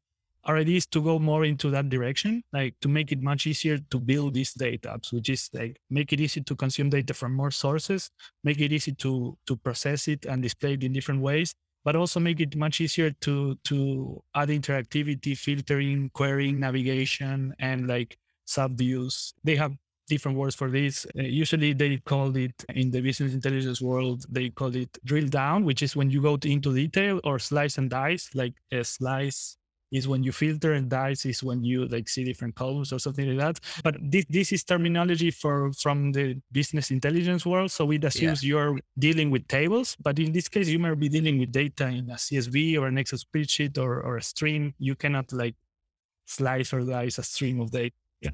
our 0.45 0.57
idea 0.57 0.78
is 0.78 0.86
to 0.86 1.03
go 1.03 1.18
more 1.18 1.45
into 1.45 1.70
that 1.70 1.88
direction, 1.88 2.43
like 2.53 2.74
to 2.80 2.88
make 2.88 3.12
it 3.12 3.22
much 3.22 3.47
easier 3.47 3.78
to 3.78 3.99
build 3.99 4.34
these 4.34 4.53
data 4.55 4.88
apps, 4.88 5.12
which 5.12 5.28
is 5.28 5.51
like 5.53 5.78
make 5.91 6.12
it 6.12 6.20
easy 6.20 6.41
to 6.41 6.57
consume 6.57 6.91
data 6.91 7.12
from 7.14 7.34
more 7.34 7.51
sources, 7.51 8.11
make 8.43 8.61
it 8.61 8.72
easy 8.72 8.93
to 8.93 9.36
to 9.47 9.57
process 9.57 10.09
it 10.09 10.26
and 10.26 10.43
display 10.43 10.74
it 10.74 10.84
in 10.84 10.93
different 10.93 11.20
ways, 11.20 11.55
but 11.84 11.97
also 11.97 12.20
make 12.20 12.41
it 12.41 12.57
much 12.57 12.80
easier 12.80 13.11
to 13.20 13.57
to 13.64 14.22
add 14.34 14.49
interactivity, 14.49 15.36
filtering, 15.36 16.11
querying, 16.14 16.59
navigation, 16.59 17.55
and 17.59 17.86
like 17.86 18.16
subviews. 18.47 19.32
They 19.45 19.57
have 19.57 19.72
different 20.09 20.36
words 20.36 20.55
for 20.57 20.70
this. 20.70 21.07
Uh, 21.18 21.22
usually 21.22 21.72
they 21.72 21.97
call 21.99 22.36
it 22.36 22.64
in 22.74 22.91
the 22.91 23.01
business 23.01 23.32
intelligence 23.32 23.80
world, 23.80 24.26
they 24.28 24.51
call 24.51 24.74
it 24.74 24.91
drill 25.05 25.28
down, 25.28 25.64
which 25.64 25.82
is 25.82 25.95
when 25.97 26.11
you 26.11 26.20
go 26.20 26.36
to, 26.36 26.51
into 26.51 26.74
detail 26.74 27.20
or 27.24 27.38
slice 27.38 27.78
and 27.78 27.88
dice, 27.88 28.28
like 28.34 28.55
a 28.72 28.82
slice 28.84 29.57
is 29.91 30.07
when 30.07 30.22
you 30.22 30.32
filter 30.32 30.72
and 30.72 30.88
dice 30.88 31.26
is 31.26 31.43
when 31.43 31.64
you 31.64 31.86
like 31.86 32.09
see 32.09 32.24
different 32.24 32.55
columns 32.55 32.93
or 32.93 32.99
something 32.99 33.28
like 33.28 33.38
that. 33.38 33.61
But 33.82 33.97
this, 34.01 34.24
this 34.28 34.53
is 34.53 34.64
terminology 34.64 35.30
for 35.30 35.72
from 35.72 36.12
the 36.12 36.41
business 36.53 36.91
intelligence 36.91 37.45
world. 37.45 37.70
So 37.70 37.91
it 37.91 38.05
assumes 38.05 38.43
yeah. 38.43 38.49
you're 38.49 38.78
dealing 38.99 39.30
with 39.30 39.49
tables, 39.49 39.97
but 40.01 40.18
in 40.18 40.32
this 40.32 40.49
case, 40.49 40.68
you 40.68 40.78
might 40.78 40.99
be 40.99 41.09
dealing 41.09 41.38
with 41.38 41.53
data 41.53 41.88
in 41.88 42.11
a 42.11 42.14
CSV 42.14 42.78
or 42.78 42.86
an 42.86 42.99
Excel 42.99 43.18
spreadsheet 43.18 43.78
or, 43.78 44.01
or 44.01 44.16
a 44.16 44.22
stream. 44.22 44.74
You 44.78 44.95
cannot 44.95 45.32
like 45.32 45.55
slice 46.26 46.72
or 46.72 46.80
dice 46.80 47.18
a 47.18 47.22
stream 47.22 47.61
of 47.61 47.70
data. 47.70 47.95
Yeah. 48.20 48.30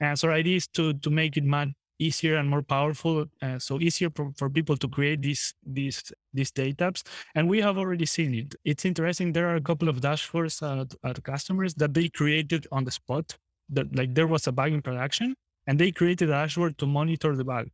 And 0.00 0.18
so 0.18 0.30
idea 0.30 0.56
is 0.56 0.66
to 0.68 0.92
to 0.94 1.10
make 1.10 1.36
it 1.36 1.44
much 1.44 1.68
easier 2.00 2.36
and 2.36 2.48
more 2.48 2.62
powerful. 2.62 3.26
Uh, 3.42 3.58
so 3.58 3.78
easier 3.78 4.10
for, 4.16 4.32
for 4.36 4.48
people 4.50 4.76
to 4.76 4.88
create 4.88 5.20
these 5.22 5.54
these 5.64 6.12
these 6.32 6.50
data 6.50 6.84
apps. 6.90 7.02
And 7.34 7.48
we 7.48 7.60
have 7.60 7.78
already 7.78 8.06
seen 8.06 8.34
it. 8.34 8.54
It's 8.64 8.84
interesting. 8.84 9.32
There 9.32 9.48
are 9.48 9.56
a 9.56 9.60
couple 9.70 9.88
of 9.88 10.00
dashboards 10.00 10.56
at, 10.62 10.94
at 11.08 11.22
customers 11.22 11.74
that 11.74 11.94
they 11.94 12.08
created 12.08 12.66
on 12.72 12.84
the 12.84 12.90
spot. 12.90 13.36
That 13.68 13.94
like 13.94 14.14
there 14.14 14.26
was 14.26 14.46
a 14.46 14.52
bug 14.52 14.72
in 14.72 14.82
production, 14.82 15.36
and 15.66 15.78
they 15.78 15.92
created 15.92 16.28
a 16.30 16.32
dashboard 16.32 16.78
to 16.78 16.86
monitor 16.86 17.36
the 17.36 17.44
bug. 17.44 17.68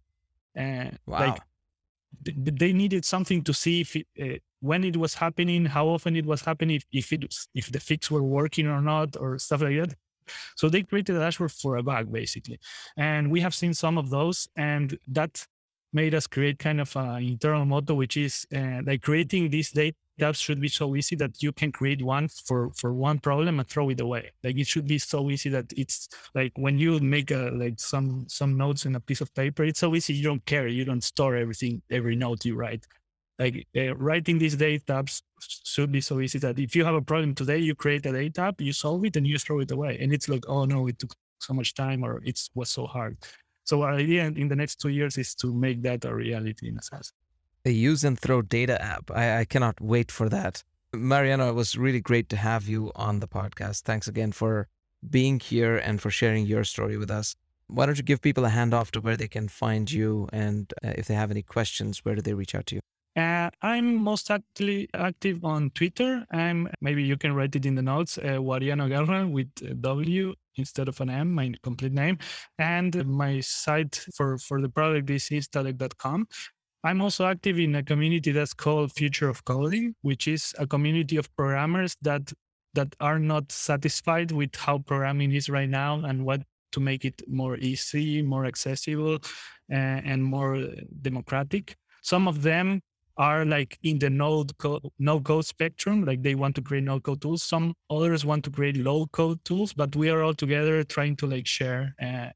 And 0.55 0.89
uh, 0.89 0.97
wow. 1.07 1.19
like 1.21 1.39
they 2.23 2.73
needed 2.73 3.05
something 3.05 3.43
to 3.45 3.53
see 3.53 3.81
if 3.83 3.97
it, 3.97 4.07
uh, 4.21 4.39
when 4.61 4.85
it 4.85 4.97
was 4.97 5.15
happening, 5.15 5.65
how 5.67 5.87
often 5.87 6.17
it 6.17 6.27
was 6.27 6.41
happening, 6.43 6.77
if, 6.77 6.85
if 6.93 7.13
it 7.13 7.23
was, 7.23 7.49
if 7.55 7.71
the 7.71 7.81
fix 7.81 8.11
were 8.11 8.23
working 8.23 8.67
or 8.67 8.81
not, 8.81 9.17
or 9.17 9.39
stuff 9.39 9.63
like 9.63 9.77
that. 9.77 9.95
So 10.57 10.69
they 10.69 10.83
created 10.83 11.17
a 11.17 11.21
dashboard 11.21 11.53
for 11.53 11.77
a 11.77 11.83
bug, 11.83 12.13
basically. 12.13 12.59
And 12.97 13.31
we 13.31 13.41
have 13.41 13.55
seen 13.55 13.75
some 13.75 13.99
of 13.99 14.11
those, 14.11 14.49
and 14.57 14.99
that 15.09 15.47
made 15.93 16.15
us 16.15 16.27
create 16.27 16.59
kind 16.59 16.81
of 16.81 16.95
an 16.97 17.23
internal 17.23 17.65
motto, 17.65 17.95
which 17.95 18.17
is 18.17 18.47
uh, 18.55 18.83
like 18.85 19.03
creating 19.03 19.51
these 19.51 19.71
data 19.71 19.97
should 20.33 20.61
be 20.61 20.69
so 20.69 20.97
easy 20.97 21.15
that 21.17 21.43
you 21.43 21.53
can 21.53 21.71
create 21.71 22.03
one 22.03 22.27
for 22.29 22.71
for 22.75 22.95
one 22.95 23.19
problem 23.19 23.59
and 23.59 23.69
throw 23.69 23.91
it 23.91 24.01
away. 24.01 24.31
Like 24.43 24.57
it 24.57 24.67
should 24.67 24.87
be 24.87 24.99
so 24.99 25.31
easy 25.31 25.51
that 25.51 25.67
it's 25.77 26.09
like 26.35 26.53
when 26.57 26.79
you 26.79 26.99
make 27.01 27.31
a 27.31 27.51
like 27.53 27.79
some 27.79 28.27
some 28.29 28.57
notes 28.57 28.87
in 28.87 28.95
a 28.95 29.01
piece 29.01 29.21
of 29.21 29.35
paper, 29.35 29.65
it's 29.65 29.81
so 29.81 29.95
easy 29.95 30.15
you 30.15 30.25
don't 30.25 30.45
care, 30.47 30.69
you 30.69 30.85
don't 30.85 31.05
store 31.05 31.37
everything 31.37 31.83
every 31.91 32.17
note 32.17 32.45
you 32.45 32.57
write 32.57 32.87
like 33.39 33.67
uh, 33.77 33.95
writing 33.97 34.39
these 34.39 34.57
data 34.57 34.93
apps 34.95 35.23
should 35.41 35.93
be 35.93 36.01
so 36.01 36.21
easy 36.21 36.39
that 36.39 36.59
if 36.59 36.75
you 36.75 36.85
have 36.85 36.95
a 36.95 37.03
problem 37.03 37.35
today, 37.35 37.59
you 37.59 37.75
create 37.75 38.07
a 38.07 38.13
data 38.13 38.43
app, 38.43 38.61
you 38.61 38.73
solve 38.73 39.05
it, 39.05 39.17
and 39.17 39.27
you 39.27 39.39
throw 39.39 39.61
it 39.61 39.71
away. 39.71 39.99
And 40.01 40.13
it's 40.13 40.29
like, 40.29 40.45
oh 40.49 40.65
no, 40.65 40.87
it 40.87 40.99
took 40.99 41.15
so 41.39 41.53
much 41.53 41.75
time, 41.75 42.03
or 42.05 42.23
it 42.25 42.41
was 42.55 42.71
so 42.71 42.87
hard. 42.87 43.19
So 43.65 43.83
our 43.83 43.93
idea 43.93 44.27
in 44.27 44.49
the 44.49 44.57
next 44.57 44.81
two 44.81 44.89
years 44.89 45.19
is 45.19 45.35
to 45.37 45.53
make 45.53 45.83
that 45.83 46.05
a 46.05 46.15
reality 46.15 46.69
in 46.69 46.79
a 46.79 46.83
sense. 46.83 47.13
A 47.65 47.71
use 47.71 48.05
and 48.05 48.19
throw 48.19 48.41
data 48.43 48.81
app. 48.81 49.11
I, 49.11 49.41
I 49.41 49.45
cannot 49.45 49.81
wait 49.81 50.13
for 50.13 50.29
that. 50.29 50.63
Mariano, 50.95 51.49
it 51.51 51.55
was 51.55 51.77
really 51.77 52.01
great 52.01 52.29
to 52.31 52.37
have 52.37 52.69
you 52.69 52.93
on 52.95 53.19
the 53.21 53.29
podcast. 53.29 53.83
Thanks 53.83 54.07
again 54.07 54.33
for 54.33 54.69
being 55.11 55.41
here 55.41 55.77
and 55.77 56.01
for 56.01 56.11
sharing 56.11 56.47
your 56.47 56.65
story 56.65 56.97
with 56.97 57.11
us. 57.11 57.35
Why 57.67 57.87
don't 57.87 57.99
you 57.99 58.05
give 58.05 58.23
people 58.23 58.45
a 58.45 58.51
handoff 58.51 58.93
to 58.93 59.01
where 59.01 59.17
they 59.17 59.29
can 59.29 59.49
find 59.49 59.91
you? 59.91 60.29
And 60.33 60.73
uh, 60.85 60.93
if 60.97 61.07
they 61.09 61.15
have 61.15 61.33
any 61.33 61.43
questions, 61.43 62.05
where 62.05 62.15
do 62.15 62.23
they 62.23 62.35
reach 62.35 62.55
out 62.55 62.67
to 62.67 62.77
you? 62.77 62.81
Uh, 63.17 63.49
I'm 63.63 63.97
most 63.97 64.31
actively 64.31 64.91
active 64.93 65.43
on 65.43 65.71
Twitter. 65.71 66.27
I'm 66.31 66.69
maybe 66.83 67.03
you 67.03 67.17
can 67.17 67.35
write 67.35 67.57
it 67.57 67.65
in 67.65 67.75
the 67.75 67.83
notes. 67.83 68.19
Uh, 68.19 68.39
Wariano 68.41 68.89
Guerra 68.89 69.27
with 69.27 69.49
W 69.81 70.35
instead 70.57 70.89
of 70.89 71.01
an 71.01 71.09
M, 71.09 71.33
my 71.33 71.55
complete 71.63 71.93
name, 71.93 72.19
and 72.59 73.07
my 73.07 73.41
site 73.41 74.05
for 74.15 74.37
for 74.37 74.61
the 74.61 74.69
product 74.69 75.09
is 75.09 75.31
instadeck.com. 75.31 76.27
I'm 76.85 77.01
also 77.01 77.27
active 77.27 77.59
in 77.59 77.75
a 77.75 77.83
community 77.83 78.33
that's 78.33 78.53
called 78.53 78.93
Future 78.93 79.29
of 79.31 79.45
Coding, 79.45 79.95
which 80.03 80.29
is 80.29 80.55
a 80.59 80.67
community 80.67 81.17
of 81.17 81.35
programmers 81.37 81.97
that 82.03 82.33
that 82.75 82.95
are 83.01 83.19
not 83.19 83.51
satisfied 83.51 84.31
with 84.31 84.55
how 84.55 84.79
programming 84.79 85.33
is 85.33 85.49
right 85.49 85.71
now 85.71 86.05
and 86.05 86.27
what 86.27 86.43
to 86.73 86.81
make 86.81 87.07
it 87.07 87.23
more 87.27 87.57
easy, 87.57 88.21
more 88.21 88.45
accessible, 88.45 89.15
uh, 89.73 89.99
and 90.05 90.23
more 90.23 90.69
democratic. 91.01 91.77
Some 92.03 92.29
of 92.29 92.43
them 92.43 92.83
are 93.19 93.45
like 93.45 93.79
in 93.83 93.99
the 93.99 94.11
node 94.11 94.57
code, 94.59 94.83
no 94.99 95.21
code 95.21 95.45
spectrum, 95.45 96.05
like 96.05 96.23
they 96.23 96.35
want 96.35 96.55
to 96.57 96.63
create 96.63 96.85
no 96.85 97.01
code 97.01 97.21
tools. 97.21 97.43
Some 97.43 97.75
others 97.91 98.25
want 98.25 98.45
to 98.45 98.51
create 98.51 98.77
low 98.77 99.07
code 99.07 99.43
tools, 99.45 99.73
but 99.73 99.95
we 99.97 100.11
are 100.11 100.23
all 100.23 100.35
together 100.35 100.85
trying 100.85 101.17
to 101.17 101.27
like 101.27 101.47
share 101.47 101.95
uh, 102.03 102.29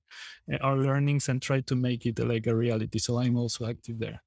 our 0.61 0.77
learnings 0.77 1.29
and 1.29 1.41
try 1.43 1.61
to 1.61 1.77
make 1.77 2.07
it 2.07 2.19
like 2.19 2.47
a 2.47 2.55
reality. 2.55 2.99
So 2.99 3.19
I'm 3.19 3.37
also 3.37 3.67
active 3.67 3.99
there. 3.99 4.23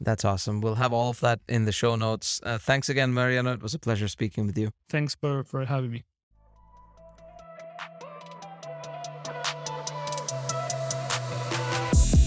That's 0.00 0.24
awesome. 0.24 0.60
We'll 0.60 0.74
have 0.74 0.92
all 0.92 1.10
of 1.10 1.20
that 1.20 1.40
in 1.48 1.64
the 1.64 1.72
show 1.72 1.96
notes. 1.96 2.40
Uh, 2.42 2.58
thanks 2.58 2.88
again, 2.88 3.14
Mariano. 3.14 3.52
It 3.52 3.62
was 3.62 3.72
a 3.74 3.78
pleasure 3.78 4.08
speaking 4.08 4.46
with 4.46 4.58
you. 4.58 4.70
Thanks 4.90 5.14
for, 5.14 5.42
for 5.44 5.64
having 5.64 5.90
me. 5.90 6.04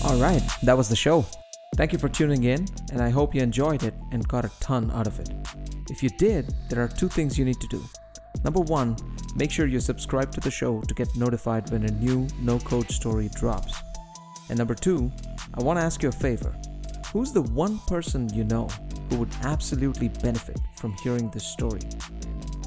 All 0.01 0.15
right, 0.15 0.41
that 0.63 0.75
was 0.75 0.89
the 0.89 0.95
show. 0.95 1.25
Thank 1.75 1.93
you 1.93 1.99
for 1.99 2.09
tuning 2.09 2.43
in, 2.43 2.67
and 2.91 3.01
I 3.01 3.09
hope 3.09 3.33
you 3.33 3.41
enjoyed 3.41 3.83
it 3.83 3.93
and 4.11 4.27
got 4.27 4.45
a 4.45 4.51
ton 4.59 4.91
out 4.91 5.07
of 5.07 5.19
it. 5.19 5.29
If 5.89 6.03
you 6.03 6.09
did, 6.09 6.53
there 6.69 6.83
are 6.83 6.87
two 6.87 7.07
things 7.07 7.37
you 7.37 7.45
need 7.45 7.59
to 7.61 7.67
do. 7.67 7.83
Number 8.43 8.59
one, 8.59 8.95
make 9.35 9.51
sure 9.51 9.65
you 9.65 9.79
subscribe 9.79 10.31
to 10.33 10.41
the 10.41 10.51
show 10.51 10.81
to 10.81 10.93
get 10.93 11.15
notified 11.15 11.69
when 11.71 11.83
a 11.83 11.91
new 11.91 12.27
no 12.41 12.59
code 12.59 12.91
story 12.91 13.29
drops. 13.35 13.81
And 14.49 14.57
number 14.57 14.75
two, 14.75 15.11
I 15.53 15.63
want 15.63 15.79
to 15.79 15.83
ask 15.83 16.03
you 16.03 16.09
a 16.09 16.11
favor. 16.11 16.55
Who's 17.13 17.31
the 17.31 17.41
one 17.41 17.79
person 17.87 18.31
you 18.33 18.43
know 18.43 18.67
who 19.09 19.17
would 19.17 19.33
absolutely 19.43 20.09
benefit 20.09 20.59
from 20.75 20.93
hearing 21.03 21.29
this 21.31 21.45
story? 21.45 21.81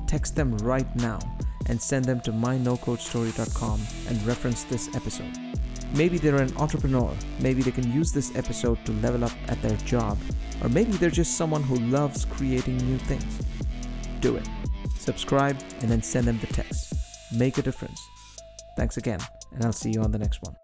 Text 0.06 0.34
them 0.34 0.56
right 0.58 0.96
now 0.96 1.20
and 1.68 1.80
send 1.80 2.04
them 2.04 2.20
to 2.20 2.32
mynocodestory.com 2.32 3.80
and 4.08 4.26
reference 4.26 4.64
this 4.64 4.94
episode. 4.96 5.51
Maybe 5.94 6.18
they're 6.18 6.40
an 6.40 6.56
entrepreneur. 6.56 7.14
Maybe 7.40 7.62
they 7.62 7.70
can 7.70 7.92
use 7.92 8.12
this 8.12 8.34
episode 8.34 8.84
to 8.86 8.92
level 8.92 9.24
up 9.24 9.32
at 9.48 9.60
their 9.62 9.76
job. 9.78 10.18
Or 10.62 10.68
maybe 10.68 10.92
they're 10.92 11.10
just 11.10 11.36
someone 11.36 11.62
who 11.62 11.76
loves 11.76 12.24
creating 12.24 12.78
new 12.78 12.98
things. 12.98 13.40
Do 14.20 14.36
it. 14.36 14.48
Subscribe 14.98 15.58
and 15.80 15.90
then 15.90 16.02
send 16.02 16.26
them 16.26 16.38
the 16.38 16.46
text. 16.46 16.94
Make 17.36 17.58
a 17.58 17.62
difference. 17.62 18.00
Thanks 18.76 18.96
again, 18.96 19.20
and 19.52 19.64
I'll 19.64 19.72
see 19.72 19.90
you 19.90 20.00
on 20.00 20.12
the 20.12 20.18
next 20.18 20.42
one. 20.42 20.56